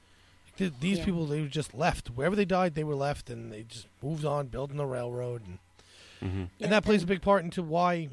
Th- 0.61 0.73
These 0.79 0.99
Yeah. 0.99 1.05
people, 1.07 1.27
they 1.27 1.47
just 1.47 1.73
left 1.75 2.09
wherever 2.11 2.37
they 2.37 2.45
died. 2.45 2.75
They 2.75 2.85
were 2.85 2.95
left, 2.95 3.31
and 3.31 3.51
they 3.51 3.63
just 3.63 3.87
moved 4.03 4.25
on, 4.27 4.49
building 4.49 4.77
the 4.77 4.87
railroad, 4.87 5.43
and 5.47 5.59
Yeah, 6.21 6.49
and 6.61 6.73
that 6.73 6.85
plays 6.85 7.03
a 7.03 7.07
big 7.07 7.23
part 7.23 7.43
into 7.45 7.63
why 7.63 8.11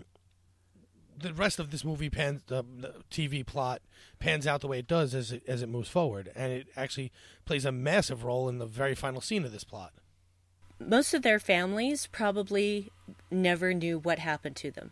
the 1.20 1.34
rest 1.34 1.60
of 1.60 1.72
this 1.72 1.84
movie 1.84 2.10
pans 2.10 2.42
the, 2.48 2.64
the 2.64 2.94
TV 3.12 3.46
plot 3.46 3.82
pans 4.20 4.46
out 4.48 4.62
the 4.62 4.68
way 4.68 4.80
it 4.80 4.88
does 4.88 5.14
as 5.14 5.32
it 5.32 5.44
as 5.48 5.62
it 5.62 5.68
moves 5.68 5.90
forward, 5.90 6.32
and 6.36 6.54
it 6.54 6.68
actually 6.78 7.12
plays 7.44 7.66
a 7.66 7.72
massive 7.72 8.24
role 8.24 8.48
in 8.48 8.60
the 8.60 8.66
very 8.66 8.96
final 8.96 9.20
scene 9.20 9.44
of 9.44 9.52
this 9.52 9.64
plot. 9.66 9.92
most 10.80 11.14
of 11.14 11.24
their 11.24 11.40
families 11.40 12.08
probably 12.08 12.92
never 13.32 13.74
knew 13.74 14.00
what 14.00 14.20
happened 14.20 14.56
to 14.56 14.72
them. 14.72 14.92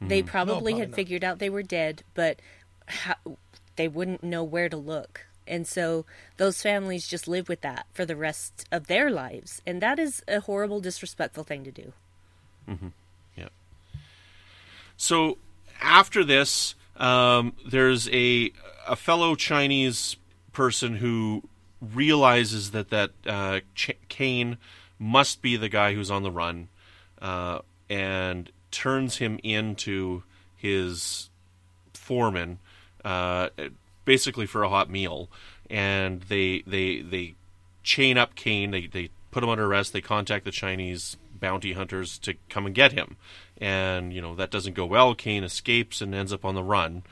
They 0.00 0.20
mm-hmm. 0.20 0.28
probably 0.28 0.54
probably 0.54 0.78
had 0.78 0.90
not. 0.90 0.96
figured 0.96 1.24
out 1.24 1.38
they 1.40 1.50
were 1.50 1.62
dead, 1.64 2.04
but 2.14 2.40
how, 2.86 3.16
they 3.76 3.88
wouldn't 3.88 4.22
know 4.22 4.44
where 4.44 4.68
to 4.68 4.76
look. 4.76 5.26
And 5.48 5.66
so 5.66 6.04
those 6.36 6.62
families 6.62 7.08
just 7.08 7.26
live 7.26 7.48
with 7.48 7.62
that 7.62 7.86
for 7.92 8.04
the 8.04 8.16
rest 8.16 8.66
of 8.70 8.86
their 8.86 9.10
lives. 9.10 9.62
And 9.66 9.80
that 9.80 9.98
is 9.98 10.22
a 10.28 10.40
horrible, 10.40 10.80
disrespectful 10.80 11.44
thing 11.44 11.64
to 11.64 11.70
do. 11.70 11.92
Mm-hmm. 12.68 12.88
Yeah. 13.36 13.48
So 14.96 15.38
after 15.80 16.24
this, 16.24 16.74
um, 16.96 17.54
there's 17.66 18.08
a 18.10 18.52
a 18.86 18.96
fellow 18.96 19.34
Chinese 19.34 20.16
person 20.52 20.96
who 20.96 21.42
realizes 21.80 22.72
that 22.72 22.90
that 22.90 23.10
uh, 23.26 23.60
Ch- 23.74 23.98
Caine 24.08 24.58
must 24.98 25.42
be 25.42 25.56
the 25.56 25.68
guy 25.68 25.94
who's 25.94 26.10
on 26.10 26.22
the 26.22 26.30
run, 26.30 26.68
uh, 27.22 27.60
and 27.88 28.50
turns 28.70 29.18
him 29.18 29.38
into 29.42 30.22
his 30.56 31.30
foreman, 31.94 32.58
uh, 33.04 33.48
basically 34.08 34.46
for 34.46 34.62
a 34.62 34.70
hot 34.70 34.88
meal. 34.90 35.28
And 35.70 36.22
they 36.22 36.64
they 36.66 37.02
they 37.02 37.34
chain 37.84 38.16
up 38.16 38.34
Caine. 38.34 38.70
They 38.70 38.86
they 38.86 39.10
put 39.30 39.44
him 39.44 39.50
under 39.50 39.66
arrest. 39.66 39.92
They 39.92 40.00
contact 40.00 40.44
the 40.44 40.50
Chinese 40.50 41.18
bounty 41.38 41.74
hunters 41.74 42.18
to 42.20 42.34
come 42.48 42.66
and 42.66 42.74
get 42.74 42.92
him. 42.92 43.16
And 43.58 44.12
you 44.12 44.22
know 44.22 44.34
that 44.34 44.50
doesn't 44.50 44.74
go 44.74 44.86
well. 44.86 45.14
Caine 45.14 45.44
escapes 45.44 46.00
and 46.00 46.14
ends 46.14 46.32
up 46.32 46.44
on 46.44 46.54
the 46.54 46.64
run. 46.64 47.02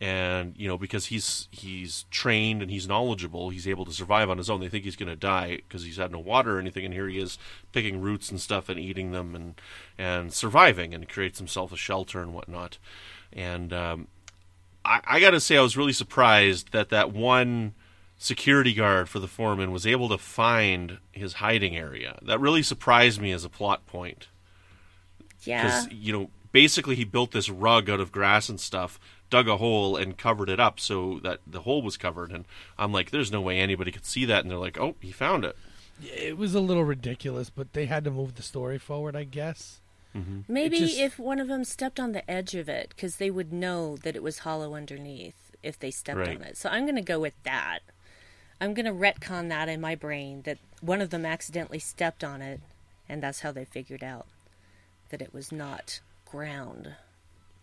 And 0.00 0.54
you 0.56 0.66
know 0.66 0.78
because 0.78 1.06
he's 1.06 1.46
he's 1.52 2.06
trained 2.10 2.62
and 2.62 2.70
he's 2.70 2.88
knowledgeable, 2.88 3.50
he's 3.50 3.68
able 3.68 3.84
to 3.84 3.92
survive 3.92 4.28
on 4.28 4.38
his 4.38 4.50
own. 4.50 4.60
They 4.60 4.68
think 4.68 4.84
he's 4.84 4.96
going 4.96 5.10
to 5.10 5.16
die 5.16 5.56
because 5.56 5.84
he's 5.84 5.98
had 5.98 6.10
no 6.10 6.18
water 6.18 6.56
or 6.56 6.58
anything, 6.58 6.84
and 6.84 6.94
here 6.94 7.06
he 7.06 7.18
is 7.18 7.38
picking 7.70 8.00
roots 8.00 8.30
and 8.30 8.40
stuff 8.40 8.68
and 8.68 8.80
eating 8.80 9.12
them 9.12 9.34
and 9.36 9.60
and 9.98 10.32
surviving, 10.32 10.94
and 10.94 11.06
creates 11.06 11.38
himself 11.38 11.70
a 11.70 11.76
shelter 11.76 12.20
and 12.22 12.32
whatnot. 12.32 12.78
And 13.32 13.72
um, 13.74 14.08
I, 14.84 15.00
I 15.06 15.20
got 15.20 15.30
to 15.30 15.40
say, 15.40 15.56
I 15.56 15.62
was 15.62 15.76
really 15.76 15.92
surprised 15.92 16.72
that 16.72 16.88
that 16.90 17.12
one 17.12 17.74
security 18.16 18.74
guard 18.74 19.08
for 19.08 19.18
the 19.18 19.26
foreman 19.28 19.72
was 19.72 19.86
able 19.86 20.08
to 20.10 20.18
find 20.18 20.98
his 21.12 21.34
hiding 21.34 21.76
area. 21.76 22.18
That 22.22 22.40
really 22.40 22.62
surprised 22.62 23.20
me 23.20 23.32
as 23.32 23.44
a 23.44 23.48
plot 23.48 23.86
point 23.86 24.28
Yeah. 25.44 25.62
because 25.64 25.92
you 25.92 26.12
know 26.12 26.30
basically 26.52 26.96
he 26.96 27.04
built 27.04 27.30
this 27.32 27.48
rug 27.48 27.88
out 27.88 28.00
of 28.00 28.12
grass 28.12 28.48
and 28.50 28.60
stuff, 28.60 28.98
dug 29.30 29.48
a 29.48 29.56
hole 29.56 29.96
and 29.96 30.18
covered 30.18 30.50
it 30.50 30.60
up 30.60 30.78
so 30.80 31.18
that 31.22 31.38
the 31.46 31.62
hole 31.62 31.80
was 31.80 31.96
covered. 31.96 32.30
And 32.30 32.44
I'm 32.78 32.92
like, 32.92 33.10
there's 33.10 33.32
no 33.32 33.40
way 33.40 33.58
anybody 33.58 33.90
could 33.90 34.04
see 34.04 34.24
that. 34.26 34.42
And 34.42 34.50
they're 34.50 34.58
like, 34.58 34.78
oh, 34.78 34.96
he 35.00 35.12
found 35.12 35.44
it. 35.44 35.56
It 36.02 36.36
was 36.36 36.54
a 36.54 36.60
little 36.60 36.84
ridiculous, 36.84 37.50
but 37.50 37.72
they 37.72 37.86
had 37.86 38.04
to 38.04 38.10
move 38.10 38.34
the 38.34 38.42
story 38.42 38.78
forward, 38.78 39.14
I 39.16 39.24
guess. 39.24 39.79
Mm-hmm. 40.16 40.40
Maybe 40.52 40.78
just- 40.78 40.98
if 40.98 41.18
one 41.18 41.38
of 41.38 41.48
them 41.48 41.64
stepped 41.64 42.00
on 42.00 42.12
the 42.12 42.28
edge 42.30 42.54
of 42.54 42.68
it, 42.68 42.90
because 42.90 43.16
they 43.16 43.30
would 43.30 43.52
know 43.52 43.96
that 43.98 44.16
it 44.16 44.22
was 44.22 44.40
hollow 44.40 44.74
underneath 44.74 45.52
if 45.62 45.78
they 45.78 45.90
stepped 45.90 46.18
Right. 46.18 46.36
on 46.36 46.42
it. 46.42 46.56
So 46.56 46.68
I'm 46.68 46.84
going 46.84 46.96
to 46.96 47.02
go 47.02 47.20
with 47.20 47.34
that. 47.44 47.80
I'm 48.60 48.74
going 48.74 48.86
to 48.86 48.92
retcon 48.92 49.48
that 49.48 49.68
in 49.68 49.80
my 49.80 49.94
brain 49.94 50.42
that 50.42 50.58
one 50.80 51.00
of 51.00 51.10
them 51.10 51.24
accidentally 51.24 51.78
stepped 51.78 52.22
on 52.24 52.42
it, 52.42 52.60
and 53.08 53.22
that's 53.22 53.40
how 53.40 53.52
they 53.52 53.64
figured 53.64 54.02
out 54.04 54.26
that 55.10 55.22
it 55.22 55.32
was 55.32 55.50
not 55.50 56.00
ground. 56.24 56.94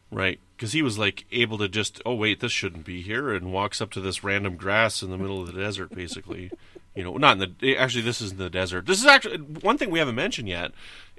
Right, 0.10 0.40
because 0.56 0.72
he 0.72 0.82
was 0.82 0.98
like 0.98 1.26
able 1.34 1.58
to 1.58 1.68
just, 1.68 2.02
oh 2.06 2.16
wait, 2.16 2.40
this 2.40 2.52
shouldn't 2.52 2.86
be 2.86 3.02
here, 3.02 3.34
and 3.34 3.52
walks 3.52 3.82
up 3.82 3.92
to 3.92 4.00
this 4.00 4.24
random 4.24 4.56
grass 4.56 5.04
in 5.04 5.10
the 5.10 5.18
middle 5.18 5.42
of 5.42 5.48
the 5.54 5.60
desert, 5.62 5.94
basically. 5.94 6.52
You 6.96 7.04
know, 7.04 7.16
not 7.18 7.40
in 7.40 7.54
the 7.62 7.74
eh, 7.74 7.76
actually, 7.78 8.02
this 8.02 8.22
is 8.22 8.32
in 8.32 8.38
the 8.40 8.50
desert. 8.50 8.88
This 8.88 8.98
is 8.98 9.06
actually 9.06 9.38
one 9.38 9.78
thing 9.78 9.92
we 9.92 10.00
haven't 10.00 10.16
mentioned 10.16 10.50
yet 10.50 10.72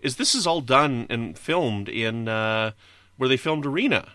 is 0.03 0.17
this 0.17 0.35
is 0.35 0.47
all 0.47 0.61
done 0.61 1.07
and 1.11 1.39
filmed 1.39 1.89
in 1.89 2.29
uh, 2.29 2.73
where 3.17 3.29
they 3.29 3.37
filmed 3.37 3.67
Arena 3.67 4.13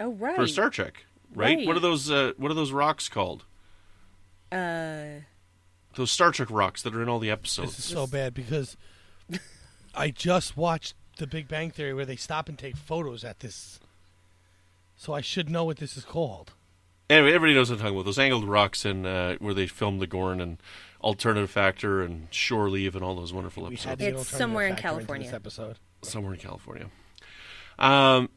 Oh 0.00 0.12
right. 0.12 0.36
for 0.36 0.46
Star 0.46 0.70
Trek. 0.70 1.04
Right? 1.34 1.58
Right. 1.58 1.66
What 1.66 1.76
are 1.76 1.80
those? 1.80 2.10
Uh, 2.10 2.32
what 2.36 2.50
are 2.50 2.54
those 2.54 2.72
rocks 2.72 3.08
called? 3.08 3.44
Uh, 4.52 5.20
Those 5.96 6.12
Star 6.12 6.30
Trek 6.30 6.48
rocks 6.50 6.82
that 6.82 6.94
are 6.94 7.02
in 7.02 7.08
all 7.08 7.18
the 7.18 7.30
episodes. 7.30 7.76
This 7.76 7.86
is 7.86 7.92
so 7.92 8.06
bad 8.06 8.34
because 8.34 8.76
I 9.94 10.10
just 10.10 10.56
watched 10.56 10.94
The 11.18 11.26
Big 11.26 11.48
Bang 11.48 11.70
Theory 11.70 11.92
where 11.92 12.04
they 12.06 12.14
stop 12.16 12.48
and 12.48 12.56
take 12.58 12.76
photos 12.76 13.24
at 13.24 13.40
this. 13.40 13.80
So 14.96 15.12
I 15.12 15.20
should 15.20 15.50
know 15.50 15.64
what 15.64 15.78
this 15.78 15.96
is 15.96 16.04
called. 16.04 16.52
Anyway, 17.10 17.28
everybody 17.34 17.54
knows 17.54 17.68
what 17.68 17.76
I'm 17.76 17.80
talking 17.80 17.96
about. 17.96 18.04
Those 18.04 18.18
angled 18.18 18.44
rocks 18.44 18.84
and 18.84 19.04
uh, 19.06 19.36
where 19.40 19.54
they 19.54 19.66
filmed 19.66 20.00
the 20.00 20.06
Gorn 20.06 20.40
and 20.40 20.58
Alternative 21.04 21.50
Factor 21.50 22.00
and 22.02 22.26
Shore 22.30 22.68
Leave 22.70 22.96
and 22.96 23.04
all 23.04 23.14
those 23.14 23.32
wonderful 23.32 23.62
We 23.64 23.74
episodes. 23.74 23.84
had 23.84 23.98
to 23.98 24.04
get 24.06 24.14
It's 24.14 24.28
somewhere 24.28 24.66
in 24.66 24.74
California. 24.74 25.26
This 25.26 25.34
episode. 25.34 25.78
somewhere 26.02 26.32
in 26.32 26.40
California. 26.40 26.86
Um, 27.78 28.30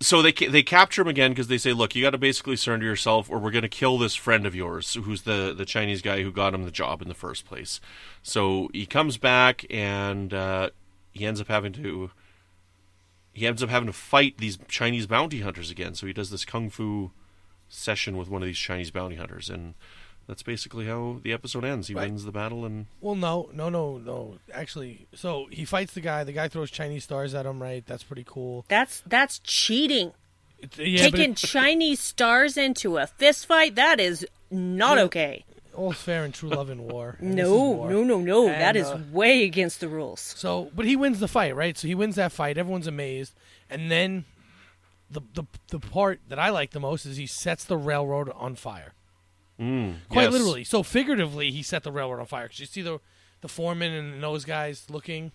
so 0.00 0.22
they 0.22 0.32
they 0.32 0.62
capture 0.62 1.02
him 1.02 1.08
again 1.08 1.32
because 1.32 1.48
they 1.48 1.58
say, 1.58 1.74
"Look, 1.74 1.94
you 1.94 2.02
got 2.02 2.10
to 2.10 2.18
basically 2.18 2.56
surrender 2.56 2.86
yourself, 2.86 3.28
or 3.28 3.38
we're 3.38 3.50
going 3.50 3.62
to 3.62 3.68
kill 3.68 3.98
this 3.98 4.14
friend 4.14 4.46
of 4.46 4.54
yours, 4.54 4.94
who's 4.94 5.22
the 5.22 5.54
the 5.56 5.66
Chinese 5.66 6.00
guy 6.00 6.22
who 6.22 6.32
got 6.32 6.54
him 6.54 6.64
the 6.64 6.70
job 6.70 7.02
in 7.02 7.08
the 7.08 7.14
first 7.14 7.44
place." 7.44 7.80
So 8.22 8.70
he 8.72 8.86
comes 8.86 9.18
back 9.18 9.66
and 9.68 10.32
uh, 10.32 10.70
he 11.12 11.26
ends 11.26 11.38
up 11.40 11.48
having 11.48 11.72
to 11.74 12.10
he 13.34 13.46
ends 13.46 13.62
up 13.62 13.68
having 13.68 13.88
to 13.88 13.92
fight 13.92 14.38
these 14.38 14.58
Chinese 14.68 15.06
bounty 15.06 15.40
hunters 15.40 15.70
again. 15.70 15.94
So 15.94 16.06
he 16.06 16.14
does 16.14 16.30
this 16.30 16.46
kung 16.46 16.70
fu 16.70 17.10
session 17.68 18.16
with 18.16 18.28
one 18.30 18.40
of 18.42 18.46
these 18.46 18.58
Chinese 18.58 18.90
bounty 18.90 19.16
hunters, 19.16 19.50
and 19.50 19.74
that's 20.26 20.42
basically 20.42 20.86
how 20.86 21.18
the 21.22 21.32
episode 21.32 21.64
ends. 21.64 21.88
He 21.88 21.94
Right. 21.94 22.08
wins 22.08 22.24
the 22.24 22.32
battle, 22.32 22.64
and 22.64 22.86
Well, 23.00 23.14
no, 23.14 23.50
no, 23.52 23.68
no, 23.68 23.98
no. 23.98 24.38
Actually, 24.52 25.06
so 25.14 25.46
he 25.50 25.64
fights 25.64 25.94
the 25.94 26.00
guy. 26.00 26.24
The 26.24 26.32
guy 26.32 26.48
throws 26.48 26.70
Chinese 26.70 27.04
stars 27.04 27.34
at 27.34 27.46
him. 27.46 27.60
Right? 27.62 27.84
That's 27.86 28.02
pretty 28.02 28.24
cool. 28.26 28.64
that's 28.68 29.02
that's 29.06 29.38
cheating. 29.40 30.12
Yeah, 30.76 31.02
Taking 31.04 31.30
it- 31.32 31.36
Chinese 31.38 32.00
stars 32.00 32.56
into 32.56 32.98
a 32.98 33.06
fist 33.06 33.46
fight, 33.46 33.74
that 33.76 33.98
is 33.98 34.26
not 34.50 34.98
Yeah. 34.98 35.04
okay. 35.04 35.44
all's 35.74 35.96
fair 35.96 36.24
in 36.26 36.32
true 36.32 36.50
love 36.50 36.68
and 36.68 36.82
war. 36.82 37.16
and 37.20 37.34
No, 37.34 37.56
war. 37.70 37.90
no, 37.90 38.02
no, 38.04 38.18
no. 38.20 38.46
that 38.46 38.76
And, 38.76 38.76
is 38.76 38.86
uh, 38.88 39.00
way 39.10 39.44
against 39.44 39.80
the 39.80 39.88
rules. 39.88 40.20
So, 40.20 40.70
but 40.74 40.84
he 40.84 40.96
wins 40.96 41.18
the 41.20 41.28
fight, 41.28 41.54
right? 41.56 41.78
So 41.78 41.88
he 41.88 41.94
wins 41.94 42.16
that 42.16 42.32
fight. 42.32 42.58
Everyone's 42.58 42.86
amazed, 42.88 43.32
and 43.70 43.90
then 43.90 44.26
the 45.10 45.22
the 45.34 45.44
the 45.68 45.78
part 45.80 46.20
that 46.28 46.38
I 46.38 46.50
like 46.50 46.72
the 46.72 46.80
most 46.80 47.06
is 47.06 47.16
he 47.16 47.26
sets 47.26 47.64
the 47.64 47.78
railroad 47.78 48.28
on 48.34 48.54
fire. 48.56 48.92
Mm, 49.60 49.94
Quite 50.08 50.24
yes. 50.24 50.32
literally. 50.32 50.64
So 50.64 50.82
figuratively, 50.82 51.50
he 51.50 51.62
set 51.62 51.82
the 51.82 51.92
railroad 51.92 52.20
on 52.20 52.26
fire 52.26 52.44
because 52.44 52.60
you 52.60 52.66
see 52.66 52.82
the 52.82 53.00
the 53.40 53.48
foreman 53.48 53.92
and 53.92 54.22
those 54.22 54.44
guys 54.44 54.86
looking 54.90 55.32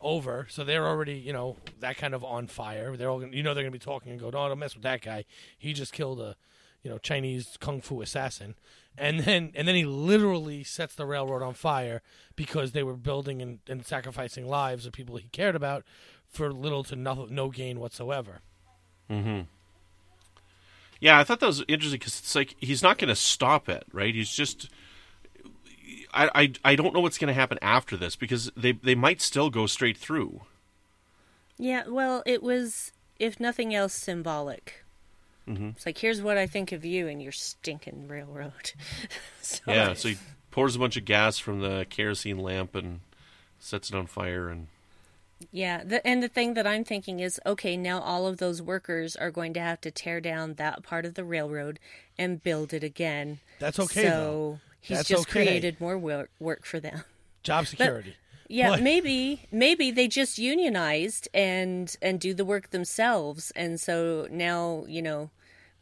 over, 0.00 0.46
so 0.50 0.64
they're 0.64 0.86
already 0.86 1.14
you 1.14 1.32
know 1.32 1.56
that 1.80 1.96
kind 1.96 2.14
of 2.14 2.22
on 2.24 2.46
fire. 2.46 2.96
They're 2.96 3.10
all 3.10 3.20
gonna, 3.20 3.36
you 3.36 3.42
know 3.42 3.54
they're 3.54 3.64
gonna 3.64 3.72
be 3.72 3.78
talking 3.78 4.12
and 4.12 4.20
go, 4.20 4.26
no, 4.30 4.48
don't 4.48 4.58
mess 4.58 4.74
with 4.74 4.82
that 4.84 5.00
guy. 5.02 5.24
He 5.58 5.72
just 5.72 5.92
killed 5.92 6.20
a 6.20 6.36
you 6.82 6.90
know 6.90 6.98
Chinese 6.98 7.56
kung 7.60 7.80
fu 7.80 8.02
assassin, 8.02 8.54
and 8.96 9.20
then 9.20 9.52
and 9.54 9.66
then 9.66 9.74
he 9.74 9.84
literally 9.84 10.62
sets 10.62 10.94
the 10.94 11.06
railroad 11.06 11.42
on 11.42 11.54
fire 11.54 12.02
because 12.36 12.72
they 12.72 12.82
were 12.82 12.96
building 12.96 13.40
and, 13.40 13.60
and 13.68 13.84
sacrificing 13.84 14.46
lives 14.46 14.86
of 14.86 14.92
people 14.92 15.16
he 15.16 15.28
cared 15.28 15.56
about 15.56 15.84
for 16.28 16.52
little 16.52 16.84
to 16.84 16.96
no, 16.96 17.26
no 17.30 17.48
gain 17.48 17.78
whatsoever. 17.80 18.40
Yeah, 21.04 21.18
I 21.18 21.24
thought 21.24 21.40
that 21.40 21.46
was 21.46 21.62
interesting 21.68 21.98
because 21.98 22.18
it's 22.18 22.34
like 22.34 22.56
he's 22.58 22.82
not 22.82 22.96
going 22.96 23.10
to 23.10 23.14
stop 23.14 23.68
it, 23.68 23.84
right? 23.92 24.14
He's 24.14 24.30
just. 24.30 24.70
I, 26.14 26.30
I, 26.34 26.52
I 26.64 26.76
don't 26.76 26.94
know 26.94 27.00
what's 27.00 27.18
going 27.18 27.28
to 27.28 27.34
happen 27.34 27.58
after 27.60 27.98
this 27.98 28.16
because 28.16 28.50
they 28.56 28.72
they 28.72 28.94
might 28.94 29.20
still 29.20 29.50
go 29.50 29.66
straight 29.66 29.98
through. 29.98 30.40
Yeah, 31.58 31.82
well, 31.88 32.22
it 32.24 32.42
was, 32.42 32.90
if 33.18 33.38
nothing 33.38 33.74
else, 33.74 33.92
symbolic. 33.92 34.82
Mm-hmm. 35.46 35.70
It's 35.76 35.84
like, 35.84 35.98
here's 35.98 36.22
what 36.22 36.38
I 36.38 36.46
think 36.46 36.72
of 36.72 36.86
you 36.86 37.06
and 37.06 37.22
your 37.22 37.32
stinking 37.32 38.08
railroad. 38.08 38.72
so, 39.42 39.60
Yeah, 39.66 39.92
so 39.92 40.08
he 40.08 40.16
pours 40.50 40.74
a 40.74 40.78
bunch 40.78 40.96
of 40.96 41.04
gas 41.04 41.38
from 41.38 41.60
the 41.60 41.84
kerosene 41.90 42.38
lamp 42.38 42.74
and 42.74 43.00
sets 43.58 43.90
it 43.90 43.94
on 43.94 44.06
fire, 44.06 44.48
and 44.48 44.68
Yeah, 45.50 45.82
the, 45.84 46.04
and 46.06 46.22
the 46.22 46.28
thing 46.28 46.54
that 46.54 46.66
I'm 46.66 46.84
thinking 46.84 47.20
is, 47.20 47.40
okay, 47.44 47.76
now 47.76 48.00
all 48.00 48.26
of 48.26 48.38
those 48.38 48.62
workers 48.62 49.14
are 49.16 49.30
going 49.30 49.52
to 49.54 49.60
have 49.60 49.80
to 49.82 49.90
tear 49.90 50.20
down 50.20 50.54
that 50.54 50.82
part 50.82 51.04
of 51.04 51.14
the 51.14 51.24
railroad 51.24 51.78
and 52.18 52.42
build 52.42 52.72
it 52.72 52.82
again. 52.84 53.40
That's 53.58 53.78
okay, 53.78 54.04
So 54.04 54.08
though. 54.10 54.58
he's 54.80 54.98
That's 54.98 55.08
just 55.08 55.28
okay. 55.28 55.44
created 55.44 55.80
more 55.80 55.98
work, 55.98 56.30
work 56.38 56.64
for 56.64 56.80
them. 56.80 57.04
Job 57.42 57.66
security. 57.66 58.14
Yeah, 58.48 58.70
But- 58.70 58.82
maybe 58.82 59.46
maybe 59.50 59.90
they 59.90 60.06
just 60.08 60.38
unionized 60.38 61.28
and 61.34 61.94
and 62.02 62.20
do 62.20 62.32
the 62.34 62.44
work 62.44 62.70
themselves, 62.70 63.50
and 63.56 63.80
so 63.80 64.28
now 64.30 64.84
you 64.86 65.00
know, 65.02 65.30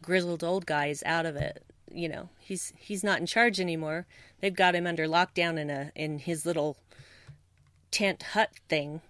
grizzled 0.01 0.43
old 0.45 0.65
guy 0.65 0.87
is 0.87 1.03
out 1.05 1.27
of 1.27 1.35
it. 1.37 1.65
You 1.93 2.09
know, 2.09 2.29
he's 2.39 2.73
he's 2.79 3.03
not 3.05 3.19
in 3.21 3.27
charge 3.27 3.61
anymore. 3.61 4.07
They've 4.41 4.55
got 4.55 4.75
him 4.77 4.87
under 4.87 5.07
lockdown 5.07 5.59
in 5.59 5.71
a 5.71 5.91
in 5.97 6.21
his 6.21 6.47
little 6.47 6.77
tent 7.91 8.23
hut 8.35 8.51
thing, 8.69 9.01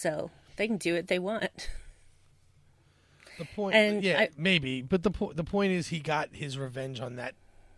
so 0.00 0.30
they 0.56 0.66
can 0.66 0.78
do 0.78 0.94
what 0.94 1.08
they 1.08 1.18
want. 1.18 1.68
The 3.38 3.44
point, 3.44 3.74
And 3.74 4.02
yeah, 4.02 4.20
I- 4.20 4.30
maybe, 4.36 4.82
but 4.82 5.02
the 5.02 5.10
po- 5.10 5.32
the 5.32 5.44
point 5.44 5.72
is 5.72 5.88
he 5.88 6.00
got 6.00 6.34
his 6.34 6.58
revenge 6.58 7.00
on 7.00 7.16
that 7.16 7.34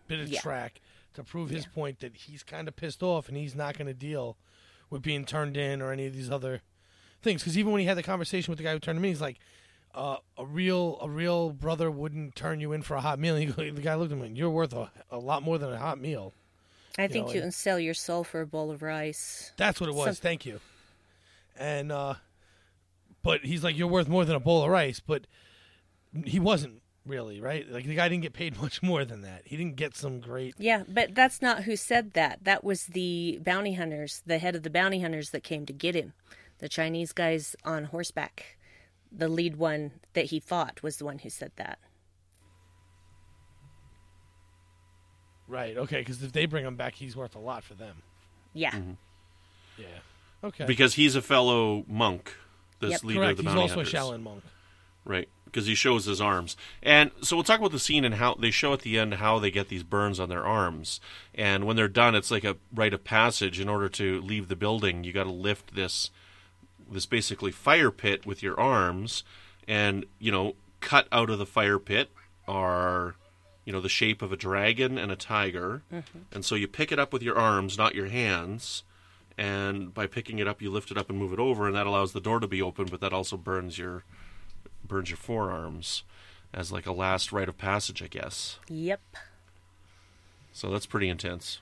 bit 0.08 0.18
of 0.20 0.28
Yeah. 0.28 0.40
track 0.40 0.80
to 1.14 1.22
prove 1.22 1.50
his 1.50 1.66
point 1.66 2.00
that 2.00 2.16
he's 2.16 2.42
kind 2.42 2.66
of 2.68 2.74
pissed 2.74 3.02
off 3.02 3.28
and 3.28 3.36
he's 3.36 3.54
not 3.54 3.76
going 3.76 3.86
to 3.86 3.94
deal 3.94 4.36
with 4.90 5.02
being 5.02 5.24
turned 5.24 5.56
in 5.56 5.80
or 5.80 5.92
any 5.92 6.06
of 6.06 6.14
these 6.14 6.30
other 6.30 6.62
things. 7.22 7.42
Because 7.42 7.56
even 7.56 7.72
when 7.72 7.80
he 7.80 7.86
had 7.86 7.96
the 7.96 8.02
conversation 8.02 8.50
with 8.50 8.58
the 8.58 8.64
guy 8.64 8.72
who 8.72 8.78
turned 8.80 8.98
him 8.98 9.04
in, 9.04 9.10
he's 9.10 9.20
like, 9.20 9.38
uh, 9.94 10.16
"A 10.38 10.44
real 10.46 10.98
a 11.00 11.08
real 11.08 11.50
brother 11.50 11.90
wouldn't 11.90 12.34
turn 12.34 12.60
you 12.60 12.72
in 12.72 12.82
for 12.82 12.96
a 12.96 13.00
hot 13.00 13.18
meal." 13.18 13.36
And 13.36 13.54
he 13.54 13.70
the 13.70 13.80
guy 13.82 13.94
looked 13.94 14.10
at 14.12 14.18
him 14.18 14.24
and 14.24 14.36
"You're 14.36 14.50
worth 14.50 14.72
a, 14.72 14.90
a 15.10 15.18
lot 15.18 15.42
more 15.42 15.58
than 15.58 15.72
a 15.72 15.78
hot 15.78 16.00
meal." 16.00 16.32
I 16.98 17.06
think 17.08 17.28
know, 17.28 17.32
you 17.34 17.40
can 17.40 17.52
sell 17.52 17.78
your 17.78 17.94
soul 17.94 18.22
for 18.24 18.40
a 18.40 18.46
bowl 18.46 18.70
of 18.70 18.82
rice. 18.82 19.52
That's 19.56 19.80
what 19.80 19.88
it 19.88 19.94
was. 19.94 20.16
Some- 20.18 20.22
Thank 20.22 20.44
you. 20.44 20.60
And 21.56 21.92
uh 21.92 22.14
but 23.22 23.42
he's 23.44 23.62
like, 23.62 23.76
You're 23.76 23.88
worth 23.88 24.08
more 24.08 24.24
than 24.24 24.36
a 24.36 24.40
bowl 24.40 24.62
of 24.62 24.70
rice, 24.70 25.00
but 25.00 25.26
he 26.24 26.40
wasn't 26.40 26.82
really, 27.06 27.40
right? 27.40 27.68
Like 27.68 27.86
the 27.86 27.94
guy 27.94 28.08
didn't 28.08 28.22
get 28.22 28.32
paid 28.32 28.56
much 28.62 28.82
more 28.82 29.04
than 29.04 29.22
that. 29.22 29.42
He 29.44 29.56
didn't 29.56 29.76
get 29.76 29.96
some 29.96 30.20
great 30.20 30.54
Yeah, 30.58 30.84
but 30.88 31.14
that's 31.14 31.42
not 31.42 31.64
who 31.64 31.76
said 31.76 32.12
that. 32.12 32.40
That 32.42 32.64
was 32.64 32.86
the 32.86 33.38
bounty 33.42 33.74
hunters, 33.74 34.22
the 34.26 34.38
head 34.38 34.54
of 34.54 34.62
the 34.62 34.70
bounty 34.70 35.00
hunters 35.00 35.30
that 35.30 35.42
came 35.42 35.66
to 35.66 35.72
get 35.72 35.94
him. 35.94 36.12
The 36.58 36.68
Chinese 36.68 37.12
guys 37.12 37.56
on 37.64 37.84
horseback. 37.84 38.56
The 39.10 39.28
lead 39.28 39.56
one 39.56 39.92
that 40.14 40.26
he 40.26 40.40
fought 40.40 40.82
was 40.82 40.96
the 40.96 41.04
one 41.04 41.18
who 41.18 41.28
said 41.30 41.52
that. 41.56 41.78
right. 45.48 45.76
Okay, 45.76 45.98
because 45.98 46.22
if 46.22 46.32
they 46.32 46.46
bring 46.46 46.64
him 46.64 46.76
back, 46.76 46.94
he's 46.94 47.14
worth 47.14 47.34
a 47.36 47.38
lot 47.38 47.62
for 47.62 47.74
them. 47.74 48.02
Yeah. 48.54 48.70
Mm-hmm. 48.70 48.92
Yeah. 49.76 49.86
Okay. 50.44 50.64
because 50.66 50.94
he's 50.94 51.14
a 51.16 51.22
fellow 51.22 51.84
monk, 51.88 52.34
this 52.80 52.90
Yep. 52.92 53.04
leader 53.04 53.20
Correct. 53.20 53.30
of 53.30 53.36
the 53.38 53.42
He's 53.42 53.48
bounty 53.56 53.60
also 53.62 53.74
hunters. 53.76 53.92
a 53.94 53.96
Shaolin 53.96 54.22
monk. 54.22 54.42
Right, 55.04 55.28
because 55.46 55.66
he 55.66 55.74
shows 55.74 56.04
his 56.04 56.20
arms. 56.20 56.56
And 56.82 57.10
so 57.22 57.34
we'll 57.36 57.42
talk 57.44 57.58
about 57.58 57.72
the 57.72 57.78
scene 57.80 58.04
and 58.04 58.14
how 58.14 58.34
they 58.34 58.52
show 58.52 58.72
at 58.72 58.80
the 58.82 58.98
end 58.98 59.14
how 59.14 59.38
they 59.40 59.50
get 59.50 59.68
these 59.68 59.82
burns 59.82 60.20
on 60.20 60.28
their 60.28 60.44
arms. 60.44 61.00
And 61.34 61.64
when 61.64 61.74
they're 61.76 61.88
done, 61.88 62.14
it's 62.14 62.30
like 62.30 62.44
a 62.44 62.56
rite 62.72 62.94
of 62.94 63.02
passage. 63.02 63.58
In 63.58 63.68
order 63.68 63.88
to 63.88 64.20
leave 64.20 64.46
the 64.48 64.54
building, 64.56 65.02
you 65.02 65.12
got 65.12 65.24
to 65.24 65.30
lift 65.32 65.74
this 65.74 66.10
this 66.90 67.06
basically 67.06 67.50
fire 67.50 67.90
pit 67.90 68.26
with 68.26 68.42
your 68.42 68.58
arms, 68.60 69.24
and 69.66 70.04
you 70.20 70.30
know, 70.30 70.54
cut 70.80 71.08
out 71.10 71.30
of 71.30 71.38
the 71.38 71.46
fire 71.46 71.78
pit 71.78 72.10
are 72.46 73.14
you 73.64 73.72
know 73.72 73.80
the 73.80 73.88
shape 73.88 74.22
of 74.22 74.30
a 74.32 74.36
dragon 74.36 74.98
and 74.98 75.10
a 75.10 75.16
tiger. 75.16 75.82
Mm-hmm. 75.92 76.18
And 76.30 76.44
so 76.44 76.54
you 76.54 76.68
pick 76.68 76.92
it 76.92 76.98
up 77.00 77.12
with 77.12 77.22
your 77.22 77.36
arms, 77.38 77.76
not 77.78 77.94
your 77.96 78.06
hands. 78.08 78.84
And 79.42 79.92
by 79.92 80.06
picking 80.06 80.38
it 80.38 80.46
up, 80.46 80.62
you 80.62 80.70
lift 80.70 80.92
it 80.92 80.96
up 80.96 81.10
and 81.10 81.18
move 81.18 81.32
it 81.32 81.40
over, 81.40 81.66
and 81.66 81.74
that 81.74 81.84
allows 81.84 82.12
the 82.12 82.20
door 82.20 82.38
to 82.38 82.46
be 82.46 82.62
open. 82.62 82.84
But 82.84 83.00
that 83.00 83.12
also 83.12 83.36
burns 83.36 83.76
your 83.76 84.04
burns 84.86 85.10
your 85.10 85.16
forearms 85.16 86.04
as 86.54 86.70
like 86.70 86.86
a 86.86 86.92
last 86.92 87.32
rite 87.32 87.48
of 87.48 87.58
passage, 87.58 88.04
I 88.04 88.06
guess. 88.06 88.60
Yep. 88.68 89.00
So 90.52 90.70
that's 90.70 90.86
pretty 90.86 91.08
intense. 91.08 91.60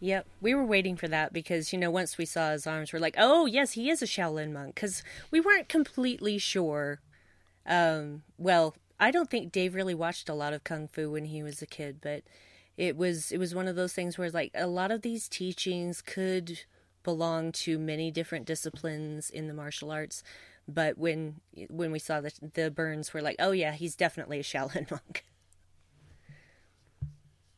Yep. 0.00 0.26
We 0.40 0.54
were 0.54 0.64
waiting 0.64 0.96
for 0.96 1.06
that 1.08 1.34
because, 1.34 1.74
you 1.74 1.78
know, 1.78 1.90
once 1.90 2.16
we 2.16 2.24
saw 2.24 2.52
his 2.52 2.66
arms, 2.66 2.90
we're 2.90 3.00
like, 3.00 3.16
oh, 3.18 3.44
yes, 3.44 3.72
he 3.72 3.90
is 3.90 4.00
a 4.00 4.06
Shaolin 4.06 4.52
monk. 4.52 4.74
Because 4.74 5.02
we 5.30 5.40
weren't 5.40 5.68
completely 5.68 6.38
sure. 6.38 7.00
Um, 7.66 8.22
well, 8.38 8.76
I 8.98 9.10
don't 9.10 9.28
think 9.28 9.52
Dave 9.52 9.74
really 9.74 9.94
watched 9.94 10.30
a 10.30 10.34
lot 10.34 10.54
of 10.54 10.64
Kung 10.64 10.88
Fu 10.88 11.10
when 11.10 11.26
he 11.26 11.42
was 11.42 11.60
a 11.60 11.66
kid, 11.66 11.98
but 12.00 12.22
it 12.78 12.96
was 12.96 13.30
it 13.30 13.38
was 13.38 13.54
one 13.54 13.68
of 13.68 13.76
those 13.76 13.92
things 13.92 14.16
where 14.16 14.30
like 14.30 14.52
a 14.54 14.66
lot 14.66 14.90
of 14.90 15.02
these 15.02 15.28
teachings 15.28 16.00
could 16.00 16.60
belong 17.04 17.52
to 17.52 17.78
many 17.78 18.10
different 18.10 18.46
disciplines 18.46 19.30
in 19.30 19.46
the 19.48 19.54
martial 19.54 19.92
arts 19.92 20.22
But 20.66 20.98
when 20.98 21.40
when 21.70 21.92
we 21.92 21.98
saw 21.98 22.20
the 22.20 22.32
the 22.54 22.70
burns, 22.70 23.14
we're 23.14 23.22
like, 23.22 23.36
oh 23.38 23.52
yeah, 23.52 23.72
he's 23.72 23.96
definitely 23.96 24.40
a 24.40 24.42
Shaolin 24.42 24.90
monk. 24.92 25.24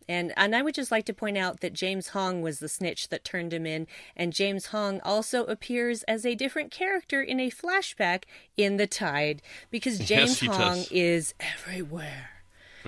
And 0.08 0.32
and 0.36 0.54
I 0.54 0.62
would 0.62 0.74
just 0.74 0.92
like 0.92 1.04
to 1.06 1.14
point 1.14 1.36
out 1.36 1.60
that 1.60 1.72
James 1.72 2.08
Hong 2.08 2.40
was 2.40 2.60
the 2.60 2.68
snitch 2.68 3.08
that 3.08 3.24
turned 3.24 3.52
him 3.52 3.66
in, 3.66 3.86
and 4.16 4.32
James 4.32 4.66
Hong 4.66 5.00
also 5.00 5.44
appears 5.46 6.02
as 6.04 6.24
a 6.24 6.34
different 6.36 6.70
character 6.70 7.20
in 7.22 7.40
a 7.40 7.50
flashback 7.50 8.24
in 8.56 8.76
The 8.76 8.86
Tide 8.86 9.42
because 9.70 9.98
James 10.04 10.40
he 10.40 10.46
Hong 10.46 10.86
does. 10.86 10.88
is 10.90 11.34
everywhere. 11.40 12.35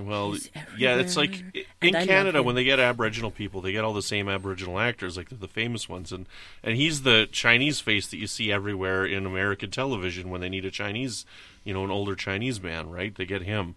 Well, 0.06 0.36
yeah, 0.76 0.96
it's 0.96 1.16
like 1.16 1.42
in 1.80 1.94
And 1.94 2.08
Canada 2.08 2.42
when 2.42 2.54
they 2.54 2.64
get 2.64 2.78
Aboriginal 2.78 3.30
people, 3.30 3.60
they 3.60 3.72
get 3.72 3.84
all 3.84 3.92
the 3.92 4.02
same 4.02 4.28
Aboriginal 4.28 4.78
actors, 4.78 5.16
like 5.16 5.28
the, 5.28 5.34
the 5.34 5.48
famous 5.48 5.88
ones, 5.88 6.12
and 6.12 6.26
and 6.62 6.76
he's 6.76 7.02
the 7.02 7.28
Chinese 7.30 7.80
face 7.80 8.06
that 8.08 8.16
you 8.18 8.26
see 8.26 8.52
everywhere 8.52 9.04
in 9.04 9.26
American 9.26 9.70
television 9.70 10.30
when 10.30 10.40
they 10.40 10.48
need 10.48 10.64
a 10.64 10.70
Chinese, 10.70 11.24
you 11.64 11.72
know, 11.74 11.84
an 11.84 11.90
older 11.90 12.14
Chinese 12.14 12.60
man, 12.62 12.90
right? 12.90 13.14
They 13.14 13.24
get 13.26 13.42
him. 13.42 13.74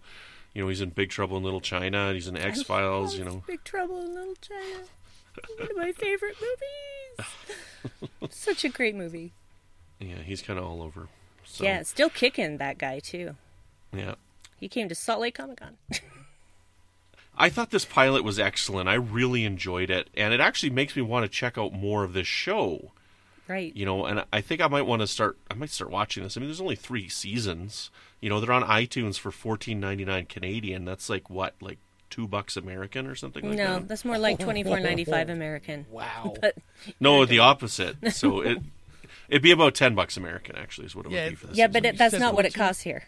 You 0.54 0.62
know, 0.62 0.68
he's 0.68 0.80
in 0.82 0.90
Big 0.90 1.08
Trouble 1.08 1.36
in 1.38 1.42
Little 1.44 1.62
China, 1.62 2.06
and 2.08 2.14
he's 2.14 2.28
in 2.28 2.36
X 2.36 2.62
Files. 2.62 3.16
You 3.16 3.24
know, 3.24 3.42
Big 3.46 3.64
Trouble 3.64 4.02
in 4.02 4.14
Little 4.14 4.34
China. 4.40 4.84
One 5.58 5.70
of 5.70 5.76
my 5.76 5.92
favorite 5.92 6.36
movies. 6.40 8.30
Such 8.30 8.64
a 8.64 8.68
great 8.68 8.94
movie. 8.94 9.32
yeah, 9.98 10.16
he's 10.24 10.42
kind 10.42 10.58
of 10.58 10.64
all 10.66 10.82
over. 10.82 11.08
So, 11.44 11.64
Yeah, 11.64 11.82
still 11.84 12.10
kicking 12.10 12.58
that 12.58 12.76
guy 12.78 12.98
too. 12.98 13.36
yeah. 13.94 14.14
He 14.62 14.68
came 14.68 14.88
to 14.88 14.94
Salt 14.94 15.20
Lake 15.20 15.34
Comic 15.34 15.58
Con. 15.58 15.76
I 17.36 17.48
thought 17.48 17.70
this 17.70 17.84
pilot 17.84 18.22
was 18.22 18.38
excellent. 18.38 18.88
I 18.88 18.94
really 18.94 19.44
enjoyed 19.44 19.90
it, 19.90 20.08
and 20.14 20.32
it 20.32 20.38
actually 20.40 20.70
makes 20.70 20.94
me 20.94 21.02
want 21.02 21.24
to 21.24 21.28
check 21.28 21.58
out 21.58 21.72
more 21.72 22.04
of 22.04 22.12
this 22.12 22.28
show. 22.28 22.92
right. 23.48 23.74
you 23.74 23.84
know 23.84 24.06
and 24.06 24.24
i 24.32 24.40
think 24.40 24.60
i 24.60 24.68
might 24.68 24.82
want 24.86 25.00
to 25.02 25.06
start 25.06 25.36
i 25.50 25.54
might 25.54 25.68
start 25.70 25.90
watching 25.90 26.22
this 26.22 26.36
i 26.36 26.40
mean 26.40 26.48
there's 26.48 26.60
only 26.60 26.76
three 26.76 27.08
seasons 27.08 27.90
you 28.20 28.30
know 28.30 28.38
they're 28.38 28.52
on 28.52 28.62
itunes 28.62 29.18
for 29.18 29.32
14.99 29.32 30.28
canadian 30.28 30.84
that's 30.84 31.10
like 31.10 31.28
what 31.28 31.54
like 31.60 31.78
two 32.08 32.28
bucks 32.28 32.56
american 32.56 33.06
or 33.08 33.16
something 33.16 33.44
like 33.48 33.58
no, 33.58 33.80
that 33.80 33.88
that's 33.88 34.04
more 34.04 34.16
like 34.16 34.38
twenty 34.38 34.62
four 34.62 34.78
ninety 34.78 35.04
five 35.04 35.28
American. 35.28 35.86
Wow. 35.90 36.34
But 36.40 36.56
no 37.00 37.24
the 37.26 37.40
opposite 37.40 37.96
so 38.12 38.40
it 38.42 38.58
it'd 39.28 39.42
be 39.42 39.50
about 39.50 39.74
10 39.74 39.94
bucks 39.96 40.16
american 40.16 40.54
actually 40.56 40.86
is 40.86 40.94
what 40.94 41.06
it 41.06 41.12
Yeah, 41.12 41.24
would 41.24 41.30
be 41.30 41.36
for 41.36 41.46
this 41.48 41.56
yeah, 41.56 41.66
season. 41.66 41.82
but 41.82 41.84
it, 41.88 41.98
that's 41.98 42.14
not 42.18 42.34
what 42.34 42.46
it 42.46 42.54
costs 42.54 42.82
here. 42.82 43.04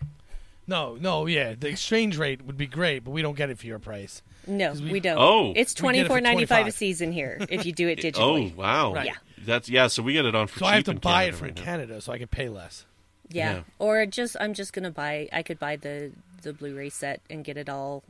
No, 0.66 0.96
no, 1.00 1.26
yeah. 1.26 1.54
The 1.58 1.68
exchange 1.68 2.16
rate 2.16 2.42
would 2.42 2.56
be 2.56 2.66
great, 2.66 3.04
but 3.04 3.10
we 3.10 3.20
don't 3.22 3.36
get 3.36 3.50
it 3.50 3.58
for 3.58 3.66
your 3.66 3.78
price. 3.78 4.22
No, 4.46 4.72
we, 4.72 4.92
we- 4.92 5.00
don't. 5.00 5.18
Oh. 5.18 5.52
it's 5.56 5.74
We 5.74 5.78
twenty 5.80 5.98
get 5.98 6.04
it 6.06 6.08
for 6.08 6.12
four 6.14 6.20
ninety 6.20 6.46
five 6.46 6.66
a 6.66 6.70
season 6.72 7.12
here 7.12 7.38
if 7.48 7.64
you 7.66 7.72
do 7.72 7.88
it 7.88 7.98
digitally. 8.00 8.52
oh 8.52 8.56
wow 8.60 8.94
Right. 8.94 9.06
Yeah. 9.06 9.14
that's 9.44 9.68
yeah 9.70 9.86
so 9.88 10.02
we 10.02 10.12
get 10.14 10.24
it 10.26 10.34
on 10.34 10.46
for 10.48 10.58
So 10.60 10.64
cheap 10.66 10.72
I 10.72 10.74
have 10.76 10.84
to 10.84 10.90
in 10.92 10.96
buy 10.98 11.24
it 11.24 11.34
from 11.34 11.46
right. 11.48 11.56
Canada 11.56 12.00
so 12.00 12.12
I 12.12 12.18
can 12.18 12.28
pay 12.28 12.48
less. 12.48 12.84
yeah. 13.30 13.52
Yeah. 13.54 13.60
Or 13.78 14.04
just 14.06 14.36
I'm 14.40 14.52
just 14.54 14.72
gonna 14.72 14.90
buy. 14.90 15.28
I 15.32 15.42
could 15.42 15.58
buy 15.58 15.76
the 15.76 16.12
the 16.42 16.52
Blu-ray 16.52 16.90
set 16.90 17.20
and 17.30 17.42
get 17.44 17.56
it 17.56 17.68
all 17.70 18.02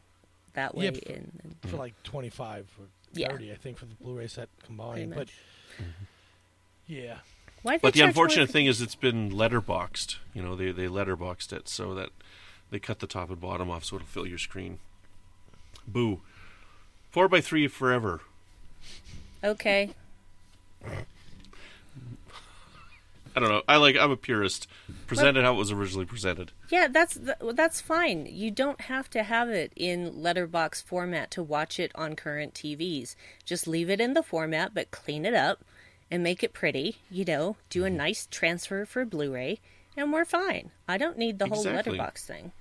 that 0.54 0.74
way. 0.74 0.84
Yeah, 0.86 0.90
f- 0.90 1.02
and, 1.08 1.40
and 1.44 1.56
For 1.62 1.68
mm-hmm. 1.68 1.76
like 1.78 2.02
twenty 2.02 2.30
five 2.30 2.66
or 2.80 2.86
Yeah. 3.12 3.30
thirty, 3.30 3.52
I 3.52 3.56
think, 3.56 3.78
for 3.78 3.86
the 3.86 3.94
Blu-ray 3.94 4.26
set 4.26 4.48
combined. 4.64 4.92
Pretty 4.94 5.06
But 5.12 5.18
much. 5.18 5.32
yeah, 6.86 7.18
why 7.62 7.78
but 7.78 7.94
the 7.94 8.00
unfortunate 8.02 8.50
thing 8.50 8.66
is 8.66 8.80
it's 8.82 8.94
been 8.94 9.30
letterboxed 9.30 10.16
you 10.34 10.42
know 10.42 10.54
they 10.56 10.70
they 10.72 10.86
letterboxed 10.86 11.52
it 11.52 11.68
so 11.68 11.94
that 11.94 12.10
they 12.70 12.78
cut 12.78 13.00
the 13.00 13.06
top 13.06 13.30
and 13.30 13.40
bottom 13.40 13.70
off 13.70 13.84
so 13.84 13.96
it'll 13.96 14.06
fill 14.06 14.26
your 14.26 14.38
screen 14.38 14.78
boo 15.86 16.20
four 17.10 17.28
by 17.28 17.40
three 17.40 17.68
forever 17.68 18.20
Okay. 19.44 19.90
I 23.36 23.40
don't 23.40 23.48
know. 23.48 23.62
I 23.68 23.76
like. 23.76 23.96
I'm 23.96 24.10
a 24.10 24.16
purist. 24.16 24.68
Presented 25.06 25.44
how 25.44 25.54
it 25.54 25.58
was 25.58 25.70
originally 25.70 26.06
presented. 26.06 26.52
Yeah, 26.70 26.88
that's 26.88 27.16
th- 27.16 27.54
that's 27.54 27.80
fine. 27.80 28.26
You 28.30 28.50
don't 28.50 28.82
have 28.82 29.10
to 29.10 29.22
have 29.22 29.50
it 29.50 29.72
in 29.76 30.22
letterbox 30.22 30.80
format 30.80 31.30
to 31.32 31.42
watch 31.42 31.78
it 31.78 31.90
on 31.94 32.16
current 32.16 32.54
TVs. 32.54 33.16
Just 33.44 33.66
leave 33.66 33.90
it 33.90 34.00
in 34.00 34.14
the 34.14 34.22
format, 34.22 34.72
but 34.72 34.92
clean 34.92 35.26
it 35.26 35.34
up 35.34 35.64
and 36.10 36.22
make 36.22 36.42
it 36.44 36.54
pretty. 36.54 36.98
You 37.10 37.24
know, 37.24 37.56
do 37.68 37.84
a 37.84 37.88
mm-hmm. 37.88 37.96
nice 37.96 38.28
transfer 38.30 38.86
for 38.86 39.04
Blu-ray, 39.04 39.60
and 39.96 40.12
we're 40.12 40.24
fine. 40.24 40.70
I 40.88 40.98
don't 40.98 41.18
need 41.18 41.38
the 41.38 41.46
whole 41.46 41.62
letterbox 41.62 42.24
thing. 42.24 42.52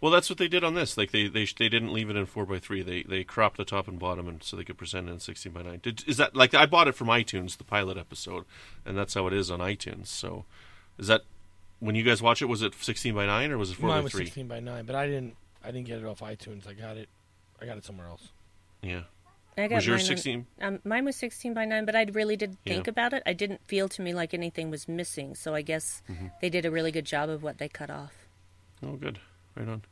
Well, 0.00 0.12
that's 0.12 0.28
what 0.28 0.38
they 0.38 0.48
did 0.48 0.64
on 0.64 0.74
this. 0.74 0.98
Like 0.98 1.12
they 1.12 1.28
they 1.28 1.46
they 1.46 1.68
didn't 1.68 1.92
leave 1.92 2.10
it 2.10 2.16
in 2.16 2.26
four 2.26 2.44
by 2.44 2.58
three. 2.58 2.82
They 2.82 3.04
they 3.04 3.24
cropped 3.24 3.56
the 3.56 3.64
top 3.64 3.88
and 3.88 3.98
bottom, 3.98 4.28
and 4.28 4.42
so 4.42 4.56
they 4.56 4.64
could 4.64 4.76
present 4.76 5.08
it 5.08 5.12
in 5.12 5.20
sixteen 5.20 5.52
by 5.52 5.62
nine. 5.62 5.80
Did, 5.82 6.04
is 6.06 6.18
that 6.18 6.36
like 6.36 6.52
I 6.54 6.66
bought 6.66 6.88
it 6.88 6.94
from 6.94 7.06
iTunes, 7.06 7.56
the 7.56 7.64
pilot 7.64 7.96
episode, 7.96 8.44
and 8.84 8.98
that's 8.98 9.14
how 9.14 9.26
it 9.26 9.32
is 9.32 9.50
on 9.50 9.60
iTunes. 9.60 10.08
So, 10.08 10.44
is 10.98 11.06
that 11.06 11.22
when 11.80 11.94
you 11.94 12.02
guys 12.02 12.20
watch 12.20 12.42
it? 12.42 12.46
Was 12.46 12.60
it 12.60 12.74
sixteen 12.74 13.14
by 13.14 13.26
nine 13.26 13.50
or 13.50 13.56
was 13.56 13.70
it 13.70 13.76
four 13.76 13.88
by 13.88 13.94
three? 13.94 13.96
Mine 13.96 14.04
was 14.04 14.12
sixteen 14.12 14.48
by 14.48 14.60
nine, 14.60 14.84
but 14.84 14.96
I 14.96 15.06
didn't. 15.06 15.36
I 15.62 15.70
didn't 15.70 15.86
get 15.86 15.98
it 16.00 16.04
off 16.04 16.20
iTunes. 16.20 16.68
I 16.68 16.74
got 16.74 16.96
it. 16.98 17.08
I 17.62 17.64
got 17.64 17.78
it 17.78 17.84
somewhere 17.84 18.08
else. 18.08 18.28
Yeah. 18.82 19.04
I 19.56 19.68
got 19.68 19.76
Was 19.76 19.86
yours 19.86 20.02
mine 20.02 20.04
on- 20.12 20.16
16? 20.16 20.46
Um, 20.62 20.78
mine 20.84 21.04
was 21.04 21.16
sixteen 21.16 21.54
by 21.54 21.64
nine, 21.64 21.84
but 21.84 21.94
I 21.94 22.04
really 22.12 22.36
did 22.36 22.56
Yeah. 22.64 22.74
think 22.74 22.88
about 22.88 23.12
it. 23.12 23.22
I 23.24 23.32
didn't 23.32 23.60
feel 23.66 23.88
to 23.90 24.02
me 24.02 24.12
like 24.12 24.34
anything 24.34 24.70
was 24.70 24.88
missing, 24.88 25.34
so 25.34 25.54
I 25.54 25.62
guess 25.62 26.02
Mm-hmm. 26.10 26.26
they 26.40 26.50
did 26.50 26.64
a 26.66 26.70
really 26.70 26.90
good 26.90 27.04
job 27.06 27.28
of 27.28 27.42
what 27.42 27.58
they 27.58 27.68
cut 27.68 27.88
off. 27.90 28.12
Oh, 28.82 28.96
good. 28.96 29.18
Right 29.54 29.68
on. 29.68 29.82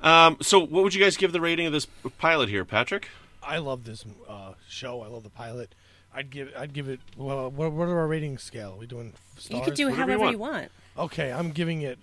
Um, 0.00 0.36
so, 0.42 0.58
what 0.60 0.84
would 0.84 0.94
you 0.94 1.02
guys 1.02 1.16
give 1.16 1.32
the 1.32 1.40
rating 1.40 1.66
of 1.66 1.72
this 1.72 1.86
pilot 2.18 2.48
here, 2.50 2.64
Patrick? 2.66 3.08
I 3.42 3.58
love 3.58 3.84
this 3.84 4.04
uh, 4.28 4.52
show. 4.68 5.00
I 5.02 5.06
love 5.06 5.22
the 5.22 5.30
pilot. 5.30 5.74
I'd 6.14 6.30
give. 6.30 6.52
I'd 6.56 6.72
give 6.74 6.88
it. 6.88 7.00
Well, 7.16 7.50
what, 7.50 7.72
what 7.72 7.88
are 7.88 7.98
our 7.98 8.06
rating 8.06 8.36
scale? 8.38 8.72
Are 8.74 8.76
we 8.78 8.86
doing 8.86 9.14
stars? 9.38 9.58
You 9.58 9.64
could 9.64 9.74
do 9.74 9.88
Whatever 9.90 10.12
you 10.12 10.18
however 10.18 10.22
want. 10.22 10.32
you 10.32 10.38
want. 10.38 10.70
Okay, 11.12 11.32
I'm 11.32 11.50
giving 11.52 11.80
it 11.82 11.98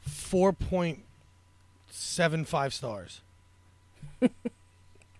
four 0.00 0.52
point 0.52 1.04
seven 1.90 2.44
five 2.44 2.74
stars. 2.74 3.20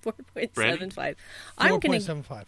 Four 0.05 0.15
point 0.35 0.55
seven 0.55 0.91
five. 0.91 1.17
Four 1.17 1.65
I'm 1.67 1.69
gonna 1.81 1.81
point 1.81 2.03
seven 2.03 2.23
five. 2.23 2.47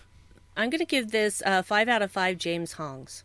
I'm 0.57 0.71
gonna 0.71 0.85
give 0.85 1.11
this 1.11 1.43
uh, 1.45 1.63
five 1.63 1.89
out 1.89 2.03
of 2.03 2.11
five 2.13 2.39
James 2.39 2.75
Hongs. 2.75 3.23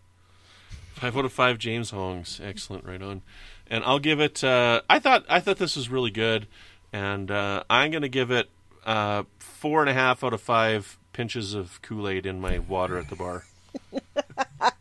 Five 0.96 1.18
out 1.18 1.26
of 1.26 1.34
five 1.34 1.58
James 1.58 1.92
Hongs. 1.92 2.40
Excellent, 2.44 2.86
right 2.86 3.02
on. 3.02 3.22
And 3.68 3.84
I'll 3.84 4.00
give 4.00 4.20
it. 4.20 4.44
Uh, 4.44 4.82
I 4.90 5.00
thought 5.00 5.26
I 5.30 5.40
thought 5.40 5.58
this 5.58 5.76
was 5.76 5.90
really 5.90 6.12
good, 6.12 6.48
and 6.92 7.30
uh, 7.32 7.64
I'm 7.70 7.92
going 7.92 8.02
to 8.04 8.10
give 8.10 8.32
it 8.32 8.50
uh, 8.86 9.24
four 9.40 9.80
and 9.82 9.90
a 9.90 9.94
half 9.94 10.24
out 10.24 10.34
of 10.34 10.42
five 10.42 10.98
pinches 11.14 11.54
of 11.54 11.82
Kool 11.82 12.08
Aid 12.10 12.26
in 12.26 12.42
my 12.42 12.60
water 12.60 12.98
at 12.98 13.10
the 13.10 13.16
bar. 13.16 13.46
See, 13.94 14.00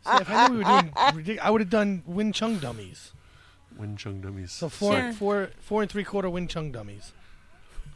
if 0.05 0.29
I 0.29 0.47
knew 0.49 0.57
we 0.57 0.63
were 0.63 0.81
doing, 0.81 0.91
ridic- 1.25 1.39
I 1.39 1.49
would 1.49 1.61
have 1.61 1.69
done 1.69 2.03
Wing 2.05 2.33
Chun 2.33 2.59
dummies. 2.59 3.13
Wing 3.77 3.95
Chun 3.95 4.19
dummies. 4.21 4.51
So 4.51 4.67
four, 4.67 4.93
Yeah. 4.93 5.11
four, 5.13 5.49
four 5.61 5.81
and 5.81 5.89
three 5.89 6.03
quarter 6.03 6.29
Wing 6.29 6.47
Chun 6.47 6.71
dummies. 6.73 7.13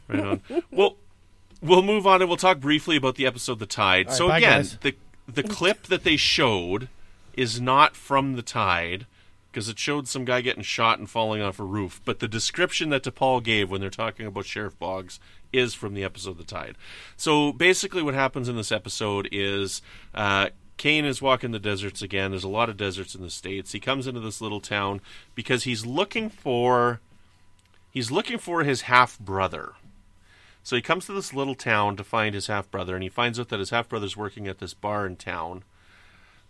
Right 0.08 0.20
on. 0.24 0.40
well, 0.70 0.96
we'll 1.62 1.82
move 1.82 2.06
on 2.06 2.20
and 2.22 2.28
we'll 2.28 2.36
talk 2.36 2.60
briefly 2.60 2.96
about 2.96 3.16
the 3.16 3.26
episode 3.26 3.58
"The 3.58 3.66
Tide." 3.66 4.06
Right, 4.06 4.16
so 4.16 4.28
bye, 4.28 4.38
again, 4.38 4.58
guys. 4.58 4.78
the 4.78 4.94
the 5.28 5.42
clip 5.42 5.84
that 5.84 6.04
they 6.04 6.16
showed 6.16 6.88
is 7.34 7.60
not 7.60 7.96
from 7.96 8.34
"The 8.34 8.42
Tide" 8.42 9.06
because 9.50 9.68
it 9.68 9.78
showed 9.78 10.06
some 10.06 10.24
guy 10.24 10.42
getting 10.42 10.62
shot 10.62 10.98
and 10.98 11.08
falling 11.08 11.40
off 11.40 11.58
a 11.58 11.64
roof. 11.64 12.00
But 12.04 12.20
the 12.20 12.28
description 12.28 12.90
that 12.90 13.02
T'Pol 13.04 13.42
gave 13.42 13.70
when 13.70 13.80
they're 13.80 13.90
talking 13.90 14.26
about 14.26 14.44
Sheriff 14.44 14.78
Boggs 14.78 15.18
is 15.52 15.74
from 15.74 15.94
the 15.94 16.04
episode 16.04 16.38
"The 16.38 16.44
Tide." 16.44 16.76
So 17.16 17.52
basically, 17.52 18.02
what 18.02 18.14
happens 18.14 18.48
in 18.48 18.56
this 18.56 18.72
episode 18.72 19.28
is. 19.32 19.82
Uh, 20.14 20.50
Caine 20.78 21.06
is 21.06 21.22
walking 21.22 21.52
the 21.52 21.58
deserts 21.58 22.02
again. 22.02 22.32
There's 22.32 22.44
a 22.44 22.48
lot 22.48 22.68
of 22.68 22.76
deserts 22.76 23.14
in 23.14 23.22
the 23.22 23.30
states. 23.30 23.72
He 23.72 23.80
comes 23.80 24.06
into 24.06 24.20
this 24.20 24.42
little 24.42 24.60
town 24.60 25.00
because 25.34 25.64
he's 25.64 25.86
looking 25.86 26.28
for 26.28 27.00
he's 27.90 28.10
looking 28.10 28.36
for 28.36 28.62
his 28.62 28.82
half 28.82 29.18
brother. 29.18 29.72
So 30.66 30.74
he 30.74 30.82
comes 30.82 31.06
to 31.06 31.12
this 31.12 31.32
little 31.32 31.54
town 31.54 31.94
to 31.94 32.02
find 32.02 32.34
his 32.34 32.48
half 32.48 32.68
brother, 32.72 32.96
and 32.96 33.02
he 33.04 33.08
finds 33.08 33.38
out 33.38 33.50
that 33.50 33.60
his 33.60 33.70
half 33.70 33.88
brother's 33.88 34.16
working 34.16 34.48
at 34.48 34.58
this 34.58 34.74
bar 34.74 35.06
in 35.06 35.14
town. 35.14 35.62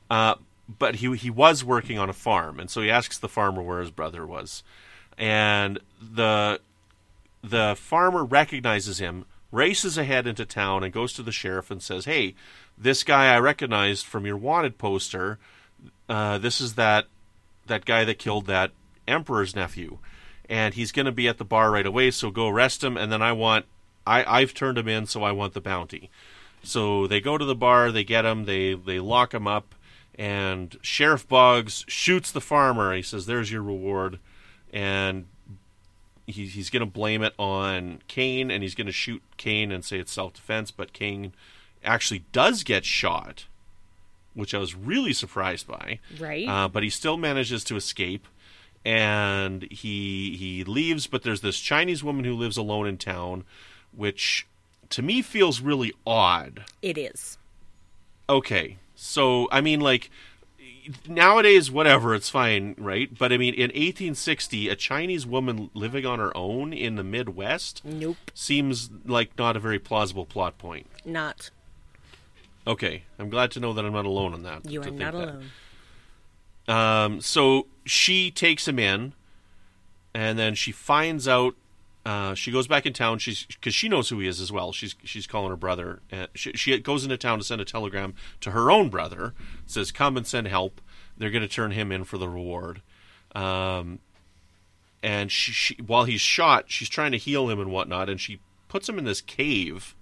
Uh, 0.08 0.36
but 0.66 0.96
he 0.96 1.14
he 1.16 1.28
was 1.28 1.62
working 1.62 1.98
on 1.98 2.08
a 2.08 2.14
farm, 2.14 2.58
and 2.58 2.70
so 2.70 2.80
he 2.80 2.90
asks 2.90 3.18
the 3.18 3.28
farmer 3.28 3.60
where 3.60 3.78
his 3.78 3.90
brother 3.90 4.26
was, 4.26 4.62
and 5.18 5.80
the 6.00 6.60
the 7.44 7.76
farmer 7.76 8.24
recognizes 8.24 9.00
him, 9.00 9.26
races 9.52 9.98
ahead 9.98 10.26
into 10.26 10.46
town, 10.46 10.82
and 10.82 10.94
goes 10.94 11.12
to 11.12 11.22
the 11.22 11.30
sheriff 11.30 11.70
and 11.70 11.82
says, 11.82 12.06
"Hey, 12.06 12.34
this 12.78 13.04
guy 13.04 13.34
I 13.34 13.38
recognized 13.38 14.06
from 14.06 14.24
your 14.24 14.38
wanted 14.38 14.78
poster. 14.78 15.38
Uh, 16.08 16.38
this 16.38 16.58
is 16.58 16.76
that 16.76 17.08
that 17.66 17.84
guy 17.84 18.02
that 18.06 18.18
killed 18.18 18.46
that 18.46 18.70
emperor's 19.06 19.54
nephew, 19.54 19.98
and 20.48 20.72
he's 20.72 20.90
going 20.90 21.04
to 21.04 21.12
be 21.12 21.28
at 21.28 21.36
the 21.36 21.44
bar 21.44 21.70
right 21.70 21.84
away. 21.84 22.10
So 22.12 22.30
go 22.30 22.48
arrest 22.48 22.82
him, 22.82 22.96
and 22.96 23.12
then 23.12 23.20
I 23.20 23.32
want 23.32 23.66
I 24.06 24.40
I've 24.40 24.54
turned 24.54 24.78
him 24.78 24.88
in, 24.88 25.06
so 25.06 25.22
I 25.22 25.32
want 25.32 25.54
the 25.54 25.60
bounty." 25.60 26.10
So 26.62 27.06
they 27.06 27.20
go 27.20 27.38
to 27.38 27.44
the 27.44 27.54
bar, 27.54 27.92
they 27.92 28.04
get 28.04 28.24
him, 28.24 28.44
they 28.44 28.74
they 28.74 28.98
lock 28.98 29.32
him 29.34 29.46
up, 29.46 29.74
and 30.18 30.76
Sheriff 30.82 31.28
Boggs 31.28 31.84
shoots 31.88 32.32
the 32.32 32.40
farmer. 32.40 32.94
He 32.94 33.02
says, 33.02 33.26
"There's 33.26 33.52
your 33.52 33.62
reward," 33.62 34.18
and 34.72 35.26
he, 36.26 36.46
he's 36.46 36.70
going 36.70 36.80
to 36.80 36.86
blame 36.86 37.22
it 37.22 37.34
on 37.38 38.00
Caine, 38.08 38.50
and 38.50 38.62
he's 38.62 38.74
going 38.74 38.88
to 38.88 38.92
shoot 38.92 39.22
Caine 39.36 39.70
and 39.70 39.84
say 39.84 39.98
it's 39.98 40.12
self 40.12 40.34
defense. 40.34 40.70
But 40.72 40.92
Caine 40.92 41.32
actually 41.84 42.24
does 42.32 42.64
get 42.64 42.84
shot, 42.84 43.44
which 44.34 44.52
I 44.54 44.58
was 44.58 44.74
really 44.74 45.12
surprised 45.12 45.68
by. 45.68 46.00
Right. 46.18 46.48
Uh, 46.48 46.66
but 46.66 46.82
he 46.82 46.90
still 46.90 47.16
manages 47.16 47.62
to 47.64 47.76
escape. 47.76 48.26
and 48.84 49.62
he 49.70 50.36
he 50.36 50.64
leaves. 50.64 51.06
But 51.06 51.22
there's 51.22 51.42
this 51.42 51.60
Chinese 51.60 52.02
woman 52.02 52.24
who 52.24 52.34
lives 52.34 52.56
alone 52.56 52.86
in 52.88 52.98
town, 52.98 53.44
which 53.96 54.46
to 54.90 55.02
me 55.02 55.22
feels 55.22 55.60
really 55.60 55.92
odd. 56.06 56.64
It 56.82 56.96
is. 56.98 57.38
Okay, 58.28 58.76
so 58.94 59.48
I 59.50 59.60
mean, 59.60 59.80
like 59.80 60.10
nowadays, 61.08 61.70
whatever, 61.70 62.14
it's 62.14 62.28
fine, 62.28 62.74
right? 62.78 63.16
But 63.16 63.32
I 63.32 63.36
mean, 63.36 63.54
in 63.54 63.68
1860, 63.70 64.68
a 64.68 64.76
Chinese 64.76 65.26
woman 65.26 65.70
living 65.74 66.06
on 66.06 66.18
her 66.18 66.36
own 66.36 66.72
in 66.72 66.96
the 66.96 67.04
Midwest 67.04 67.82
Nope. 67.84 68.16
seems 68.34 68.90
like 69.04 69.36
not 69.38 69.56
a 69.56 69.60
very 69.60 69.78
plausible 69.78 70.26
plot 70.26 70.58
point. 70.58 70.86
Not. 71.04 71.50
Okay, 72.66 73.04
I'm 73.18 73.30
glad 73.30 73.52
to 73.52 73.60
know 73.60 73.72
that 73.72 73.84
I'm 73.84 73.92
not 73.92 74.06
alone 74.06 74.34
on 74.34 74.42
that. 74.42 74.68
You 74.68 74.82
are 74.82 74.90
not 74.90 75.12
that. 75.12 75.14
alone. 75.14 75.50
Um, 76.68 77.20
so 77.20 77.66
she 77.84 78.30
takes 78.32 78.66
him 78.66 78.78
in, 78.78 79.12
and 80.14 80.38
then 80.38 80.54
she 80.54 80.72
finds 80.72 81.28
out. 81.28 81.54
Uh, 82.06 82.34
she 82.34 82.52
goes 82.52 82.68
back 82.68 82.86
in 82.86 82.92
town. 82.92 83.18
She's 83.18 83.44
because 83.46 83.74
she 83.74 83.88
knows 83.88 84.08
who 84.10 84.20
he 84.20 84.28
is 84.28 84.40
as 84.40 84.52
well. 84.52 84.72
She's 84.72 84.94
she's 85.02 85.26
calling 85.26 85.50
her 85.50 85.56
brother. 85.56 86.02
And 86.08 86.28
she, 86.34 86.52
she 86.52 86.78
goes 86.78 87.02
into 87.02 87.16
town 87.16 87.38
to 87.38 87.44
send 87.44 87.60
a 87.60 87.64
telegram 87.64 88.14
to 88.42 88.52
her 88.52 88.70
own 88.70 88.90
brother. 88.90 89.34
Says, 89.66 89.90
"Come 89.90 90.16
and 90.16 90.24
send 90.24 90.46
help. 90.46 90.80
They're 91.18 91.30
going 91.30 91.42
to 91.42 91.48
turn 91.48 91.72
him 91.72 91.90
in 91.90 92.04
for 92.04 92.16
the 92.16 92.28
reward." 92.28 92.80
Um, 93.34 93.98
and 95.02 95.32
she, 95.32 95.50
she 95.50 95.74
while 95.84 96.04
he's 96.04 96.20
shot, 96.20 96.66
she's 96.68 96.88
trying 96.88 97.10
to 97.10 97.18
heal 97.18 97.50
him 97.50 97.58
and 97.58 97.72
whatnot, 97.72 98.08
and 98.08 98.20
she 98.20 98.38
puts 98.68 98.88
him 98.88 98.98
in 98.98 99.04
this 99.04 99.20
cave, 99.20 99.96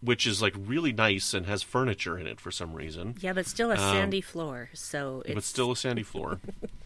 which 0.00 0.26
is 0.26 0.40
like 0.40 0.54
really 0.58 0.94
nice 0.94 1.34
and 1.34 1.44
has 1.44 1.62
furniture 1.62 2.18
in 2.18 2.26
it 2.26 2.40
for 2.40 2.50
some 2.50 2.72
reason 2.72 3.16
Yeah, 3.20 3.34
but 3.34 3.46
still 3.46 3.70
a 3.70 3.76
sandy 3.76 4.22
floor, 4.22 4.70
so 4.72 5.20
it's 5.26 5.30
Um, 5.30 5.34
but 5.34 5.44
still 5.44 5.72
a 5.72 5.76
sandy 5.76 6.02
floor. 6.02 6.40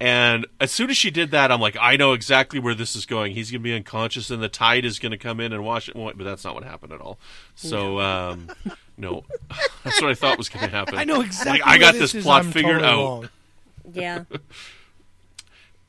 and 0.00 0.46
as 0.58 0.70
soon 0.72 0.88
as 0.90 0.96
she 0.96 1.10
did 1.10 1.30
that, 1.32 1.52
I'm 1.52 1.60
like, 1.60 1.76
I 1.80 1.96
know 1.96 2.12
exactly 2.14 2.58
where 2.58 2.74
this 2.74 2.96
is 2.96 3.04
going. 3.06 3.32
He's 3.34 3.50
going 3.50 3.60
to 3.60 3.64
be 3.64 3.74
unconscious, 3.74 4.30
and 4.30 4.42
the 4.42 4.48
tide 4.48 4.84
is 4.84 4.98
going 4.98 5.12
to 5.12 5.18
come 5.18 5.40
in 5.40 5.52
and 5.52 5.62
wash 5.64 5.88
it. 5.88 5.94
Well, 5.96 6.12
But 6.16 6.24
that's 6.24 6.44
not 6.44 6.54
what 6.54 6.64
happened 6.64 6.92
at 6.92 7.00
all. 7.00 7.18
So, 7.54 8.00
um, 8.00 8.48
no, 8.96 9.24
that's 9.84 10.00
what 10.00 10.10
I 10.10 10.14
thought 10.14 10.38
was 10.38 10.48
going 10.48 10.64
to 10.68 10.70
happen. 10.70 10.96
I 10.98 11.04
know 11.04 11.20
exactly. 11.20 11.60
Like, 11.60 11.66
I 11.68 11.78
got 11.78 11.94
this 11.94 12.12
this 12.12 12.24
plot 12.24 12.44
I'm 12.46 12.50
figured 12.52 12.80
totally 12.80 12.92
out. 12.92 12.98
wrong. 13.04 13.28
yeah. 13.92 14.24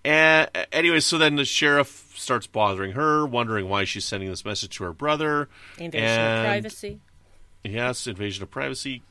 And 0.04 0.50
anyway, 0.72 1.00
so 1.00 1.20
then 1.20 1.36
the 1.36 1.46
sheriff 1.46 2.14
starts 2.16 2.48
bothering 2.48 2.94
her, 2.94 3.24
wondering 3.24 3.70
why 3.70 3.84
she's 3.84 4.04
sending 4.04 4.30
this 4.32 4.44
message 4.44 4.76
to 4.78 4.84
her 4.86 4.94
brother. 4.94 5.48
Invasion 5.78 6.08
And- 6.10 6.40
of 6.40 6.46
privacy. 6.46 7.00
Yes, 7.64 8.08
invasion 8.08 8.44
of 8.44 8.52
privacy. 8.52 9.04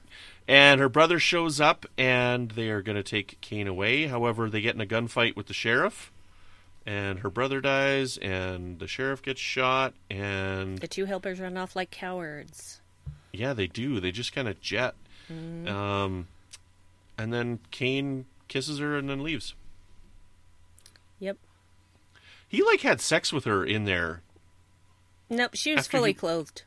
And 0.49 0.81
her 0.81 0.89
brother 0.89 1.19
shows 1.21 1.61
up, 1.61 1.87
and 1.97 2.51
they 2.53 2.71
are 2.71 2.83
going 2.83 2.97
to 2.97 3.03
take 3.05 3.41
Caine 3.41 3.69
away. 3.69 4.07
However, 4.07 4.51
they 4.51 4.61
get 4.61 4.75
in 4.75 4.81
a 4.81 4.87
gunfight 4.87 5.37
with 5.37 5.47
the 5.47 5.55
sheriff, 5.55 6.11
and 6.85 7.21
her 7.21 7.31
brother 7.31 7.61
dies, 7.61 8.17
and 8.17 8.79
the 8.81 8.89
sheriff 8.89 9.23
gets 9.23 9.41
shot, 9.41 9.95
and 10.11 10.79
The 10.79 10.89
two 10.89 11.05
helpers 11.05 11.39
run 11.39 11.57
off 11.57 11.77
like 11.77 11.91
cowards. 11.93 12.81
yeah, 13.33 13.53
they 13.53 13.69
do. 13.69 14.01
They 14.01 14.11
just 14.11 14.33
kind 14.33 14.49
of 14.49 14.61
jet. 14.61 14.95
Um, 15.29 16.27
and 17.17 17.33
then 17.33 17.61
Caine 17.71 18.25
kisses 18.49 18.81
her 18.81 18.97
and 18.99 19.09
then 19.09 19.23
leaves. 19.23 19.55
Yep. 21.21 21.37
He 22.49 22.65
like 22.65 22.81
had 22.81 23.01
sex 23.01 23.33
with 23.33 23.45
her 23.45 23.65
in 23.65 23.85
there. 23.85 24.23
Nope, 25.29 25.53
she 25.55 25.71
was 25.71 25.81
After 25.85 25.99
fully 25.99 26.11
he- 26.11 26.15
clothed. 26.15 26.65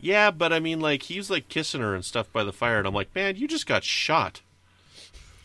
Yeah, 0.00 0.30
but 0.30 0.52
I 0.52 0.60
mean, 0.60 0.80
like 0.80 1.04
he's 1.04 1.28
like 1.30 1.48
kissing 1.48 1.80
her 1.80 1.94
and 1.94 2.04
stuff 2.04 2.32
by 2.32 2.44
the 2.44 2.52
fire, 2.52 2.78
and 2.78 2.86
I'm 2.86 2.94
like, 2.94 3.14
man, 3.14 3.36
you 3.36 3.48
just 3.48 3.66
got 3.66 3.84
shot. 3.84 4.42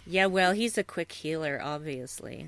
Yeah, 0.06 0.26
well, 0.28 0.52
he's 0.52 0.78
a 0.78 0.84
quick 0.84 1.12
healer, 1.12 1.60
obviously. 1.64 2.48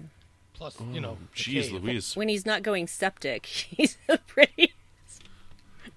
Plus, 0.53 0.77
you 0.91 1.01
know, 1.01 1.17
the 1.35 1.41
Jeez, 1.41 1.69
cave. 1.69 1.83
Louise. 1.83 2.15
When 2.15 2.29
he's 2.29 2.45
not 2.45 2.63
going 2.63 2.87
septic, 2.87 3.45
he's 3.45 3.97
a 4.07 4.17
pretty, 4.19 4.73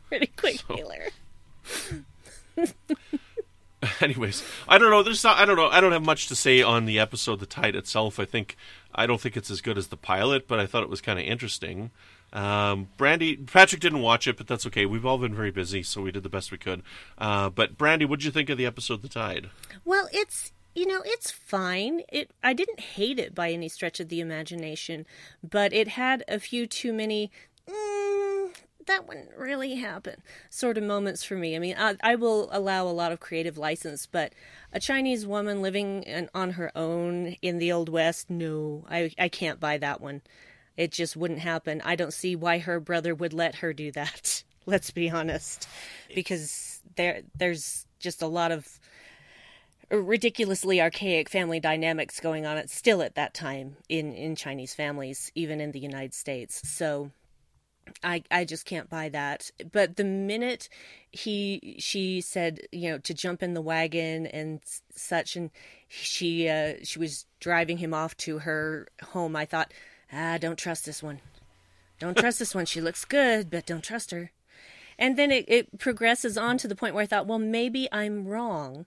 pretty 0.08 0.28
quick 0.36 0.60
So- 0.66 0.74
healer. 0.76 1.08
anyways 4.00 4.42
i 4.66 4.76
don't 4.76 4.90
know 4.90 5.02
there's 5.04 5.22
not 5.22 5.36
i 5.38 5.44
don't 5.44 5.54
know 5.56 5.68
i 5.68 5.80
don't 5.80 5.92
have 5.92 6.02
much 6.04 6.26
to 6.26 6.34
say 6.34 6.60
on 6.62 6.84
the 6.84 6.98
episode 6.98 7.38
the 7.38 7.46
tide 7.46 7.76
itself 7.76 8.18
i 8.18 8.24
think 8.24 8.56
i 8.94 9.06
don't 9.06 9.20
think 9.20 9.36
it's 9.36 9.50
as 9.50 9.60
good 9.60 9.78
as 9.78 9.86
the 9.88 9.96
pilot 9.96 10.48
but 10.48 10.58
i 10.58 10.66
thought 10.66 10.82
it 10.82 10.88
was 10.88 11.00
kind 11.00 11.18
of 11.18 11.24
interesting 11.24 11.90
um, 12.32 12.88
Brandi 12.98 13.50
patrick 13.50 13.80
didn't 13.80 14.02
watch 14.02 14.26
it 14.26 14.36
but 14.36 14.46
that's 14.46 14.66
okay 14.66 14.86
we've 14.86 15.06
all 15.06 15.18
been 15.18 15.34
very 15.34 15.50
busy 15.50 15.82
so 15.82 16.02
we 16.02 16.12
did 16.12 16.22
the 16.22 16.28
best 16.28 16.50
we 16.52 16.58
could 16.58 16.82
uh, 17.18 17.48
but 17.48 17.78
Brandi 17.78 18.06
what'd 18.08 18.24
you 18.24 18.30
think 18.30 18.50
of 18.50 18.58
the 18.58 18.66
episode 18.66 19.02
the 19.02 19.08
tide 19.08 19.50
Well, 19.84 20.08
it's 20.12 20.52
you 20.74 20.86
know 20.86 21.02
it's 21.04 21.30
fine. 21.30 22.02
It 22.08 22.30
I 22.42 22.52
didn't 22.52 22.80
hate 22.80 23.18
it 23.18 23.34
by 23.34 23.50
any 23.50 23.68
stretch 23.68 24.00
of 24.00 24.08
the 24.08 24.20
imagination, 24.20 25.06
but 25.42 25.72
it 25.72 25.88
had 25.88 26.24
a 26.28 26.38
few 26.38 26.66
too 26.66 26.92
many. 26.92 27.30
Mm, 27.68 28.54
that 28.86 29.06
wouldn't 29.06 29.36
really 29.36 29.74
happen. 29.76 30.22
Sort 30.50 30.78
of 30.78 30.84
moments 30.84 31.22
for 31.24 31.34
me. 31.34 31.56
I 31.56 31.58
mean, 31.58 31.76
I, 31.78 31.96
I 32.02 32.14
will 32.14 32.48
allow 32.52 32.86
a 32.86 32.90
lot 32.90 33.12
of 33.12 33.20
creative 33.20 33.58
license, 33.58 34.06
but 34.06 34.32
a 34.72 34.80
Chinese 34.80 35.26
woman 35.26 35.60
living 35.62 36.02
in, 36.04 36.30
on 36.34 36.52
her 36.52 36.70
own 36.76 37.36
in 37.42 37.58
the 37.58 37.72
old 37.72 37.88
west, 37.88 38.30
no, 38.30 38.86
I 38.88 39.10
I 39.18 39.28
can't 39.28 39.60
buy 39.60 39.78
that 39.78 40.00
one. 40.00 40.22
It 40.78 40.92
just 40.92 41.16
wouldn't 41.16 41.40
happen. 41.40 41.82
I 41.84 41.96
don't 41.96 42.14
see 42.14 42.36
why 42.36 42.58
her 42.60 42.78
brother 42.78 43.12
would 43.12 43.32
let 43.34 43.56
her 43.56 43.72
do 43.72 43.90
that. 43.92 44.44
Let's 44.66 44.92
be 44.92 45.10
honest, 45.10 45.68
because 46.14 46.80
there 46.94 47.22
there's 47.34 47.84
just 47.98 48.22
a 48.22 48.28
lot 48.28 48.52
of 48.52 48.78
ridiculously 49.90 50.80
archaic 50.80 51.30
family 51.30 51.58
dynamics 51.58 52.20
going 52.20 52.46
on 52.46 52.58
at 52.58 52.70
still 52.70 53.02
at 53.02 53.16
that 53.16 53.34
time 53.34 53.76
in 53.88 54.14
in 54.14 54.36
Chinese 54.36 54.72
families, 54.72 55.32
even 55.34 55.60
in 55.60 55.72
the 55.72 55.80
United 55.80 56.14
States. 56.14 56.68
So 56.68 57.10
I 58.04 58.22
I 58.30 58.44
just 58.44 58.64
can't 58.64 58.88
buy 58.88 59.08
that. 59.08 59.50
But 59.72 59.96
the 59.96 60.04
minute 60.04 60.68
he 61.10 61.74
she 61.80 62.20
said 62.20 62.60
you 62.70 62.90
know 62.90 62.98
to 62.98 63.14
jump 63.14 63.42
in 63.42 63.54
the 63.54 63.62
wagon 63.62 64.28
and 64.28 64.60
such, 64.94 65.34
and 65.34 65.50
she 65.88 66.48
uh, 66.48 66.74
she 66.84 67.00
was 67.00 67.26
driving 67.40 67.78
him 67.78 67.92
off 67.92 68.16
to 68.18 68.38
her 68.40 68.86
home, 69.02 69.34
I 69.34 69.44
thought, 69.44 69.72
ah, 70.12 70.38
don't 70.38 70.58
trust 70.58 70.84
this 70.84 71.02
one. 71.02 71.20
Don't 71.98 72.16
trust 72.16 72.38
this 72.38 72.54
one. 72.54 72.66
She 72.66 72.80
looks 72.80 73.04
good, 73.04 73.50
but 73.50 73.66
don't 73.66 73.82
trust 73.82 74.10
her. 74.12 74.30
And 74.98 75.16
then 75.16 75.30
it, 75.30 75.44
it 75.48 75.78
progresses 75.78 76.36
on 76.36 76.58
to 76.58 76.68
the 76.68 76.74
point 76.74 76.94
where 76.94 77.02
I 77.02 77.06
thought, 77.06 77.26
well, 77.26 77.38
maybe 77.38 77.88
I'm 77.92 78.26
wrong. 78.26 78.86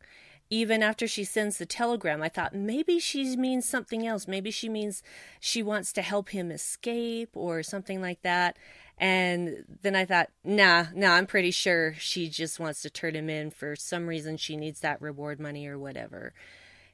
Even 0.49 0.84
after 0.84 1.07
she 1.07 1.24
sends 1.24 1.57
the 1.57 1.65
telegram, 1.65 2.22
I 2.22 2.28
thought 2.28 2.53
maybe 2.53 2.99
she 2.99 3.38
means 3.38 3.67
something 3.67 4.05
else. 4.05 4.28
Maybe 4.28 4.51
she 4.51 4.67
means 4.67 5.01
she 5.39 5.63
wants 5.63 5.93
to 5.93 6.01
help 6.01 6.30
him 6.30 6.51
escape 6.51 7.30
or 7.34 7.63
something 7.63 8.01
like 8.01 8.22
that. 8.24 8.57
And 8.97 9.63
then 9.82 9.95
I 9.95 10.05
thought, 10.05 10.30
nah, 10.43 10.88
nah, 10.93 11.13
I'm 11.13 11.26
pretty 11.26 11.51
sure 11.51 11.95
she 11.97 12.28
just 12.30 12.59
wants 12.59 12.82
to 12.82 12.89
turn 12.89 13.15
him 13.15 13.30
in 13.30 13.49
for 13.49 13.76
some 13.78 14.07
reason. 14.07 14.36
She 14.36 14.57
needs 14.57 14.82
that 14.82 15.01
reward 15.01 15.39
money 15.39 15.65
or 15.67 15.80
whatever. 15.80 16.34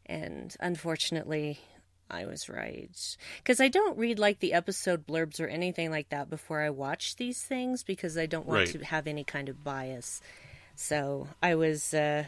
And 0.06 0.56
unfortunately, 0.60 1.60
I 2.10 2.26
was 2.26 2.48
right. 2.50 3.18
Because 3.40 3.60
I 3.60 3.68
don't 3.68 3.98
read 3.98 4.18
like 4.20 4.40
the 4.40 4.54
episode 4.54 5.06
blurbs 5.06 5.40
or 5.40 5.48
anything 5.48 5.92
like 5.92 6.10
that 6.10 6.30
before 6.30 6.62
I 6.62 6.70
watch 6.70 7.16
these 7.18 7.44
things 7.44 7.84
because 7.84 8.18
I 8.18 8.26
don't 8.26 8.46
want 8.48 8.60
Right. 8.60 8.68
to 8.80 8.86
have 8.86 9.08
any 9.08 9.24
kind 9.24 9.50
of 9.50 9.64
bias. 9.64 10.22
So 10.76 11.28
I 11.44 11.56
was, 11.56 11.94
uh, 11.94 12.26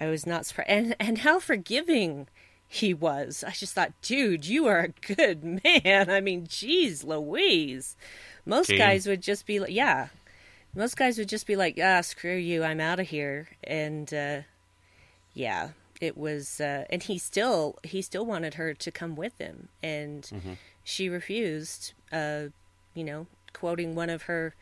I 0.00 0.06
was 0.08 0.26
not 0.26 0.46
surprised. 0.46 0.70
And, 0.70 0.96
and 0.98 1.18
how 1.18 1.38
forgiving 1.38 2.26
he 2.66 2.94
was. 2.94 3.44
I 3.46 3.50
just 3.50 3.74
thought, 3.74 3.92
dude, 4.02 4.46
you 4.46 4.66
are 4.66 4.80
a 4.80 5.14
good 5.14 5.44
man. 5.64 6.08
I 6.10 6.20
mean, 6.20 6.46
geez, 6.48 7.04
Louise. 7.04 7.96
Most 8.46 8.68
Caine. 8.68 8.78
guys 8.78 9.06
would 9.06 9.22
just 9.22 9.44
be 9.46 9.60
like, 9.60 9.70
yeah. 9.72 10.08
Most 10.74 10.96
guys 10.96 11.18
would 11.18 11.28
just 11.28 11.46
be 11.48 11.56
like, 11.56 11.78
ah, 11.82 12.00
screw 12.00 12.36
you, 12.36 12.62
I'm 12.64 12.80
out 12.80 13.00
of 13.00 13.08
here. 13.08 13.48
And, 13.64 14.12
uh, 14.14 14.40
yeah 15.34 15.70
it 16.00 16.16
was 16.16 16.60
uh, 16.60 16.84
and 16.90 17.02
he 17.02 17.18
still 17.18 17.78
he 17.84 18.02
still 18.02 18.24
wanted 18.26 18.54
her 18.54 18.74
to 18.74 18.90
come 18.90 19.14
with 19.16 19.38
him. 19.38 19.68
And 19.82 20.22
Mm-hmm. 20.24 20.52
she 20.82 21.08
refused 21.08 21.92
uh 22.12 22.44
you 22.94 23.04
know 23.04 23.26
quoting 23.52 23.94
one 23.94 24.10
of 24.10 24.22
her 24.22 24.54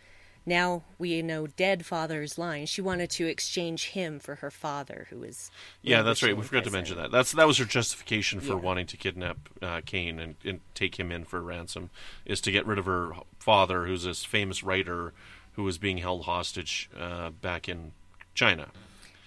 now 0.46 0.82
we 0.98 1.20
know 1.20 1.46
dead 1.46 1.84
father's 1.84 2.38
lines. 2.38 2.70
She 2.70 2.80
wanted 2.80 3.10
to 3.10 3.26
exchange 3.26 3.88
him 3.90 4.18
for 4.18 4.36
her 4.36 4.50
father 4.50 5.06
who 5.10 5.18
was 5.18 5.50
yeah 5.82 6.02
that's 6.02 6.22
right. 6.22 6.36
We 6.36 6.42
forgot 6.42 6.64
to 6.64 6.70
mention 6.70 6.96
that. 6.96 7.10
That's 7.10 7.32
that 7.32 7.46
was 7.46 7.58
her 7.58 7.64
justification 7.66 8.40
for 8.40 8.54
Yeah. 8.54 8.60
wanting 8.60 8.86
to 8.86 8.96
kidnap 8.96 9.36
uh, 9.62 9.80
Caine 9.84 10.18
and, 10.18 10.36
and 10.44 10.60
take 10.74 10.98
him 10.98 11.12
in 11.12 11.24
for 11.24 11.40
ransom 11.42 11.90
is 12.24 12.40
to 12.42 12.50
get 12.50 12.66
rid 12.66 12.78
of 12.78 12.86
her 12.86 13.12
father 13.38 13.86
who's 13.86 14.04
this 14.04 14.24
famous 14.24 14.62
writer 14.62 15.12
who 15.52 15.64
was 15.64 15.76
being 15.78 15.98
held 15.98 16.24
hostage 16.24 16.88
uh, 16.98 17.30
back 17.30 17.68
in 17.68 17.92
china 18.34 18.68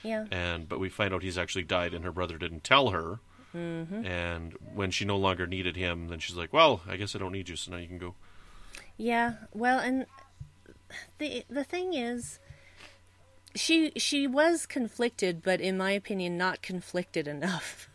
yeah 0.04 0.26
and 0.32 0.68
but 0.70 0.80
we 0.80 0.89
find 0.89 1.14
out 1.14 1.24
he's 1.24 1.38
actually 1.38 1.64
died 1.64 1.93
and 1.93 2.04
her 2.06 2.12
brother 2.12 2.38
didn't 2.38 2.64
tell 2.64 2.89
her 2.89 3.20
Mm-hmm. 3.54 4.06
and 4.06 4.54
when 4.74 4.91
she 4.91 5.04
no 5.04 5.18
longer 5.18 5.45
needed 5.45 5.76
him 5.76 6.08
then 6.08 6.20
she's 6.20 6.38
like 6.38 6.54
well 6.54 6.80
i 6.88 6.95
guess 6.95 7.14
i 7.18 7.20
don't 7.20 7.34
need 7.34 7.49
you 7.49 7.58
so 7.58 7.70
now 7.72 7.78
you 7.78 7.88
can 7.88 7.97
go 7.97 8.16
Yeah, 8.97 9.34
well, 9.54 9.80
and 9.80 10.06
the 11.18 11.43
the 11.49 11.66
thing 11.66 11.93
is, 11.93 12.39
she 13.56 13.91
she 13.97 14.28
was 14.28 14.66
conflicted, 14.66 15.41
but 15.43 15.60
in 15.60 15.78
my 15.78 15.91
opinion, 15.91 16.38
not 16.38 16.62
conflicted 16.62 17.28
enough. 17.28 17.89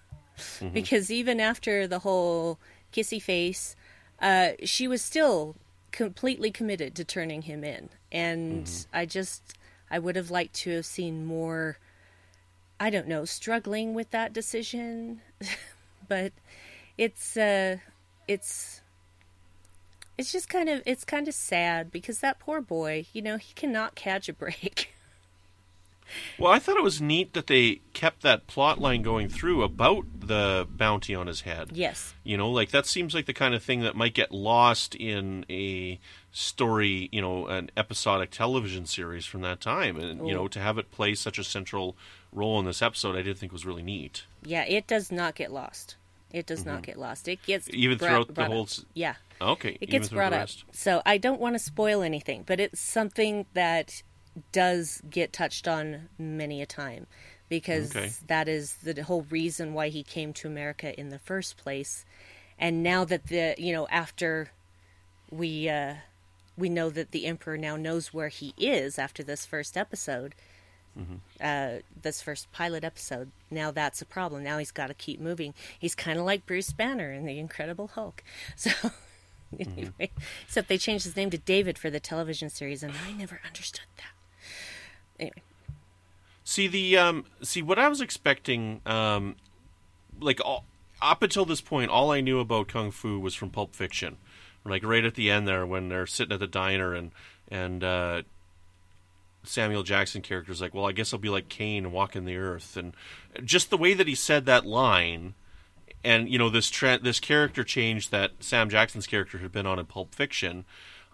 because 0.75 1.11
even 1.11 1.41
after 1.41 1.87
the 1.87 2.01
whole 2.01 2.59
kissy 2.93 3.21
face, 3.23 3.75
uh, 4.21 4.51
she 4.65 4.87
was 4.87 5.01
still 5.01 5.57
completely 5.93 6.51
committed 6.51 6.95
to 6.97 7.05
turning 7.05 7.43
him 7.43 7.65
in, 7.65 7.89
and 8.13 8.87
I 8.93 9.07
just 9.07 9.55
I 9.91 9.99
would 9.99 10.17
have 10.17 10.31
liked 10.31 10.55
to 10.65 10.71
have 10.77 10.85
seen 10.87 11.25
more. 11.25 11.79
I 12.79 12.91
don't 12.91 13.09
know, 13.09 13.24
struggling 13.24 13.95
with 13.95 14.11
that 14.11 14.33
decision, 14.33 15.22
but 16.09 16.33
it's 16.99 17.37
uh, 17.37 17.79
it's 18.29 18.83
it's 20.18 20.33
just 20.33 20.49
kind 20.49 20.68
of 20.68 20.83
it's 20.87 21.05
kind 21.05 21.29
of 21.29 21.35
sad 21.35 21.91
because 21.91 22.20
that 22.20 22.39
poor 22.39 22.61
boy, 22.61 23.07
you 23.12 23.22
know, 23.22 23.37
he 23.37 23.55
cannot 23.55 23.95
catch 23.95 24.29
a 24.29 24.33
break. 24.33 24.93
Well, 26.39 26.53
I 26.53 26.59
thought 26.59 26.77
it 26.77 26.83
was 26.83 27.01
neat 27.01 27.33
that 27.35 27.47
they 27.49 27.81
kept 27.93 28.23
that 28.23 28.47
plot 28.47 28.81
line 28.81 29.03
going 29.03 29.29
through 29.29 29.63
about 29.63 30.05
the 30.21 30.67
bounty 30.71 31.15
on 31.15 31.27
his 31.27 31.43
head. 31.43 31.71
yes. 31.73 32.15
You 32.25 32.37
know, 32.37 32.51
like 32.51 32.71
that 32.71 32.87
seems 32.87 33.15
like 33.15 33.27
the 33.27 33.33
kind 33.33 33.55
of 33.55 33.63
thing 33.63 33.81
that 33.81 33.95
might 33.97 34.15
get 34.15 34.33
lost 34.33 34.95
in 34.95 35.45
a 35.51 35.99
story, 36.33 37.09
you 37.13 37.21
know, 37.21 37.47
an 37.47 37.71
episodic 37.77 38.31
television 38.31 38.87
series 38.87 39.25
from 39.27 39.41
that 39.43 39.61
time. 39.61 39.97
And, 39.99 40.27
you 40.29 40.35
know, 40.35 40.49
to 40.49 40.59
have 40.61 40.79
it 40.79 40.91
play 40.91 41.15
such 41.15 41.39
a 41.39 41.45
central 41.45 41.97
role 42.33 42.59
in 42.61 42.67
this 42.67 42.83
episode, 42.83 43.17
I 43.17 43.23
did 43.23 43.39
think 43.39 43.53
was 43.53 43.65
really 43.67 43.83
neat. 43.83 44.25
Yeah, 44.45 44.65
it 44.65 44.87
does 44.87 45.11
not 45.11 45.35
get 45.35 45.51
lost. 45.53 45.97
It 46.33 46.45
does 46.47 46.67
not 46.67 46.83
get 46.83 46.99
lost. 46.99 47.29
It 47.29 47.43
gets 47.47 47.69
Mm-hmm. 47.69 47.77
Even 47.79 47.99
brought- 47.99 48.09
throughout 48.11 48.27
the 48.27 48.33
brought 48.35 48.51
whole 48.51 48.63
up. 48.63 48.69
s- 48.69 48.85
Yeah, 48.95 49.15
Okay. 49.41 49.79
it 49.81 49.87
gets 49.89 50.09
brought 50.09 50.33
up. 50.33 50.49
So 50.73 51.01
I 51.07 51.17
don't 51.19 51.41
want 51.41 51.55
to 51.55 51.59
spoil 51.59 52.03
anything, 52.03 52.43
but 52.45 52.61
it's 52.61 52.81
something 52.81 53.47
that 53.55 54.03
does 54.53 55.03
get 55.09 55.32
touched 55.32 55.66
on 55.68 56.09
many 56.18 56.61
a 56.62 56.66
time 56.66 57.07
because 57.49 57.95
Okay. 57.97 58.12
that 58.26 58.49
is 58.49 58.74
the 58.82 59.03
whole 59.03 59.22
reason 59.30 59.72
why 59.74 59.89
he 59.89 60.03
came 60.03 60.32
to 60.34 60.49
America 60.49 60.99
in 60.99 61.09
the 61.11 61.18
first 61.18 61.57
place. 61.57 62.05
And 62.59 62.82
now 62.82 63.05
that 63.05 63.26
the 63.26 63.55
you 63.59 63.72
know 63.72 63.87
after 63.89 64.51
we 65.30 65.68
uh, 65.68 65.95
we 66.57 66.68
know 66.68 66.91
that 66.91 67.11
the 67.11 67.26
emperor 67.26 67.57
now 67.59 67.76
knows 67.76 68.14
where 68.14 68.28
he 68.28 68.55
is 68.59 68.99
after 68.99 69.22
this 69.22 69.45
first 69.45 69.76
episode, 69.76 70.34
uh, 71.41 71.76
this 72.03 72.22
first 72.22 72.51
pilot 72.53 72.82
episode. 72.82 73.30
Now 73.51 73.70
that's 73.70 74.01
a 74.01 74.07
problem. 74.07 74.43
Now 74.43 74.57
he's 74.59 74.70
got 74.72 74.87
to 74.87 74.95
keep 74.95 75.20
moving. 75.20 75.53
He's 75.78 75.95
kind 75.95 76.18
of 76.18 76.24
like 76.24 76.47
Bruce 76.47 76.72
Banner 76.72 77.12
in 77.12 77.26
the 77.26 77.39
Incredible 77.39 77.89
Hulk. 77.89 78.22
So. 78.57 78.70
Anyway, 79.61 80.11
except 80.43 80.68
they 80.68 80.76
changed 80.76 81.05
his 81.05 81.14
name 81.14 81.30
to 81.30 81.39
David 81.39 81.78
for 81.78 81.89
the 81.89 82.01
television 82.01 82.51
series, 82.51 82.82
and 82.82 82.93
I 83.07 83.12
never 83.12 83.41
understood 83.47 83.87
that. 83.97 84.11
Anyway, 85.19 85.43
See 86.45 86.69
the 86.69 86.97
um 86.97 87.25
see 87.43 87.61
what 87.61 87.79
I 87.79 87.89
was 87.89 88.01
expecting 88.01 88.81
um 88.87 89.35
like 90.21 90.41
all, 90.45 90.64
up 91.03 91.23
until 91.23 91.45
this 91.45 91.61
point 91.61 91.91
all 91.91 92.12
I 92.12 92.21
knew 92.21 92.39
about 92.39 92.69
kung 92.69 92.93
fu 92.93 93.19
was 93.19 93.35
from 93.35 93.51
Pulp 93.51 93.75
Fiction. 93.75 94.17
Like 94.64 94.85
right 94.85 95.05
at 95.05 95.14
the 95.14 95.31
end 95.31 95.49
there 95.49 95.67
when 95.67 95.89
they're 95.89 96.07
sitting 96.07 96.33
at 96.33 96.41
the 96.41 96.47
diner 96.47 96.95
and 96.95 97.11
and 97.49 97.83
uh 97.83 98.23
Samuel 99.43 99.85
Jackson 99.85 100.23
character's 100.23 100.61
like, 100.61 100.75
"Well, 100.75 100.87
I 100.87 100.93
guess 100.93 101.12
I'll 101.12 101.19
be 101.19 101.29
like 101.29 101.49
Caine 101.49 101.93
walking 101.93 102.25
the 102.25 102.37
earth." 102.37 102.77
And 102.77 102.95
just 103.45 103.71
the 103.71 103.77
way 103.77 103.95
that 103.95 104.09
he 104.09 104.14
said 104.14 104.47
that 104.47 104.67
line 104.67 105.35
and 106.05 106.29
you 106.29 106.39
know 106.39 106.49
this 106.49 106.71
tra- 106.71 106.99
this 106.99 107.19
character 107.19 107.64
change 107.64 108.11
that 108.11 108.33
Sam 108.39 108.71
Jackson's 108.71 109.09
character 109.09 109.39
had 109.39 109.51
been 109.51 109.67
on 109.67 109.81
in 109.81 109.87
Pulp 109.87 110.14
Fiction, 110.14 110.64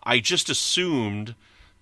I 0.03 0.21
just 0.21 0.51
assumed 0.51 1.35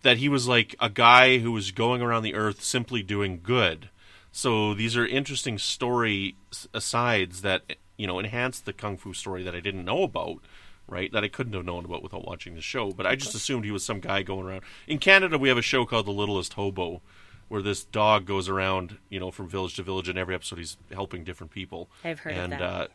that 0.03 0.19
he 0.19 0.29
was 0.29 0.49
like 0.49 0.75
a 0.81 0.89
guy 0.91 1.39
who 1.39 1.53
was 1.53 1.71
going 1.71 2.03
around 2.03 2.23
the 2.23 2.35
earth 2.35 2.63
simply 2.63 3.03
doing 3.03 3.41
good. 3.43 3.91
So 4.33 4.75
these 4.75 4.97
are 4.97 5.07
interesting 5.07 5.59
story 5.59 6.37
asides 6.73 7.43
that 7.43 7.77
you 7.97 8.07
know 8.07 8.19
enhance 8.19 8.61
the 8.61 8.73
kung 8.73 8.97
fu 8.97 9.13
story 9.13 9.43
that 9.43 9.55
I 9.55 9.61
didn't 9.61 9.85
know 9.85 10.03
about, 10.03 10.39
right? 10.87 11.13
That 11.13 11.25
I 11.25 11.29
couldn't 11.29 11.53
have 11.53 11.65
known 11.65 11.85
about 11.85 12.03
without 12.03 12.27
watching 12.27 12.55
the 12.55 12.61
show. 12.61 12.93
But 12.93 13.07
I 13.07 13.17
just 13.17 13.35
assumed 13.35 13.65
he 13.65 13.71
was 13.71 13.85
some 13.85 14.01
guy 14.01 14.23
going 14.23 14.47
around. 14.47 14.63
In 14.87 14.99
Canada, 14.99 15.39
we 15.39 15.49
have 15.49 15.59
a 15.59 15.63
show 15.63 15.85
called 15.85 16.07
The 16.07 16.13
Littlest 16.13 16.55
Hobo, 16.55 17.03
where 17.49 17.63
this 17.63 17.85
dog 17.85 18.25
goes 18.27 18.49
around, 18.49 18.99
you 19.09 19.19
know, 19.19 19.31
from 19.31 19.49
village 19.49 19.75
to 19.77 19.83
village, 19.83 20.09
and 20.09 20.19
every 20.19 20.35
episode 20.35 20.59
he's 20.59 20.77
helping 20.93 21.25
different 21.25 21.53
people. 21.53 21.91
I've 22.05 22.21
heard 22.21 22.37
of 22.37 22.45
and, 22.45 22.53
that. 22.53 22.63
Uh, 22.63 22.87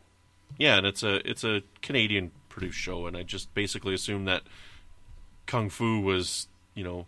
yeah, 0.58 0.78
and 0.78 0.86
it's 0.86 1.02
a 1.02 1.28
it's 1.28 1.44
a 1.44 1.62
Canadian 1.82 2.30
produced 2.48 2.78
show, 2.78 3.06
and 3.06 3.16
I 3.16 3.22
just 3.22 3.52
basically 3.52 3.94
assumed 3.94 4.26
that 4.26 4.42
kung 5.44 5.68
fu 5.68 6.00
was 6.00 6.48
you 6.76 6.84
know 6.84 7.06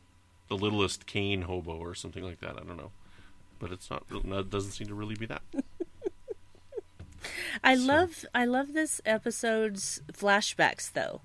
the 0.49 0.57
littlest 0.57 1.07
Caine 1.07 1.43
hobo 1.43 1.77
or 1.77 1.95
something 1.95 2.25
like 2.25 2.41
that. 2.41 2.57
I 2.57 2.65
don't 2.65 2.77
know, 2.77 2.91
but 3.61 3.71
it's 3.71 3.89
not. 3.89 4.05
It 4.11 4.51
doesn't 4.51 4.73
seem 4.73 4.89
to 4.89 4.95
really 4.95 5.15
be 5.15 5.27
that. 5.27 5.43
I 7.63 7.75
love 7.75 8.25
I 8.35 8.45
love 8.45 8.73
this 8.73 9.01
episode's 9.05 10.01
flashbacks 10.13 10.93
though, 10.93 11.21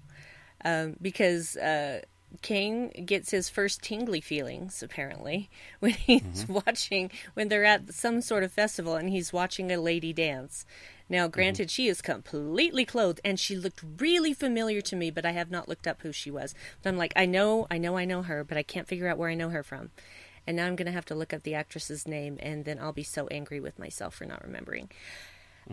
um, 0.64 0.98
because 1.02 1.58
uh, 1.58 2.02
Caine 2.42 2.90
gets 3.06 3.32
his 3.32 3.50
first 3.50 3.82
tingly 3.82 4.22
feelings 4.22 4.82
apparently 4.82 5.50
when 5.80 5.92
he's 5.92 6.46
mm-hmm. 6.46 6.54
watching 6.54 7.12
when 7.34 7.48
they're 7.48 7.66
at 7.66 7.94
some 7.94 8.22
sort 8.22 8.44
of 8.44 8.52
festival 8.52 8.96
and 8.96 9.10
he's 9.10 9.34
watching 9.34 9.72
a 9.72 9.78
lady 9.78 10.14
dance. 10.14 10.66
Now, 11.10 11.26
mm-hmm. 11.26 11.32
granted, 11.32 11.72
she 11.72 11.88
is 11.88 12.02
completely 12.02 12.86
clothed 12.86 13.22
and 13.24 13.40
she 13.40 13.56
looked 13.56 13.84
really 14.00 14.34
familiar 14.34 14.82
to 14.82 14.96
me, 14.96 15.12
but 15.12 15.26
I 15.26 15.32
have 15.32 15.52
not 15.52 15.70
looked 15.70 15.88
up 15.88 16.02
who 16.02 16.12
she 16.12 16.32
was. 16.32 16.56
But 16.82 16.90
I'm 16.90 16.98
like, 16.98 17.14
I 17.16 17.26
know, 17.26 17.68
I 17.70 17.78
know, 17.78 17.98
I 17.98 18.06
know 18.06 18.24
her, 18.24 18.44
but 18.44 18.58
I 18.58 18.64
can't 18.64 18.88
figure 18.88 19.08
out 19.08 19.18
where 19.18 19.30
I 19.30 19.36
know 19.36 19.50
her 19.50 19.64
from. 19.64 19.92
And 20.46 20.58
now 20.58 20.66
I'm 20.66 20.76
going 20.76 20.88
to 20.88 20.92
have 20.92 21.06
to 21.06 21.16
look 21.16 21.34
up 21.34 21.44
the 21.44 21.56
actress's 21.56 22.06
name, 22.06 22.38
and 22.42 22.66
then 22.66 22.78
I'll 22.78 22.92
be 22.92 23.04
so 23.04 23.28
angry 23.28 23.62
with 23.62 23.80
myself 23.80 24.16
for 24.16 24.26
not 24.26 24.44
remembering. 24.44 24.90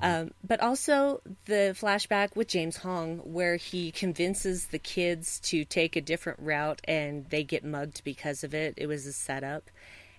Um, 0.01 0.31
but 0.45 0.61
also 0.61 1.21
the 1.47 1.75
flashback 1.79 2.37
with 2.37 2.49
James 2.49 2.79
Hong, 2.79 3.19
where 3.19 3.57
he 3.57 3.91
convinces 3.91 4.67
the 4.67 4.79
kids 4.79 5.41
to 5.41 5.65
take 5.65 5.97
a 5.97 6.01
different 6.01 6.39
route 6.41 6.81
and 6.85 7.29
they 7.31 7.43
get 7.45 7.65
mugged 7.65 8.03
because 8.05 8.45
of 8.45 8.55
it. 8.55 8.75
It 8.77 8.87
was 8.87 9.07
a 9.07 9.13
setup. 9.13 9.65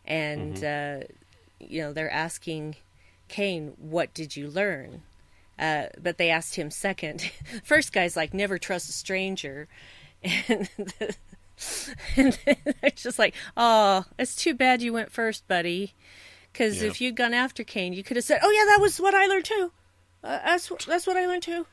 And, 0.05 0.63
uh, 0.63 0.99
you 1.59 1.81
know, 1.81 1.93
they're 1.93 2.11
asking 2.11 2.75
Caine, 3.27 3.73
what 3.77 4.13
did 4.13 4.35
you 4.35 4.49
learn? 4.49 5.03
Uh, 5.57 5.85
but 6.01 6.17
they 6.17 6.29
asked 6.29 6.55
him 6.55 6.71
second. 6.71 7.31
First 7.63 7.93
guy's 7.93 8.15
like, 8.15 8.33
never 8.33 8.57
trust 8.57 8.89
a 8.89 8.93
stranger. 8.93 9.67
And, 10.47 10.69
the, 10.77 11.15
and 12.15 12.37
it's 12.83 13.03
just 13.03 13.19
like, 13.19 13.33
oh, 13.57 14.05
it's 14.19 14.35
too 14.35 14.53
bad 14.53 14.81
you 14.81 14.93
went 14.93 15.11
first, 15.11 15.47
buddy. 15.47 15.93
Because 16.51 16.81
Yeah. 16.81 16.89
if 16.89 17.01
you'd 17.01 17.15
gone 17.15 17.33
after 17.33 17.63
Caine, 17.63 17.93
you 17.93 18.03
could 18.03 18.17
have 18.17 18.25
said, 18.25 18.39
"Oh 18.43 18.51
yeah, 18.51 18.65
that 18.65 18.81
was 18.81 18.99
what 18.99 19.13
I 19.13 19.25
learned 19.25 19.45
too. 19.45 19.71
Uh, 20.23 20.39
that's 20.43 20.69
that's 20.85 21.07
what 21.07 21.17
I 21.17 21.25
learned 21.25 21.43
too." 21.43 21.65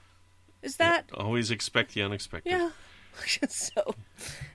Is 0.62 0.76
that 0.76 1.10
Always 1.14 1.50
expect 1.50 1.94
the 1.94 2.02
unexpected. 2.02 2.50
yeah? 2.50 2.70
so, 3.48 3.94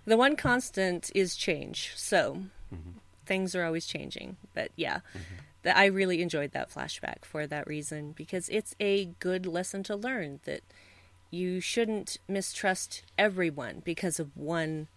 the 0.05 0.17
one 0.17 0.35
constant 0.35 1.11
is 1.15 1.35
change. 1.35 1.93
So, 1.95 2.43
mm-hmm. 2.73 2.97
things 3.25 3.55
are 3.55 3.63
always 3.63 3.85
changing. 3.85 4.37
But 4.53 4.71
yeah, 4.75 4.97
mm-hmm. 4.97 5.35
that 5.63 5.77
I 5.77 5.85
really 5.85 6.21
enjoyed 6.21 6.51
that 6.51 6.71
flashback 6.71 7.23
for 7.25 7.47
that 7.47 7.67
reason 7.67 8.11
because 8.11 8.49
it's 8.49 8.75
a 8.79 9.05
good 9.19 9.45
lesson 9.45 9.83
to 9.83 9.95
learn 9.95 10.39
that 10.43 10.61
you 11.31 11.59
shouldn't 11.59 12.17
mistrust 12.27 13.03
everyone 13.17 13.81
because 13.83 14.19
of 14.19 14.35
one 14.37 14.87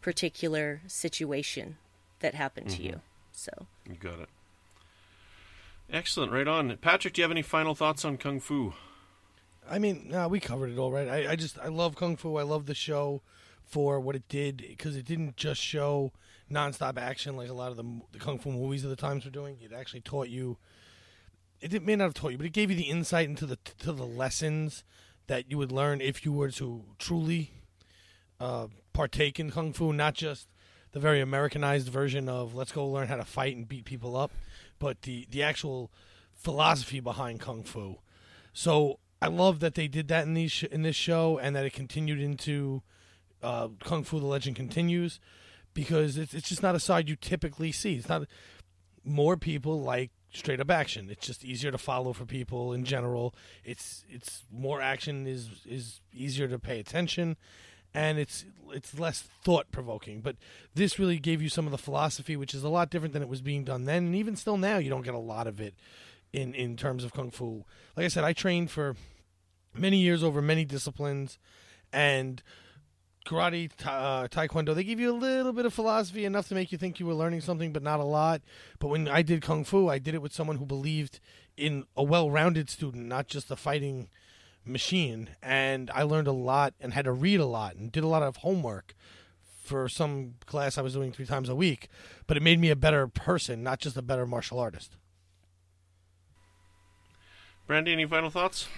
particular 0.00 0.80
situation 0.86 1.76
that 2.20 2.34
happened 2.34 2.70
to 2.70 2.76
mm-hmm. 2.76 2.86
you. 2.86 3.00
So. 3.32 3.66
You 3.88 3.96
got 3.96 4.20
it. 4.20 4.28
Excellent. 5.90 6.32
Right 6.32 6.48
on. 6.48 6.76
Patrick, 6.78 7.14
do 7.14 7.20
you 7.20 7.24
have 7.24 7.30
any 7.30 7.42
final 7.42 7.74
thoughts 7.74 8.04
on 8.04 8.16
kung 8.16 8.40
fu? 8.40 8.74
I 9.70 9.78
mean, 9.78 10.14
we 10.28 10.40
covered 10.40 10.70
it 10.70 10.78
all, 10.78 10.92
right? 10.92 11.08
I, 11.08 11.32
I 11.32 11.36
just 11.36 11.58
I 11.58 11.68
love 11.68 11.96
Kung 11.96 12.16
Fu. 12.16 12.36
I 12.36 12.42
love 12.42 12.66
the 12.66 12.74
show 12.74 13.22
for 13.64 13.98
what 13.98 14.14
it 14.14 14.28
did 14.28 14.58
because 14.58 14.96
it 14.96 15.06
didn't 15.06 15.36
just 15.36 15.60
show 15.60 16.12
nonstop 16.50 16.98
action 16.98 17.36
like 17.36 17.48
a 17.48 17.54
lot 17.54 17.70
of 17.70 17.76
the, 17.76 18.00
the 18.12 18.18
Kung 18.18 18.38
Fu 18.38 18.50
movies 18.50 18.84
of 18.84 18.90
the 18.90 18.96
times 18.96 19.24
were 19.24 19.30
doing. 19.30 19.58
It 19.62 19.72
actually 19.72 20.02
taught 20.02 20.28
you. 20.28 20.58
It 21.60 21.82
may 21.82 21.96
not 21.96 22.04
have 22.04 22.14
taught 22.14 22.32
you, 22.32 22.36
but 22.36 22.46
it 22.46 22.52
gave 22.52 22.70
you 22.70 22.76
the 22.76 22.90
insight 22.90 23.28
into 23.28 23.46
the 23.46 23.56
to 23.78 23.92
the 23.92 24.06
lessons 24.06 24.84
that 25.26 25.50
you 25.50 25.56
would 25.56 25.72
learn 25.72 26.02
if 26.02 26.24
you 26.24 26.32
were 26.32 26.50
to 26.50 26.84
truly 26.98 27.52
uh, 28.38 28.66
partake 28.92 29.40
in 29.40 29.50
Kung 29.50 29.72
Fu, 29.72 29.92
not 29.92 30.14
just 30.14 30.48
the 30.92 31.00
very 31.00 31.20
Americanized 31.20 31.88
version 31.88 32.28
of 32.28 32.54
let's 32.54 32.72
go 32.72 32.86
learn 32.86 33.08
how 33.08 33.16
to 33.16 33.24
fight 33.24 33.56
and 33.56 33.66
beat 33.66 33.86
people 33.86 34.14
up, 34.14 34.30
but 34.84 35.00
the 35.00 35.26
the 35.30 35.42
actual 35.42 35.90
philosophy 36.34 37.00
behind 37.00 37.40
Kung 37.40 37.64
Fu. 37.64 38.00
So 38.52 38.98
I 39.22 39.28
love 39.28 39.60
that 39.60 39.76
they 39.76 39.88
did 39.88 40.08
that 40.08 40.26
in 40.26 40.34
these 40.34 40.52
sh- 40.52 40.64
in 40.64 40.82
this 40.82 40.94
show, 40.94 41.38
and 41.38 41.56
that 41.56 41.64
it 41.64 41.72
continued 41.72 42.20
into 42.20 42.82
uh, 43.42 43.68
Kung 43.82 44.04
Fu: 44.04 44.20
The 44.20 44.26
Legend 44.26 44.56
Continues, 44.56 45.20
because 45.72 46.18
it's 46.18 46.34
it's 46.34 46.50
just 46.50 46.62
not 46.62 46.74
a 46.74 46.78
side 46.78 47.08
you 47.08 47.16
typically 47.16 47.72
see. 47.72 47.94
It's 47.94 48.10
not 48.10 48.26
more 49.02 49.38
people 49.38 49.80
like 49.80 50.10
straight 50.34 50.60
up 50.60 50.70
action. 50.70 51.08
It's 51.08 51.26
just 51.26 51.46
easier 51.46 51.70
to 51.70 51.78
follow 51.78 52.12
for 52.12 52.26
people 52.26 52.74
in 52.74 52.84
general. 52.84 53.34
It's 53.64 54.04
it's 54.10 54.44
more 54.52 54.82
action 54.82 55.26
is 55.26 55.48
is 55.64 56.02
easier 56.12 56.46
to 56.46 56.58
pay 56.58 56.78
attention, 56.78 57.38
and 57.94 58.18
it's 58.18 58.44
it's 58.72 58.98
less 58.98 59.28
thought 59.44 59.70
provoking. 59.70 60.20
But 60.20 60.36
this 60.74 60.98
really 60.98 61.18
gave 61.18 61.40
you 61.40 61.48
some 61.48 61.66
of 61.66 61.72
the 61.72 61.78
philosophy, 61.78 62.36
which 62.36 62.54
is 62.54 62.64
a 62.64 62.68
lot 62.68 62.90
different 62.90 63.14
than 63.14 63.22
it 63.22 63.28
was 63.28 63.40
being 63.40 63.64
done 63.64 63.84
then, 63.84 64.06
and 64.06 64.16
even 64.16 64.36
still 64.36 64.56
now, 64.56 64.78
you 64.78 64.90
don't 64.90 65.04
get 65.04 65.14
a 65.14 65.18
lot 65.18 65.46
of 65.46 65.60
it 65.60 65.74
in 66.32 66.54
in 66.54 66.76
terms 66.76 67.04
of 67.04 67.12
kung 67.12 67.30
fu. 67.30 67.64
Like 67.96 68.04
I 68.04 68.08
said, 68.08 68.24
I 68.24 68.32
trained 68.32 68.70
for 68.70 68.96
many 69.72 69.98
years 69.98 70.22
over 70.24 70.42
many 70.42 70.64
disciplines, 70.64 71.38
and 71.92 72.42
karate, 73.24 73.70
uh, 73.84 74.28
taekwondo, 74.28 74.74
they 74.74 74.84
give 74.84 75.00
you 75.00 75.10
a 75.10 75.16
little 75.16 75.52
bit 75.52 75.66
of 75.66 75.72
philosophy, 75.72 76.24
enough 76.24 76.48
to 76.48 76.54
make 76.54 76.72
you 76.72 76.78
think 76.78 77.00
you 77.00 77.06
were 77.06 77.14
learning 77.14 77.40
something, 77.40 77.72
but 77.72 77.82
not 77.82 78.00
a 78.00 78.04
lot. 78.04 78.42
But 78.78 78.88
when 78.88 79.08
I 79.08 79.22
did 79.22 79.42
kung 79.42 79.64
fu, 79.64 79.88
I 79.88 79.98
did 79.98 80.14
it 80.14 80.22
with 80.22 80.32
someone 80.32 80.56
who 80.56 80.66
believed 80.66 81.20
in 81.56 81.86
a 81.96 82.02
well-rounded 82.02 82.68
student, 82.68 83.06
not 83.06 83.28
just 83.28 83.48
the 83.48 83.56
fighting 83.56 84.08
machine. 84.64 85.30
And 85.42 85.90
I 85.94 86.02
learned 86.02 86.28
a 86.28 86.32
lot 86.32 86.74
and 86.80 86.92
had 86.92 87.04
to 87.04 87.12
read 87.12 87.40
a 87.40 87.46
lot 87.46 87.76
and 87.76 87.90
did 87.90 88.04
a 88.04 88.08
lot 88.08 88.22
of 88.22 88.36
homework 88.38 88.94
for 89.64 89.88
some 89.88 90.34
class 90.46 90.76
I 90.76 90.82
was 90.82 90.92
doing 90.92 91.12
three 91.12 91.26
times 91.26 91.48
a 91.48 91.54
week. 91.54 91.88
But 92.26 92.36
it 92.36 92.42
made 92.42 92.60
me 92.60 92.70
a 92.70 92.76
better 92.76 93.06
person, 93.06 93.62
not 93.62 93.80
just 93.80 93.96
a 93.96 94.02
better 94.02 94.26
martial 94.26 94.58
artist. 94.58 94.96
Brandi, 97.68 97.92
any 97.92 98.06
final 98.06 98.30
thoughts? 98.30 98.68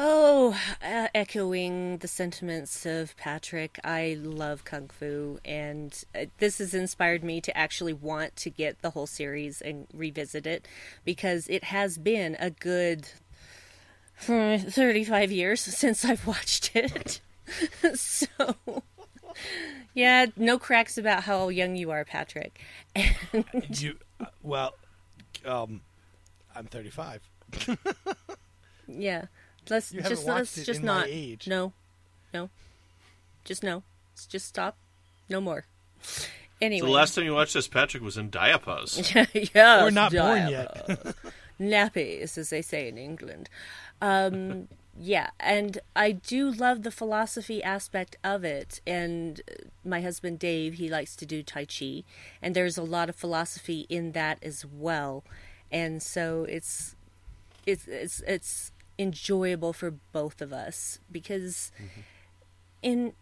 Oh, 0.00 0.56
uh, 0.80 1.08
echoing 1.12 1.98
the 1.98 2.08
sentiments 2.08 2.86
of 2.86 3.16
Patrick, 3.16 3.80
I 3.82 4.16
love 4.20 4.64
Kung 4.64 4.88
Fu, 4.88 5.40
and 5.44 6.04
uh, 6.14 6.26
this 6.38 6.58
has 6.58 6.72
inspired 6.72 7.24
me 7.24 7.40
to 7.40 7.56
actually 7.56 7.94
want 7.94 8.36
to 8.36 8.50
get 8.50 8.80
the 8.80 8.90
whole 8.90 9.08
series 9.08 9.60
and 9.60 9.88
revisit 9.92 10.46
it 10.46 10.68
because 11.04 11.48
it 11.48 11.64
has 11.64 11.98
been 11.98 12.36
a 12.38 12.50
good 12.50 13.08
35 14.20 15.32
years 15.32 15.60
since 15.60 16.04
I've 16.04 16.26
watched 16.26 16.74
it. 16.74 17.20
so, 17.94 18.26
yeah, 19.94 20.26
no 20.36 20.58
cracks 20.58 20.98
about 20.98 21.24
how 21.24 21.48
young 21.48 21.76
you 21.76 21.90
are, 21.90 22.04
Patrick. 22.04 22.60
And 22.94 23.80
You, 23.80 23.96
uh, 24.20 24.26
well, 24.42 24.74
um, 25.44 25.80
I'm 26.54 26.66
35. 26.66 27.22
yeah, 28.86 29.26
let's 29.70 29.92
You 29.92 30.02
just 30.02 30.26
let's 30.26 30.58
it 30.58 30.64
just 30.64 30.80
in 30.80 30.86
my 30.86 30.98
not. 31.00 31.06
age. 31.08 31.48
No, 31.48 31.72
no, 32.34 32.50
just 33.44 33.62
no. 33.62 33.82
Let's 34.12 34.26
just 34.26 34.46
stop. 34.46 34.76
No 35.30 35.40
more. 35.40 35.64
Anyway, 36.60 36.80
So 36.80 36.86
the 36.86 36.92
last 36.92 37.14
time 37.14 37.24
you 37.24 37.34
watched 37.34 37.54
this, 37.54 37.68
Patrick 37.68 38.02
was 38.02 38.16
in 38.16 38.30
diapause. 38.30 39.14
yeah, 39.54 39.84
We're 39.84 39.90
not 39.90 40.10
born 40.12 40.50
diapers. 40.50 41.14
Nappies, 41.60 42.36
as 42.36 42.50
they 42.50 42.62
say 42.62 42.88
in 42.88 42.98
England. 42.98 43.48
Um, 44.00 44.68
yeah, 45.00 45.30
and 45.38 45.78
I 45.94 46.12
do 46.12 46.50
love 46.50 46.82
the 46.82 46.90
philosophy 46.90 47.62
aspect 47.62 48.16
of 48.24 48.44
it. 48.44 48.80
And 48.86 49.40
my 49.84 50.00
husband 50.00 50.38
Dave, 50.38 50.74
he 50.74 50.88
likes 50.88 51.14
to 51.16 51.26
do 51.26 51.42
Tai 51.42 51.66
Chi, 51.66 52.02
and 52.42 52.54
there's 52.54 52.78
a 52.78 52.82
lot 52.82 53.08
of 53.08 53.16
philosophy 53.16 53.86
in 53.88 54.12
that 54.12 54.38
as 54.42 54.64
well. 54.64 55.24
And 55.70 56.02
so 56.02 56.44
it's 56.48 56.96
it's 57.66 57.86
it's 57.86 58.22
it's 58.26 58.72
enjoyable 58.98 59.72
for 59.72 59.92
both 60.12 60.40
of 60.42 60.52
us 60.52 60.98
because 61.12 61.70
in 62.82 63.12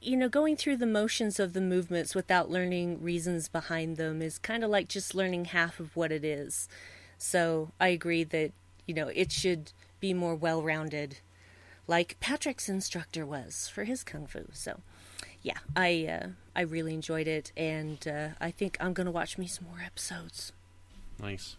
you 0.00 0.16
know, 0.16 0.28
going 0.28 0.56
through 0.56 0.78
the 0.78 0.86
motions 0.86 1.38
of 1.38 1.52
the 1.52 1.60
movements 1.60 2.14
without 2.14 2.50
learning 2.50 3.02
reasons 3.02 3.48
behind 3.48 3.96
them 3.96 4.22
is 4.22 4.38
kind 4.38 4.64
of 4.64 4.70
like 4.70 4.88
just 4.88 5.14
learning 5.14 5.46
half 5.46 5.78
of 5.78 5.94
what 5.94 6.10
it 6.10 6.24
is. 6.24 6.68
So 7.18 7.72
I 7.78 7.88
agree 7.88 8.24
that, 8.24 8.52
you 8.86 8.94
know, 8.94 9.08
it 9.08 9.30
should 9.30 9.72
be 10.00 10.14
more 10.14 10.34
well 10.34 10.62
rounded, 10.62 11.18
like 11.86 12.18
Patrick's 12.20 12.68
instructor 12.68 13.26
was 13.26 13.68
for 13.68 13.84
his 13.84 14.02
Kung 14.02 14.26
Fu. 14.26 14.46
So, 14.52 14.80
yeah, 15.42 15.58
I, 15.76 16.06
uh, 16.06 16.28
I 16.54 16.62
really 16.62 16.94
enjoyed 16.94 17.28
it, 17.28 17.52
and 17.56 18.06
uh, 18.06 18.28
I 18.40 18.50
think 18.50 18.76
I'm 18.80 18.92
going 18.92 19.06
to 19.06 19.10
watch 19.10 19.38
me 19.38 19.46
some 19.46 19.66
more 19.66 19.80
episodes. 19.84 20.52
Nice. 21.20 21.56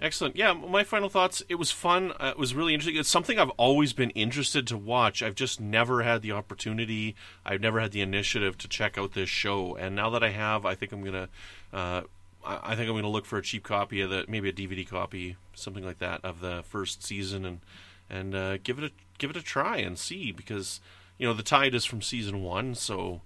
Excellent. 0.00 0.34
Yeah, 0.34 0.54
my 0.54 0.82
final 0.82 1.10
thoughts. 1.10 1.42
It 1.50 1.56
was 1.56 1.70
fun. 1.70 2.12
Uh, 2.12 2.28
it 2.30 2.38
was 2.38 2.54
really 2.54 2.72
interesting. 2.72 2.98
It's 2.98 3.08
something 3.08 3.38
I've 3.38 3.50
always 3.50 3.92
been 3.92 4.08
interested 4.10 4.66
to 4.68 4.78
watch. 4.78 5.22
I've 5.22 5.34
just 5.34 5.60
never 5.60 6.02
had 6.02 6.22
the 6.22 6.32
opportunity. 6.32 7.14
I've 7.44 7.60
never 7.60 7.80
had 7.80 7.92
the 7.92 8.00
initiative 8.00 8.56
to 8.58 8.68
check 8.68 8.96
out 8.96 9.12
this 9.12 9.28
show. 9.28 9.76
And 9.76 9.94
now 9.94 10.08
that 10.10 10.22
I 10.22 10.30
have, 10.30 10.64
I 10.64 10.74
think 10.74 10.92
I'm 10.92 11.04
gonna. 11.04 11.28
Uh, 11.70 12.02
I 12.44 12.72
I 12.72 12.76
think 12.76 12.88
I'm 12.88 12.96
gonna 12.96 13.08
look 13.08 13.26
for 13.26 13.38
a 13.38 13.42
cheap 13.42 13.64
copy 13.64 14.00
of 14.00 14.10
the, 14.10 14.24
maybe 14.28 14.48
a 14.48 14.52
DVD 14.52 14.86
copy, 14.88 15.36
something 15.54 15.84
like 15.84 15.98
that, 15.98 16.24
of 16.24 16.40
the 16.40 16.62
first 16.68 17.02
season, 17.02 17.44
and 17.44 17.60
and 18.08 18.34
uh, 18.34 18.56
give 18.58 18.78
it 18.78 18.84
a 18.84 18.90
give 19.18 19.30
it 19.30 19.36
a 19.36 19.42
try 19.42 19.78
and 19.78 19.98
see 19.98 20.32
because 20.32 20.80
you 21.18 21.26
know 21.26 21.34
the 21.34 21.42
tide 21.42 21.74
is 21.74 21.84
from 21.84 22.02
season 22.02 22.42
one. 22.42 22.74
So 22.74 23.20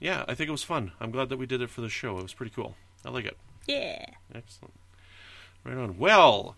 yeah, 0.00 0.24
I 0.28 0.34
think 0.34 0.48
it 0.48 0.52
was 0.52 0.62
fun. 0.62 0.92
I'm 1.00 1.10
glad 1.10 1.28
that 1.28 1.38
we 1.38 1.46
did 1.46 1.60
it 1.60 1.70
for 1.70 1.80
the 1.80 1.88
show. 1.88 2.18
It 2.18 2.22
was 2.22 2.34
pretty 2.34 2.52
cool. 2.54 2.76
I 3.04 3.10
like 3.10 3.24
it. 3.24 3.36
Yeah. 3.66 4.04
Excellent. 4.34 4.74
Right 5.64 5.76
on. 5.76 5.98
Well, 5.98 6.56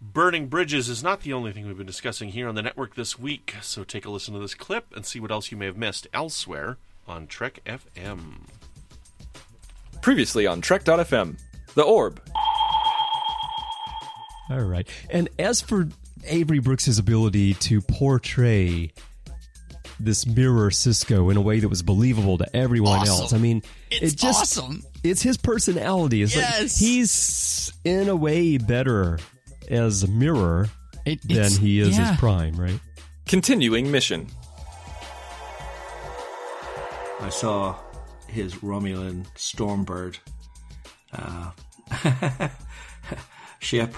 burning 0.00 0.46
bridges 0.46 0.88
is 0.88 1.02
not 1.02 1.22
the 1.22 1.32
only 1.32 1.52
thing 1.52 1.66
we've 1.66 1.76
been 1.76 1.86
discussing 1.86 2.30
here 2.30 2.48
on 2.48 2.54
the 2.54 2.62
network 2.62 2.94
this 2.94 3.18
week, 3.18 3.54
so 3.62 3.84
take 3.84 4.04
a 4.04 4.10
listen 4.10 4.34
to 4.34 4.40
this 4.40 4.54
clip 4.54 4.94
and 4.94 5.04
see 5.04 5.20
what 5.20 5.30
else 5.30 5.50
you 5.50 5.56
may 5.56 5.66
have 5.66 5.76
missed 5.76 6.06
elsewhere 6.12 6.78
on 7.06 7.26
Trek 7.26 7.60
FM. 7.66 8.57
Previously 10.00 10.46
on 10.46 10.60
Trek.fm, 10.60 11.38
The 11.74 11.82
Orb. 11.82 12.20
All 14.50 14.60
right. 14.60 14.88
And 15.10 15.28
as 15.38 15.60
for 15.60 15.88
Avery 16.24 16.58
Brooks's 16.58 16.98
ability 16.98 17.54
to 17.54 17.80
portray 17.82 18.92
this 20.00 20.26
mirror 20.26 20.70
Sisko 20.70 21.30
in 21.30 21.36
a 21.36 21.40
way 21.40 21.58
that 21.60 21.68
was 21.68 21.82
believable 21.82 22.38
to 22.38 22.56
everyone 22.56 23.00
Awesome. 23.00 23.22
else, 23.22 23.32
I 23.32 23.38
mean, 23.38 23.62
It's 23.90 24.14
it 24.14 24.18
just 24.18 24.58
awesome. 24.58 24.84
it's 25.02 25.20
his 25.20 25.36
personality. 25.36 26.22
It's 26.22 26.34
like 26.36 26.44
Yes. 26.44 26.78
he's 26.78 27.72
in 27.84 28.08
a 28.08 28.16
way 28.16 28.56
better 28.58 29.18
as 29.68 30.04
a 30.04 30.08
mirror 30.08 30.68
It- 31.04 31.26
than 31.28 31.50
he 31.52 31.80
is 31.80 31.98
yeah. 31.98 32.12
as 32.12 32.18
Prime, 32.18 32.54
right? 32.54 32.78
Continuing 33.26 33.90
mission. 33.90 34.28
I 37.20 37.28
saw 37.30 37.74
his 38.28 38.56
Romulan 38.56 39.26
Stormbird 39.34 40.18
uh, 41.12 41.50
ship, 43.58 43.94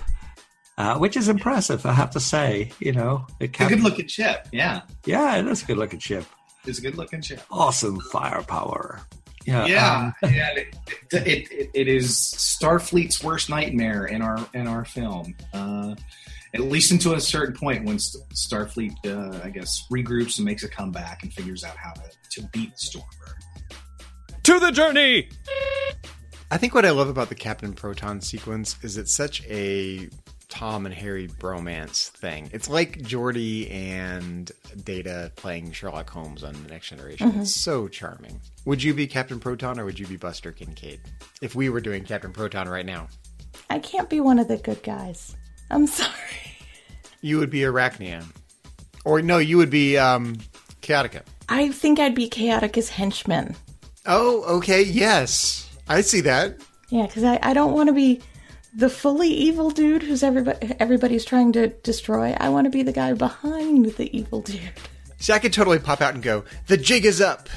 uh, 0.79 0.99
which 0.99 1.17
is 1.17 1.29
impressive, 1.29 1.85
I 1.85 1.93
have 1.93 2.11
to 2.13 2.21
say. 2.21 2.73
You 2.79 2.93
know, 2.93 3.27
it 3.39 3.51
It's 3.51 3.61
a 3.61 3.69
good 3.69 3.83
looking 3.83 4.07
ship. 4.07 4.49
Yeah, 4.53 4.83
Yeah, 5.05 5.37
it 5.37 5.47
is 5.47 5.63
a 5.63 5.67
good 5.67 5.79
looking 5.79 6.01
ship. 6.01 6.25
it's 6.65 6.79
a 6.79 6.83
good 6.83 6.97
looking 6.97 7.21
ship. 7.21 7.43
Awesome 7.51 8.01
firepower. 8.13 9.01
Yeah, 9.47 9.67
Yeah, 9.67 9.99
um, 10.23 10.31
and 10.31 10.59
it, 10.59 10.77
it, 11.13 11.51
it, 11.51 11.71
it 11.73 11.89
is 11.89 12.11
Starfleet's 12.11 13.25
worst 13.25 13.49
nightmare 13.49 14.05
in 14.07 14.21
our 14.23 14.47
in 14.55 14.67
our 14.67 14.85
film. 14.85 15.35
Uh, 15.53 15.95
at 16.53 16.61
least 16.61 16.91
until 16.91 17.15
a 17.15 17.21
certain 17.21 17.55
point 17.55 17.85
when 17.85 17.97
Starfleet, 17.97 18.93
uh, 19.07 19.41
I 19.45 19.51
guess, 19.51 19.87
regroups 19.91 20.39
and 20.39 20.45
makes 20.45 20.65
a 20.65 20.69
comeback 20.69 21.23
and 21.23 21.33
figures 21.33 21.63
out 21.63 21.77
how 21.77 21.93
to, 21.93 22.03
to 22.31 22.49
beat 22.49 22.75
Stormbird. 22.75 23.45
To 24.45 24.59
the 24.59 24.71
journey! 24.73 25.29
I 26.51 26.57
think 26.57 26.75
what 26.75 26.85
I 26.85 26.91
love 26.91 27.09
about 27.09 27.29
the 27.29 27.35
Captain 27.35 27.73
Proton 27.73 28.21
sequence 28.21 28.77
is 28.83 28.97
it's 28.97 29.13
such 29.15 29.45
a 29.47 30.09
Tom 30.49 30.87
and 30.87 30.95
Harry 30.95 31.29
bromance 31.29 32.09
thing. 32.09 32.51
It's 32.53 32.69
like 32.69 32.99
Geordi 33.03 33.71
and 33.73 34.51
Data 34.83 35.31
playing 35.37 35.71
Sherlock 35.73 36.11
Holmes 36.11 36.43
on 36.43 36.55
the 36.65 36.69
Next 36.71 36.89
Generation. 36.89 37.31
Mhm. 37.31 37.43
It's 37.43 37.55
so 37.55 37.87
charming. 37.87 38.41
Would 38.65 38.83
you 38.83 38.93
be 38.95 39.07
Captain 39.07 39.39
Proton 39.39 39.79
or 39.79 39.85
would 39.85 39.99
you 39.99 40.07
be 40.07 40.17
Buster 40.17 40.51
Kincaid? 40.51 41.01
If 41.41 41.55
we 41.55 41.69
were 41.69 41.81
doing 41.81 42.05
Captain 42.05 42.33
Proton 42.33 42.69
right 42.69 42.87
now, 42.87 43.09
I 43.69 43.79
can't 43.79 44.09
be 44.11 44.21
one 44.21 44.39
of 44.41 44.49
the 44.49 44.57
good 44.57 44.83
guys. 44.83 45.37
I'm 45.71 45.87
sorry. 45.87 46.11
you 47.21 47.39
would 47.39 47.51
be 47.51 47.61
Arachnia. 47.61 48.25
Or 49.05 49.23
no, 49.23 49.39
you 49.39 49.57
would 49.59 49.71
be 49.71 49.97
um 49.99 50.37
Chaotica. 50.83 51.23
I 51.49 51.69
think 51.71 52.01
I'd 52.01 52.15
be 52.15 52.29
Chaotica's 52.29 52.89
henchman. 52.89 53.55
Oh, 54.07 54.43
okay, 54.57 54.83
yes. 54.83 55.69
I 55.89 56.01
see 56.01 56.21
that. 56.23 56.57
Yeah, 56.89 57.07
because 57.07 57.25
I, 57.25 57.39
I 57.43 57.55
don't 57.55 57.73
want 57.73 57.89
to 57.89 57.93
be 57.93 58.21
the 58.75 58.89
fully 58.89 59.29
evil 59.29 59.71
dude 59.71 60.03
who's 60.03 60.23
everybody 60.23 60.75
everybody's 60.79 61.25
trying 61.25 61.53
to 61.53 61.69
destroy. 61.69 62.35
I 62.39 62.49
want 62.49 62.67
to 62.67 62.71
be 62.71 62.83
the 62.83 62.93
guy 62.93 63.13
behind 63.13 63.87
the 63.93 64.17
evil 64.17 64.43
dude. 64.43 64.61
See, 65.19 65.33
I 65.33 65.39
could 65.39 65.53
totally 65.53 65.79
pop 65.79 66.01
out 66.01 66.15
and 66.15 66.23
go, 66.23 66.45
the 66.67 66.77
jig 66.77 67.05
is 67.05 67.21
up. 67.21 67.49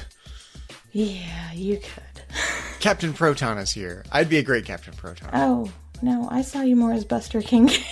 Yeah, 0.91 1.51
you 1.53 1.77
could. 1.77 2.23
Captain 2.79 3.13
Proton 3.13 3.57
is 3.57 3.71
here. 3.71 4.03
I'd 4.11 4.29
be 4.29 4.37
a 4.37 4.43
great 4.43 4.65
Captain 4.65 4.93
Proton. 4.93 5.29
Oh 5.33 5.71
no, 6.01 6.27
I 6.29 6.41
saw 6.41 6.61
you 6.61 6.75
more 6.75 6.91
as 6.91 7.05
Buster 7.05 7.41
Kincaid. 7.41 7.85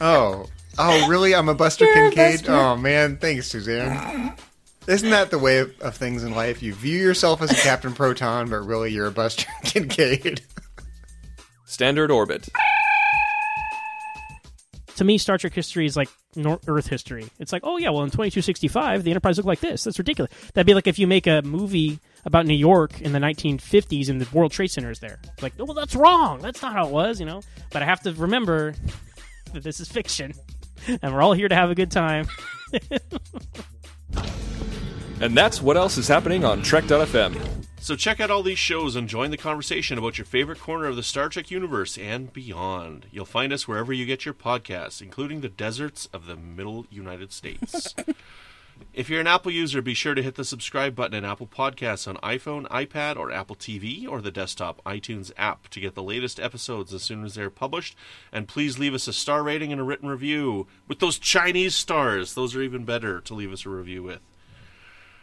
Oh, 0.00 0.46
oh, 0.78 1.08
really? 1.08 1.34
I'm 1.34 1.48
a 1.48 1.54
Buster 1.54 1.84
You're 1.84 2.06
a 2.06 2.10
Kincaid. 2.10 2.38
Buster. 2.40 2.52
Oh 2.52 2.76
man, 2.76 3.16
thanks, 3.16 3.48
Suzanne. 3.48 4.34
Isn't 4.88 5.10
that 5.10 5.30
the 5.30 5.38
way 5.38 5.58
of, 5.58 5.78
of 5.80 5.94
things 5.94 6.24
in 6.24 6.34
life? 6.34 6.62
You 6.62 6.72
view 6.72 6.98
yourself 6.98 7.42
as 7.42 7.50
a 7.50 7.54
Captain 7.54 7.92
Proton, 7.92 8.48
but 8.48 8.60
really 8.60 8.90
you're 8.90 9.06
a 9.06 9.10
Buster 9.10 9.46
Kincaid. 9.62 10.40
Standard 11.66 12.10
orbit. 12.10 12.48
to 14.96 15.04
me, 15.04 15.18
Star 15.18 15.36
Trek 15.36 15.52
history 15.52 15.84
is 15.84 15.94
like 15.94 16.08
Nor- 16.36 16.60
Earth 16.66 16.86
history. 16.86 17.28
It's 17.38 17.52
like, 17.52 17.60
oh 17.64 17.76
yeah, 17.76 17.90
well 17.90 18.02
in 18.02 18.08
2265 18.08 19.04
the 19.04 19.10
Enterprise 19.10 19.36
looked 19.36 19.46
like 19.46 19.60
this. 19.60 19.84
That's 19.84 19.98
ridiculous. 19.98 20.32
That'd 20.54 20.66
be 20.66 20.72
like 20.72 20.86
if 20.86 20.98
you 20.98 21.06
make 21.06 21.26
a 21.26 21.42
movie 21.42 21.98
about 22.24 22.46
New 22.46 22.54
York 22.54 22.98
in 23.02 23.12
the 23.12 23.18
1950s 23.18 24.08
and 24.08 24.22
the 24.22 24.28
World 24.34 24.52
Trade 24.52 24.70
Center 24.70 24.90
is 24.90 25.00
there. 25.00 25.20
Like, 25.42 25.52
oh, 25.58 25.66
well, 25.66 25.74
that's 25.74 25.94
wrong. 25.94 26.40
That's 26.40 26.62
not 26.62 26.72
how 26.72 26.86
it 26.86 26.92
was, 26.92 27.20
you 27.20 27.26
know. 27.26 27.42
But 27.70 27.82
I 27.82 27.84
have 27.84 28.00
to 28.04 28.12
remember 28.14 28.74
that 29.52 29.62
this 29.62 29.80
is 29.80 29.88
fiction, 29.88 30.32
and 31.02 31.12
we're 31.12 31.20
all 31.20 31.34
here 31.34 31.48
to 31.48 31.54
have 31.54 31.70
a 31.70 31.74
good 31.74 31.90
time. 31.90 32.26
And 35.20 35.36
that's 35.36 35.60
what 35.60 35.76
else 35.76 35.98
is 35.98 36.06
happening 36.06 36.44
on 36.44 36.62
Trek.fm. 36.62 37.36
So 37.80 37.96
check 37.96 38.20
out 38.20 38.30
all 38.30 38.42
these 38.42 38.58
shows 38.58 38.96
and 38.96 39.08
join 39.08 39.30
the 39.30 39.36
conversation 39.36 39.98
about 39.98 40.18
your 40.18 40.24
favorite 40.24 40.60
corner 40.60 40.86
of 40.86 40.96
the 40.96 41.02
Star 41.02 41.28
Trek 41.28 41.50
universe 41.50 41.96
and 41.96 42.32
beyond. 42.32 43.06
You'll 43.10 43.24
find 43.24 43.52
us 43.52 43.66
wherever 43.66 43.92
you 43.92 44.04
get 44.04 44.24
your 44.24 44.34
podcasts, 44.34 45.00
including 45.00 45.40
the 45.40 45.48
deserts 45.48 46.06
of 46.12 46.26
the 46.26 46.36
middle 46.36 46.86
United 46.90 47.32
States. 47.32 47.94
if 48.92 49.08
you're 49.08 49.20
an 49.20 49.26
Apple 49.26 49.50
user, 49.50 49.80
be 49.80 49.94
sure 49.94 50.14
to 50.14 50.22
hit 50.22 50.34
the 50.34 50.44
subscribe 50.44 50.94
button 50.94 51.16
in 51.16 51.24
Apple 51.24 51.46
Podcasts 51.46 52.06
on 52.06 52.16
iPhone, 52.16 52.68
iPad, 52.68 53.16
or 53.16 53.32
Apple 53.32 53.56
TV, 53.56 54.08
or 54.08 54.20
the 54.20 54.30
desktop 54.30 54.82
iTunes 54.84 55.32
app 55.36 55.68
to 55.68 55.80
get 55.80 55.94
the 55.94 56.02
latest 56.02 56.38
episodes 56.38 56.92
as 56.92 57.02
soon 57.02 57.24
as 57.24 57.34
they're 57.34 57.48
published. 57.48 57.96
And 58.32 58.48
please 58.48 58.78
leave 58.78 58.94
us 58.94 59.08
a 59.08 59.12
star 59.12 59.42
rating 59.42 59.72
and 59.72 59.80
a 59.80 59.84
written 59.84 60.08
review 60.08 60.66
with 60.86 60.98
those 60.98 61.18
Chinese 61.18 61.74
stars. 61.74 62.34
Those 62.34 62.54
are 62.54 62.62
even 62.62 62.84
better 62.84 63.20
to 63.20 63.34
leave 63.34 63.52
us 63.52 63.64
a 63.64 63.70
review 63.70 64.02
with. 64.02 64.20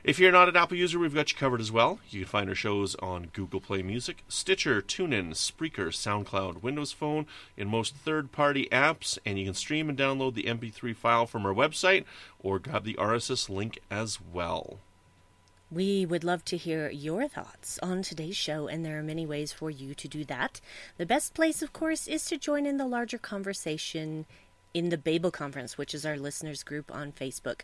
If 0.05 0.19
you're 0.19 0.31
not 0.31 0.47
an 0.47 0.55
Apple 0.55 0.77
user, 0.77 0.99
we've 0.99 1.15
got 1.15 1.31
you 1.31 1.37
covered 1.39 1.59
as 1.59 1.71
well. 1.71 1.99
You 2.11 2.21
can 2.21 2.29
find 2.29 2.47
our 2.47 2.53
shows 2.53 2.93
on 2.97 3.31
Google 3.33 3.59
Play 3.59 3.81
Music, 3.81 4.23
Stitcher, 4.27 4.79
TuneIn, 4.79 5.31
Spreaker, 5.31 5.87
SoundCloud, 5.87 6.61
Windows 6.61 6.91
Phone, 6.91 7.25
in 7.57 7.69
most 7.69 7.95
third 7.95 8.31
party 8.31 8.67
apps, 8.71 9.17
and 9.25 9.39
you 9.39 9.45
can 9.45 9.55
stream 9.55 9.89
and 9.89 9.97
download 9.97 10.35
the 10.35 10.43
MP3 10.43 10.95
file 10.95 11.25
from 11.25 11.43
our 11.43 11.55
website 11.55 12.05
or 12.37 12.59
grab 12.59 12.83
the 12.83 12.93
RSS 12.99 13.49
link 13.49 13.79
as 13.89 14.19
well. 14.21 14.77
We 15.71 16.05
would 16.05 16.23
love 16.23 16.45
to 16.45 16.57
hear 16.57 16.91
your 16.91 17.27
thoughts 17.27 17.79
on 17.81 18.03
today's 18.03 18.37
show, 18.37 18.67
and 18.67 18.85
there 18.85 18.99
are 18.99 19.03
many 19.03 19.25
ways 19.25 19.51
for 19.51 19.71
you 19.71 19.95
to 19.95 20.07
do 20.07 20.23
that. 20.25 20.61
The 20.97 21.07
best 21.07 21.33
place, 21.33 21.63
of 21.63 21.73
course, 21.73 22.07
is 22.07 22.25
to 22.25 22.37
join 22.37 22.67
in 22.67 22.77
the 22.77 22.85
larger 22.85 23.17
conversation 23.17 24.27
in 24.71 24.89
the 24.89 24.99
Babel 24.99 25.31
Conference, 25.31 25.79
which 25.79 25.95
is 25.95 26.05
our 26.05 26.17
listeners 26.17 26.61
group 26.61 26.93
on 26.93 27.11
Facebook. 27.11 27.61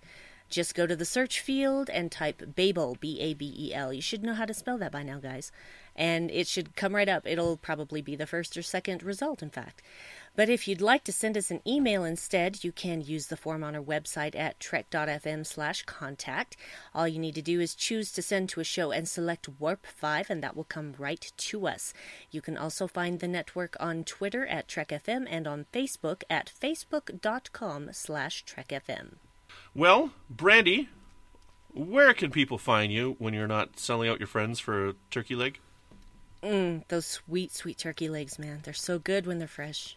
Just 0.51 0.75
go 0.75 0.85
to 0.85 0.95
the 0.95 1.05
search 1.05 1.39
field 1.39 1.89
and 1.89 2.11
type 2.11 2.55
Babel, 2.55 2.97
B 2.99 3.19
A 3.21 3.33
B 3.33 3.55
E 3.57 3.73
L. 3.73 3.93
You 3.93 4.01
should 4.01 4.21
know 4.21 4.33
how 4.33 4.45
to 4.45 4.53
spell 4.53 4.77
that 4.79 4.91
by 4.91 5.01
now, 5.01 5.17
guys. 5.17 5.51
And 5.95 6.29
it 6.29 6.45
should 6.45 6.75
come 6.75 6.93
right 6.93 7.07
up. 7.07 7.25
It'll 7.25 7.55
probably 7.55 8.01
be 8.01 8.17
the 8.17 8.27
first 8.27 8.57
or 8.57 8.61
second 8.61 9.01
result, 9.01 9.41
in 9.41 9.49
fact. 9.49 9.81
But 10.35 10.49
if 10.49 10.67
you'd 10.67 10.81
like 10.81 11.03
to 11.05 11.11
send 11.11 11.37
us 11.37 11.51
an 11.51 11.61
email 11.65 12.03
instead, 12.03 12.63
you 12.63 12.71
can 12.71 13.01
use 13.01 13.27
the 13.27 13.37
form 13.37 13.63
on 13.63 13.75
our 13.75 13.81
website 13.81 14.35
at 14.35 14.59
trek.fm 14.59 15.45
slash 15.45 15.83
contact. 15.83 16.55
All 16.93 17.07
you 17.07 17.19
need 17.19 17.35
to 17.35 17.41
do 17.41 17.59
is 17.59 17.73
choose 17.73 18.11
to 18.13 18.21
send 18.21 18.49
to 18.49 18.59
a 18.59 18.65
show 18.65 18.91
and 18.91 19.07
select 19.07 19.47
Warp 19.59 19.85
5, 19.85 20.29
and 20.29 20.43
that 20.43 20.55
will 20.55 20.63
come 20.65 20.95
right 20.97 21.31
to 21.35 21.67
us. 21.67 21.93
You 22.29 22.41
can 22.41 22.57
also 22.57 22.87
find 22.87 23.19
the 23.19 23.27
network 23.27 23.77
on 23.79 24.03
Twitter 24.03 24.45
at 24.45 24.67
TrekFM 24.67 25.27
and 25.29 25.47
on 25.47 25.65
Facebook 25.73 26.23
at 26.29 26.51
facebook.com 26.61 27.89
slash 27.93 28.45
TrekFM. 28.45 29.15
Well, 29.73 30.11
Brandi, 30.33 30.87
where 31.73 32.13
can 32.13 32.31
people 32.31 32.57
find 32.57 32.91
you 32.91 33.15
when 33.19 33.33
you're 33.33 33.47
not 33.47 33.79
selling 33.79 34.09
out 34.09 34.19
your 34.19 34.27
friends 34.27 34.59
for 34.59 34.89
a 34.89 34.95
turkey 35.09 35.35
leg? 35.35 35.59
Mm, 36.43 36.87
those 36.87 37.05
sweet, 37.05 37.53
sweet 37.53 37.77
turkey 37.77 38.09
legs, 38.09 38.39
man. 38.39 38.61
They're 38.63 38.73
so 38.73 38.99
good 38.99 39.27
when 39.27 39.37
they're 39.37 39.47
fresh. 39.47 39.95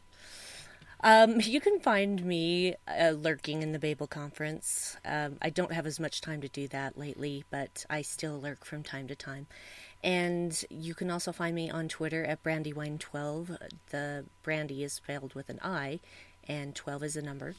Um, 1.02 1.40
you 1.44 1.60
can 1.60 1.80
find 1.80 2.24
me 2.24 2.74
uh, 2.88 3.10
lurking 3.10 3.62
in 3.62 3.72
the 3.72 3.78
Babel 3.78 4.06
conference. 4.06 4.96
Um, 5.04 5.36
I 5.40 5.50
don't 5.50 5.72
have 5.72 5.86
as 5.86 5.98
much 5.98 6.20
time 6.20 6.40
to 6.42 6.48
do 6.48 6.68
that 6.68 6.98
lately, 6.98 7.44
but 7.50 7.84
I 7.88 8.02
still 8.02 8.40
lurk 8.40 8.64
from 8.64 8.82
time 8.82 9.08
to 9.08 9.16
time. 9.16 9.46
And 10.02 10.62
you 10.68 10.94
can 10.94 11.10
also 11.10 11.32
find 11.32 11.54
me 11.54 11.70
on 11.70 11.88
Twitter 11.88 12.24
at 12.24 12.42
Brandiwine12. 12.42 13.56
The 13.88 14.26
Brandi 14.44 14.80
is 14.82 14.92
spelled 14.92 15.34
with 15.34 15.48
an 15.48 15.60
I, 15.62 16.00
and 16.46 16.74
12 16.74 17.04
is 17.04 17.16
a 17.16 17.22
number. 17.22 17.54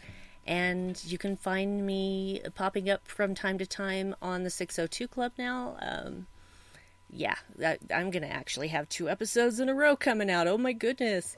And 0.46 1.04
you 1.04 1.18
can 1.18 1.36
find 1.38 1.86
me 1.86 2.42
popping 2.54 2.90
up 2.90 3.08
from 3.08 3.34
time 3.34 3.58
to 3.58 3.66
time 3.66 4.16
on 4.22 4.44
the 4.44 4.50
602 4.50 5.08
Club 5.08 5.32
now. 5.38 5.78
Um, 5.82 6.28
yeah, 7.10 7.36
I'm 7.64 8.12
going 8.12 8.22
to 8.24 8.32
actually 8.32 8.68
have 8.70 8.88
two 8.90 9.10
episodes 9.10 9.60
in 9.60 9.70
a 9.70 9.74
row 9.74 9.96
coming 9.96 10.30
out. 10.30 10.48
Oh 10.48 10.58
my 10.58 10.74
goodness. 10.74 11.36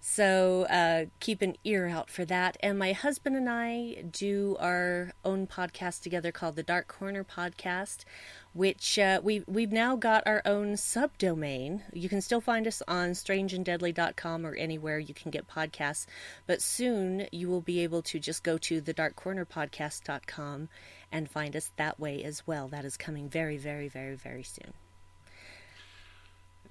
So 0.00 0.66
uh, 0.70 1.06
keep 1.20 1.42
an 1.42 1.56
ear 1.64 1.88
out 1.88 2.10
for 2.10 2.24
that. 2.26 2.56
And 2.60 2.78
my 2.78 2.92
husband 2.92 3.36
and 3.36 3.48
I 3.48 4.04
do 4.10 4.56
our 4.60 5.12
own 5.24 5.46
podcast 5.46 6.02
together 6.02 6.30
called 6.32 6.56
the 6.56 6.62
Dark 6.62 6.86
Corner 6.86 7.24
Podcast, 7.24 8.04
which 8.52 8.98
uh, 8.98 9.20
we 9.22 9.42
we've 9.46 9.72
now 9.72 9.96
got 9.96 10.22
our 10.26 10.42
own 10.44 10.74
subdomain. 10.74 11.82
You 11.92 12.08
can 12.08 12.20
still 12.20 12.40
find 12.40 12.66
us 12.66 12.82
on 12.86 13.10
strangeanddeadly.com 13.10 14.46
or 14.46 14.54
anywhere 14.54 14.98
you 14.98 15.14
can 15.14 15.30
get 15.30 15.48
podcasts, 15.48 16.06
but 16.46 16.62
soon 16.62 17.26
you 17.32 17.48
will 17.48 17.60
be 17.60 17.80
able 17.80 18.02
to 18.02 18.18
just 18.18 18.42
go 18.42 18.58
to 18.58 18.80
thedarkcornerpodcast.com 18.80 20.68
and 21.12 21.30
find 21.30 21.56
us 21.56 21.72
that 21.76 21.98
way 21.98 22.22
as 22.22 22.46
well. 22.46 22.68
That 22.68 22.84
is 22.84 22.96
coming 22.96 23.28
very, 23.28 23.56
very, 23.56 23.88
very, 23.88 24.14
very 24.14 24.42
soon. 24.42 24.72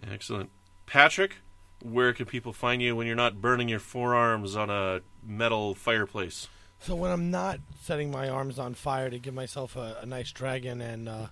Excellent. 0.09 0.49
Patrick, 0.85 1.37
where 1.85 2.13
can 2.13 2.25
people 2.25 2.53
find 2.53 2.81
you 2.81 2.95
when 2.95 3.07
you're 3.07 3.15
not 3.15 3.41
burning 3.41 3.69
your 3.69 3.79
forearms 3.79 4.55
on 4.55 4.69
a 4.69 5.01
metal 5.25 5.75
fireplace? 5.75 6.47
So 6.79 6.95
when 6.95 7.11
I'm 7.11 7.31
not 7.31 7.59
setting 7.81 8.11
my 8.11 8.29
arms 8.29 8.59
on 8.59 8.73
fire 8.73 9.09
to 9.09 9.19
give 9.19 9.33
myself 9.33 9.75
a, 9.75 9.99
a 10.01 10.05
nice 10.05 10.31
dragon 10.31 10.81
and 10.81 11.07
uh, 11.07 11.27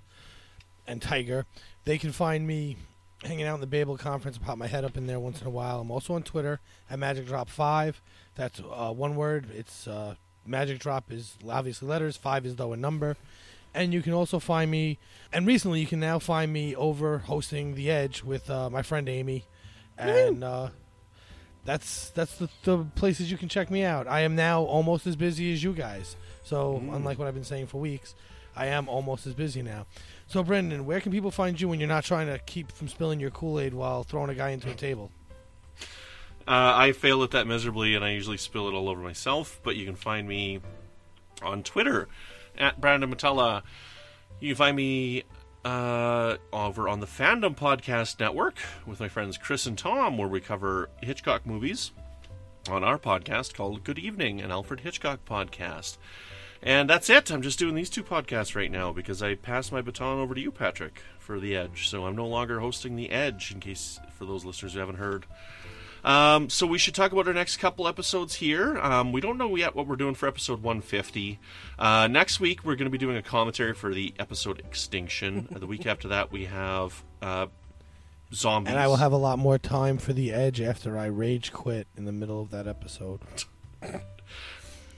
and 0.87 1.01
tiger, 1.01 1.45
they 1.85 1.97
can 1.97 2.11
find 2.11 2.45
me 2.47 2.77
hanging 3.23 3.45
out 3.45 3.55
in 3.55 3.61
the 3.61 3.67
Babel 3.67 3.97
conference. 3.97 4.37
Pop 4.37 4.57
my 4.57 4.67
head 4.67 4.83
up 4.83 4.97
in 4.97 5.07
there 5.07 5.19
once 5.19 5.41
in 5.41 5.47
a 5.47 5.51
while. 5.51 5.79
I'm 5.79 5.91
also 5.91 6.13
on 6.13 6.23
Twitter 6.23 6.59
at 6.89 6.99
Magic 6.99 7.25
Drop 7.25 7.49
Five. 7.49 8.01
That's 8.35 8.59
uh, 8.59 8.91
one 8.91 9.15
word. 9.15 9.47
It's 9.53 9.87
uh, 9.87 10.15
Magic 10.45 10.79
Drop 10.79 11.11
is 11.11 11.37
obviously 11.47 11.87
letters. 11.87 12.17
Five 12.17 12.45
is 12.45 12.55
though 12.55 12.73
a 12.73 12.77
number. 12.77 13.17
And 13.75 13.91
you 13.91 14.03
can 14.03 14.13
also 14.13 14.37
find 14.37 14.69
me, 14.69 14.99
and 15.31 15.47
recently 15.47 15.79
you 15.79 15.87
can 15.87 15.99
now 15.99 16.19
find 16.19 16.53
me 16.53 16.75
over 16.75 17.17
hosting 17.19 17.73
The 17.73 17.89
Edge 17.89 18.21
with 18.21 18.47
uh, 18.47 18.69
my 18.69 18.83
friend 18.83 19.09
Amy, 19.09 19.45
and 19.97 20.43
uh, 20.43 20.69
that's 21.65 22.09
that's 22.11 22.35
the, 22.37 22.49
the 22.63 22.85
places 22.95 23.31
you 23.31 23.37
can 23.37 23.49
check 23.49 23.69
me 23.71 23.83
out. 23.83 24.07
I 24.07 24.21
am 24.21 24.35
now 24.35 24.63
almost 24.63 25.07
as 25.07 25.15
busy 25.15 25.53
as 25.53 25.63
you 25.63 25.73
guys. 25.73 26.15
So 26.43 26.81
Mm. 26.83 26.95
unlike 26.95 27.19
what 27.19 27.27
I've 27.27 27.33
been 27.33 27.43
saying 27.43 27.67
for 27.67 27.79
weeks, 27.79 28.15
I 28.55 28.65
am 28.67 28.89
almost 28.89 29.25
as 29.27 29.33
busy 29.33 29.61
now. 29.61 29.85
So 30.27 30.43
Brandon, 30.43 30.85
where 30.85 30.99
can 30.99 31.11
people 31.11 31.31
find 31.31 31.59
you 31.59 31.69
when 31.69 31.79
you're 31.79 31.87
not 31.89 32.03
trying 32.03 32.27
to 32.27 32.37
keep 32.39 32.71
from 32.71 32.87
spilling 32.87 33.19
your 33.19 33.31
Kool 33.31 33.59
Aid 33.59 33.73
while 33.73 34.03
throwing 34.03 34.29
a 34.29 34.35
guy 34.35 34.49
into 34.49 34.69
a 34.69 34.73
table? 34.75 35.11
Uh, 36.45 36.73
I 36.75 36.91
fail 36.91 37.23
at 37.23 37.31
that 37.31 37.47
miserably, 37.47 37.95
and 37.95 38.03
I 38.03 38.11
usually 38.11 38.35
spill 38.37 38.67
it 38.67 38.73
all 38.73 38.89
over 38.89 39.01
myself. 39.01 39.61
But 39.63 39.77
you 39.77 39.85
can 39.85 39.95
find 39.95 40.27
me 40.27 40.59
on 41.41 41.63
Twitter 41.63 42.09
at 42.57 42.81
Brandon 42.81 43.13
Mutala. 43.13 43.61
You 44.41 44.49
can 44.49 44.57
find 44.57 44.75
me 44.75 45.23
uh, 45.65 46.37
over 46.51 46.87
on 46.89 46.99
the 46.99 47.07
Fandom 47.07 47.55
Podcast 47.55 48.19
Network 48.19 48.57
with 48.85 48.99
my 48.99 49.07
friends 49.07 49.37
Chris 49.37 49.65
and 49.65 49.77
Tom, 49.77 50.17
where 50.17 50.27
we 50.27 50.41
cover 50.41 50.89
Hitchcock 51.01 51.45
movies 51.45 51.91
on 52.69 52.83
our 52.83 52.97
podcast 52.97 53.53
called 53.53 53.83
Good 53.83 53.99
Evening, 53.99 54.41
an 54.41 54.51
Alfred 54.51 54.81
Hitchcock 54.81 55.25
podcast. 55.25 55.97
And 56.61 56.89
that's 56.89 57.09
it. 57.09 57.29
I'm 57.29 57.41
just 57.41 57.59
doing 57.59 57.75
these 57.75 57.89
two 57.89 58.03
podcasts 58.03 58.55
right 58.55 58.71
now 58.71 58.93
because 58.93 59.21
I 59.21 59.35
passed 59.35 59.71
my 59.71 59.81
baton 59.81 60.19
over 60.19 60.33
to 60.33 60.39
you, 60.39 60.51
Patrick, 60.51 61.01
for 61.19 61.39
The 61.39 61.55
Edge. 61.57 61.89
So 61.89 62.05
I'm 62.05 62.15
no 62.15 62.27
longer 62.27 62.61
hosting 62.61 62.95
The 62.95 63.11
Edge, 63.11 63.51
in 63.51 63.59
case 63.59 63.99
for 64.17 64.25
those 64.25 64.45
listeners 64.45 64.73
who 64.73 64.79
haven't 64.79 64.95
heard. 64.95 65.25
Um, 66.03 66.49
so 66.49 66.67
we 66.67 66.77
should 66.77 66.93
talk 66.93 67.11
about 67.11 67.27
our 67.27 67.33
next 67.33 67.57
couple 67.57 67.87
episodes 67.87 68.35
here. 68.35 68.77
Um, 68.77 69.11
we 69.11 69.21
don't 69.21 69.37
know 69.37 69.55
yet 69.55 69.75
what 69.75 69.87
we're 69.87 69.95
doing 69.95 70.15
for 70.15 70.27
episode 70.27 70.61
150. 70.61 71.39
Uh, 71.79 72.07
next 72.07 72.39
week 72.39 72.65
we're 72.65 72.75
going 72.75 72.85
to 72.85 72.91
be 72.91 72.97
doing 72.97 73.15
a 73.15 73.21
commentary 73.21 73.73
for 73.73 73.93
the 73.93 74.13
episode 74.19 74.59
Extinction. 74.59 75.47
the 75.51 75.67
week 75.67 75.85
after 75.85 76.09
that 76.09 76.31
we 76.31 76.45
have 76.45 77.03
uh, 77.21 77.47
Zombies. 78.33 78.71
And 78.71 78.79
I 78.79 78.87
will 78.87 78.97
have 78.97 79.11
a 79.11 79.17
lot 79.17 79.39
more 79.39 79.57
time 79.57 79.97
for 79.97 80.11
the 80.11 80.33
Edge 80.33 80.59
after 80.59 80.97
I 80.97 81.05
rage 81.05 81.53
quit 81.53 81.87
in 81.95 82.05
the 82.05 82.11
middle 82.11 82.41
of 82.41 82.49
that 82.51 82.67
episode. 82.67 83.21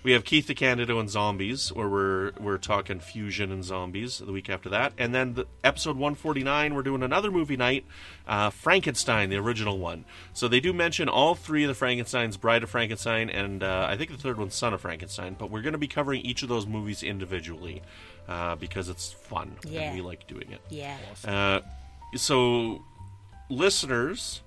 We 0.06 0.12
have 0.12 0.24
Keith 0.24 0.46
DeCandido 0.48 1.00
and 1.00 1.10
Zombies, 1.10 1.74
where 1.74 1.90
we're 1.90 2.32
we're 2.40 2.60
talking 2.60 3.00
fusion 3.00 3.52
and 3.52 3.64
zombies 3.64 4.20
the 4.20 4.32
week 4.32 4.52
after 4.52 4.70
that, 4.70 4.94
and 5.00 5.16
then 5.16 5.34
the 5.34 5.48
episode 5.64 5.96
149, 5.98 6.76
we're 6.76 6.84
doing 6.84 7.02
another 7.02 7.32
movie 7.32 7.58
night, 7.58 7.86
uh, 8.28 8.52
Frankenstein, 8.52 9.32
the 9.32 9.38
original 9.38 9.80
one. 9.80 10.06
So 10.32 10.48
they 10.48 10.60
do 10.60 10.74
mention 10.74 11.10
all 11.10 11.34
three 11.34 11.64
of 11.64 11.70
the 11.70 11.74
Frankenstein's, 11.74 12.38
Bride 12.38 12.62
of 12.62 12.70
Frankenstein, 12.70 13.32
and 13.32 13.64
uh, 13.64 13.88
I 13.90 13.98
think 13.98 14.12
the 14.12 14.18
third 14.18 14.38
one's 14.38 14.54
Son 14.54 14.76
of 14.76 14.82
Frankenstein. 14.82 15.36
But 15.40 15.50
we're 15.50 15.64
going 15.64 15.74
to 15.74 15.80
be 15.80 15.88
covering 15.88 16.22
each 16.22 16.44
of 16.44 16.50
those 16.50 16.68
movies 16.68 17.02
individually 17.02 17.82
uh, 18.28 18.58
because 18.58 18.90
it's 18.90 19.12
fun 19.12 19.56
Yeah. 19.64 19.82
and 19.82 19.96
we 19.96 20.02
like 20.02 20.28
doing 20.28 20.52
it. 20.52 20.62
Yeah. 20.70 20.98
Uh, 21.28 21.62
so, 22.16 22.84
listeners, 23.50 24.44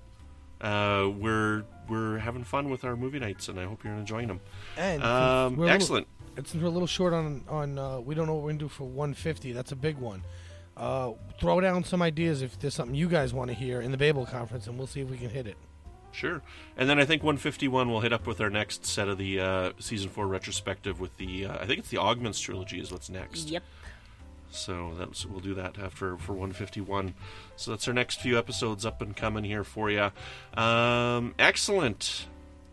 uh, 0.61 1.09
we're 1.13 1.65
we're 1.89 2.19
having 2.19 2.43
fun 2.45 2.69
with 2.69 2.85
our 2.85 2.95
movie 2.95 3.19
nights, 3.19 3.49
and 3.49 3.59
I 3.59 3.65
hope 3.65 3.83
you're 3.83 3.93
enjoying 3.93 4.27
them. 4.27 4.39
And 4.79 5.03
um, 5.03 5.57
we're 5.57 5.65
a 5.65 5.67
little- 5.67 5.75
excellent. 5.75 6.07
it's 6.37 6.55
we're 6.55 6.65
a 6.65 6.69
little 6.69 6.87
short 6.87 7.13
on 7.13 7.43
on. 7.49 7.77
Uh, 7.77 7.99
we 7.99 8.15
don't 8.15 8.25
know 8.27 8.33
what 8.35 8.43
we're 8.43 8.49
gonna 8.51 8.59
do 8.59 8.67
for 8.69 8.85
150. 8.85 9.51
That's 9.51 9.71
a 9.71 9.75
big 9.75 9.97
one. 9.97 10.23
uh, 10.77 11.11
throw 11.39 11.59
down 11.59 11.83
some 11.83 12.01
ideas 12.01 12.41
if 12.41 12.57
there's 12.59 12.73
something 12.73 12.95
you 12.95 13.09
guys 13.09 13.33
want 13.33 13.49
to 13.49 13.53
hear 13.53 13.81
in 13.81 13.91
the 13.91 13.97
Babel 13.97 14.25
conference, 14.25 14.65
and 14.67 14.77
we'll 14.77 14.87
see 14.87 15.01
if 15.01 15.09
we 15.09 15.17
can 15.17 15.29
hit 15.29 15.45
it. 15.45 15.57
Sure. 16.13 16.41
And 16.77 16.89
then 16.89 16.99
I 16.99 17.05
think 17.05 17.21
151 17.21 17.89
will 17.89 17.99
hit 17.99 18.13
up 18.13 18.25
with 18.25 18.39
our 18.41 18.49
next 18.49 18.85
set 18.85 19.07
of 19.09 19.17
the 19.17 19.39
uh, 19.41 19.71
season 19.79 20.09
four 20.09 20.25
retrospective 20.27 20.99
with 21.01 21.15
the 21.17 21.45
uh, 21.47 21.57
I 21.61 21.65
think 21.65 21.79
it's 21.79 21.89
the 21.89 21.97
Augments 21.97 22.39
trilogy 22.39 22.79
is 22.79 22.91
what's 22.91 23.09
next. 23.09 23.49
Yep. 23.49 23.63
So 24.51 24.93
that's 24.97 25.25
we'll 25.25 25.41
do 25.41 25.53
that 25.55 25.77
after 25.77 26.17
for 26.17 26.31
151. 26.33 27.13
So 27.57 27.71
that's 27.71 27.87
our 27.87 27.93
next 27.93 28.21
few 28.21 28.37
episodes 28.39 28.85
up 28.85 29.01
and 29.01 29.15
coming 29.15 29.43
here 29.43 29.63
for 29.63 29.91
you. 29.91 30.09
Um, 30.57 31.35
excellent. 31.37 32.25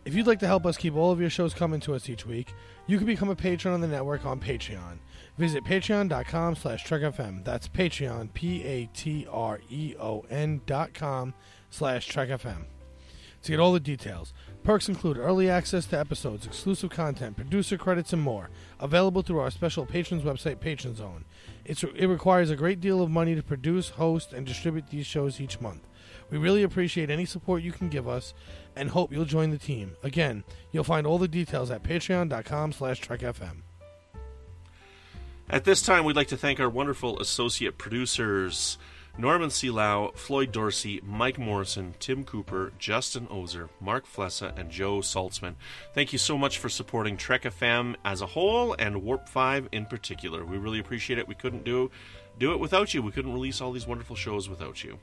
If 0.07 0.15
you'd 0.15 0.25
like 0.25 0.39
to 0.39 0.47
help 0.47 0.65
us 0.65 0.77
keep 0.77 0.95
all 0.95 1.11
of 1.11 1.19
your 1.19 1.29
shows 1.29 1.53
coming 1.53 1.81
to 1.81 1.93
us 1.93 2.07
each 2.07 2.25
week, 2.25 2.53
you 2.85 2.97
can 2.97 3.05
become 3.05 3.27
a 3.29 3.35
patron 3.35 3.73
on 3.73 3.81
the 3.81 3.87
network 3.87 4.25
on 4.25 4.39
Patreon. 4.39 4.99
Visit 5.37 5.65
patreon.com 5.65 6.55
slash 6.55 6.85
trekfm. 6.85 7.43
That's 7.43 7.67
Patreon, 7.67 8.33
P-A-T-R-E-O-N 8.33 8.91
dot 10.65 10.93
com 10.93 11.33
slash 11.69 12.09
trekfm. 12.09 12.67
To 13.43 13.51
get 13.51 13.59
all 13.59 13.73
the 13.73 13.81
details, 13.81 14.31
perks 14.63 14.87
include 14.87 15.17
early 15.17 15.49
access 15.49 15.85
to 15.87 15.99
episodes, 15.99 16.47
exclusive 16.47 16.89
content, 16.89 17.35
producer 17.35 17.77
credits, 17.77 18.13
and 18.13 18.21
more, 18.21 18.49
available 18.79 19.23
through 19.23 19.39
our 19.39 19.51
special 19.51 19.85
patrons 19.85 20.23
website, 20.23 20.61
Patron 20.61 20.95
Zone. 20.95 21.25
It 21.65 22.07
requires 22.07 22.49
a 22.49 22.55
great 22.55 22.79
deal 22.79 23.01
of 23.01 23.09
money 23.09 23.35
to 23.35 23.43
produce, 23.43 23.89
host, 23.89 24.31
and 24.31 24.47
distribute 24.47 24.87
these 24.89 25.05
shows 25.05 25.41
each 25.41 25.59
month. 25.59 25.81
We 26.29 26.37
really 26.37 26.63
appreciate 26.63 27.09
any 27.09 27.25
support 27.25 27.63
you 27.63 27.71
can 27.71 27.89
give 27.89 28.07
us 28.07 28.33
and 28.75 28.89
hope 28.89 29.11
you'll 29.11 29.25
join 29.25 29.49
the 29.49 29.57
team. 29.57 29.95
Again, 30.03 30.43
you'll 30.71 30.83
find 30.83 31.07
all 31.07 31.17
the 31.17 31.27
details 31.27 31.71
at 31.71 31.83
patreon.com 31.83 32.73
slash 32.73 33.01
trekfm. 33.01 33.61
At 35.49 35.63
this 35.63 35.81
time, 35.81 36.03
we'd 36.03 36.17
like 36.17 36.27
to 36.27 36.37
thank 36.37 36.59
our 36.59 36.69
wonderful 36.69 37.19
associate 37.19 37.77
producers 37.77 38.77
Norman 39.19 39.49
C. 39.49 39.71
Lau, 39.71 40.11
Floyd 40.13 40.51
Dorsey, 40.51 41.01
Mike 41.03 41.39
Morrison, 41.39 41.95
Tim 41.99 42.23
Cooper, 42.23 42.71
Justin 42.77 43.27
Ozer, 43.31 43.67
Mark 43.81 44.05
Flessa, 44.05 44.55
and 44.55 44.69
Joe 44.69 44.99
Saltzman. 44.99 45.55
Thank 45.95 46.13
you 46.13 46.19
so 46.19 46.37
much 46.37 46.59
for 46.59 46.69
supporting 46.69 47.17
Trek 47.17 47.41
FM 47.41 47.95
as 48.05 48.21
a 48.21 48.27
whole 48.27 48.75
and 48.77 49.01
Warp 49.01 49.27
5 49.27 49.69
in 49.71 49.87
particular. 49.87 50.45
We 50.45 50.57
really 50.57 50.77
appreciate 50.77 51.17
it. 51.17 51.27
We 51.27 51.33
couldn't 51.33 51.63
do, 51.63 51.89
do 52.37 52.51
it 52.51 52.59
without 52.59 52.93
you. 52.93 53.01
We 53.01 53.11
couldn't 53.11 53.33
release 53.33 53.59
all 53.59 53.71
these 53.71 53.87
wonderful 53.87 54.15
shows 54.15 54.47
without 54.47 54.83
you. 54.83 54.99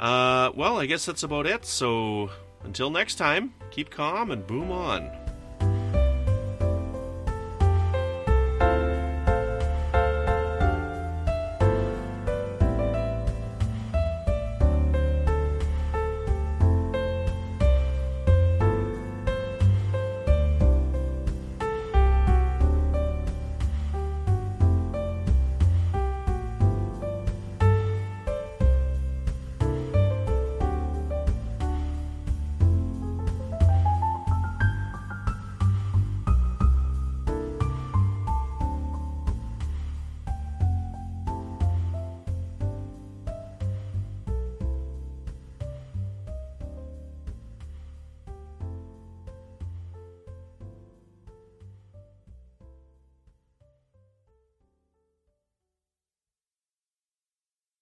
Uh, 0.00 0.50
well, 0.56 0.80
I 0.80 0.86
guess 0.86 1.04
that's 1.04 1.22
about 1.22 1.46
it. 1.46 1.66
So 1.66 2.30
until 2.64 2.90
next 2.90 3.16
time, 3.16 3.54
keep 3.70 3.90
calm 3.90 4.30
and 4.30 4.46
boom 4.46 4.72
on. 4.72 5.10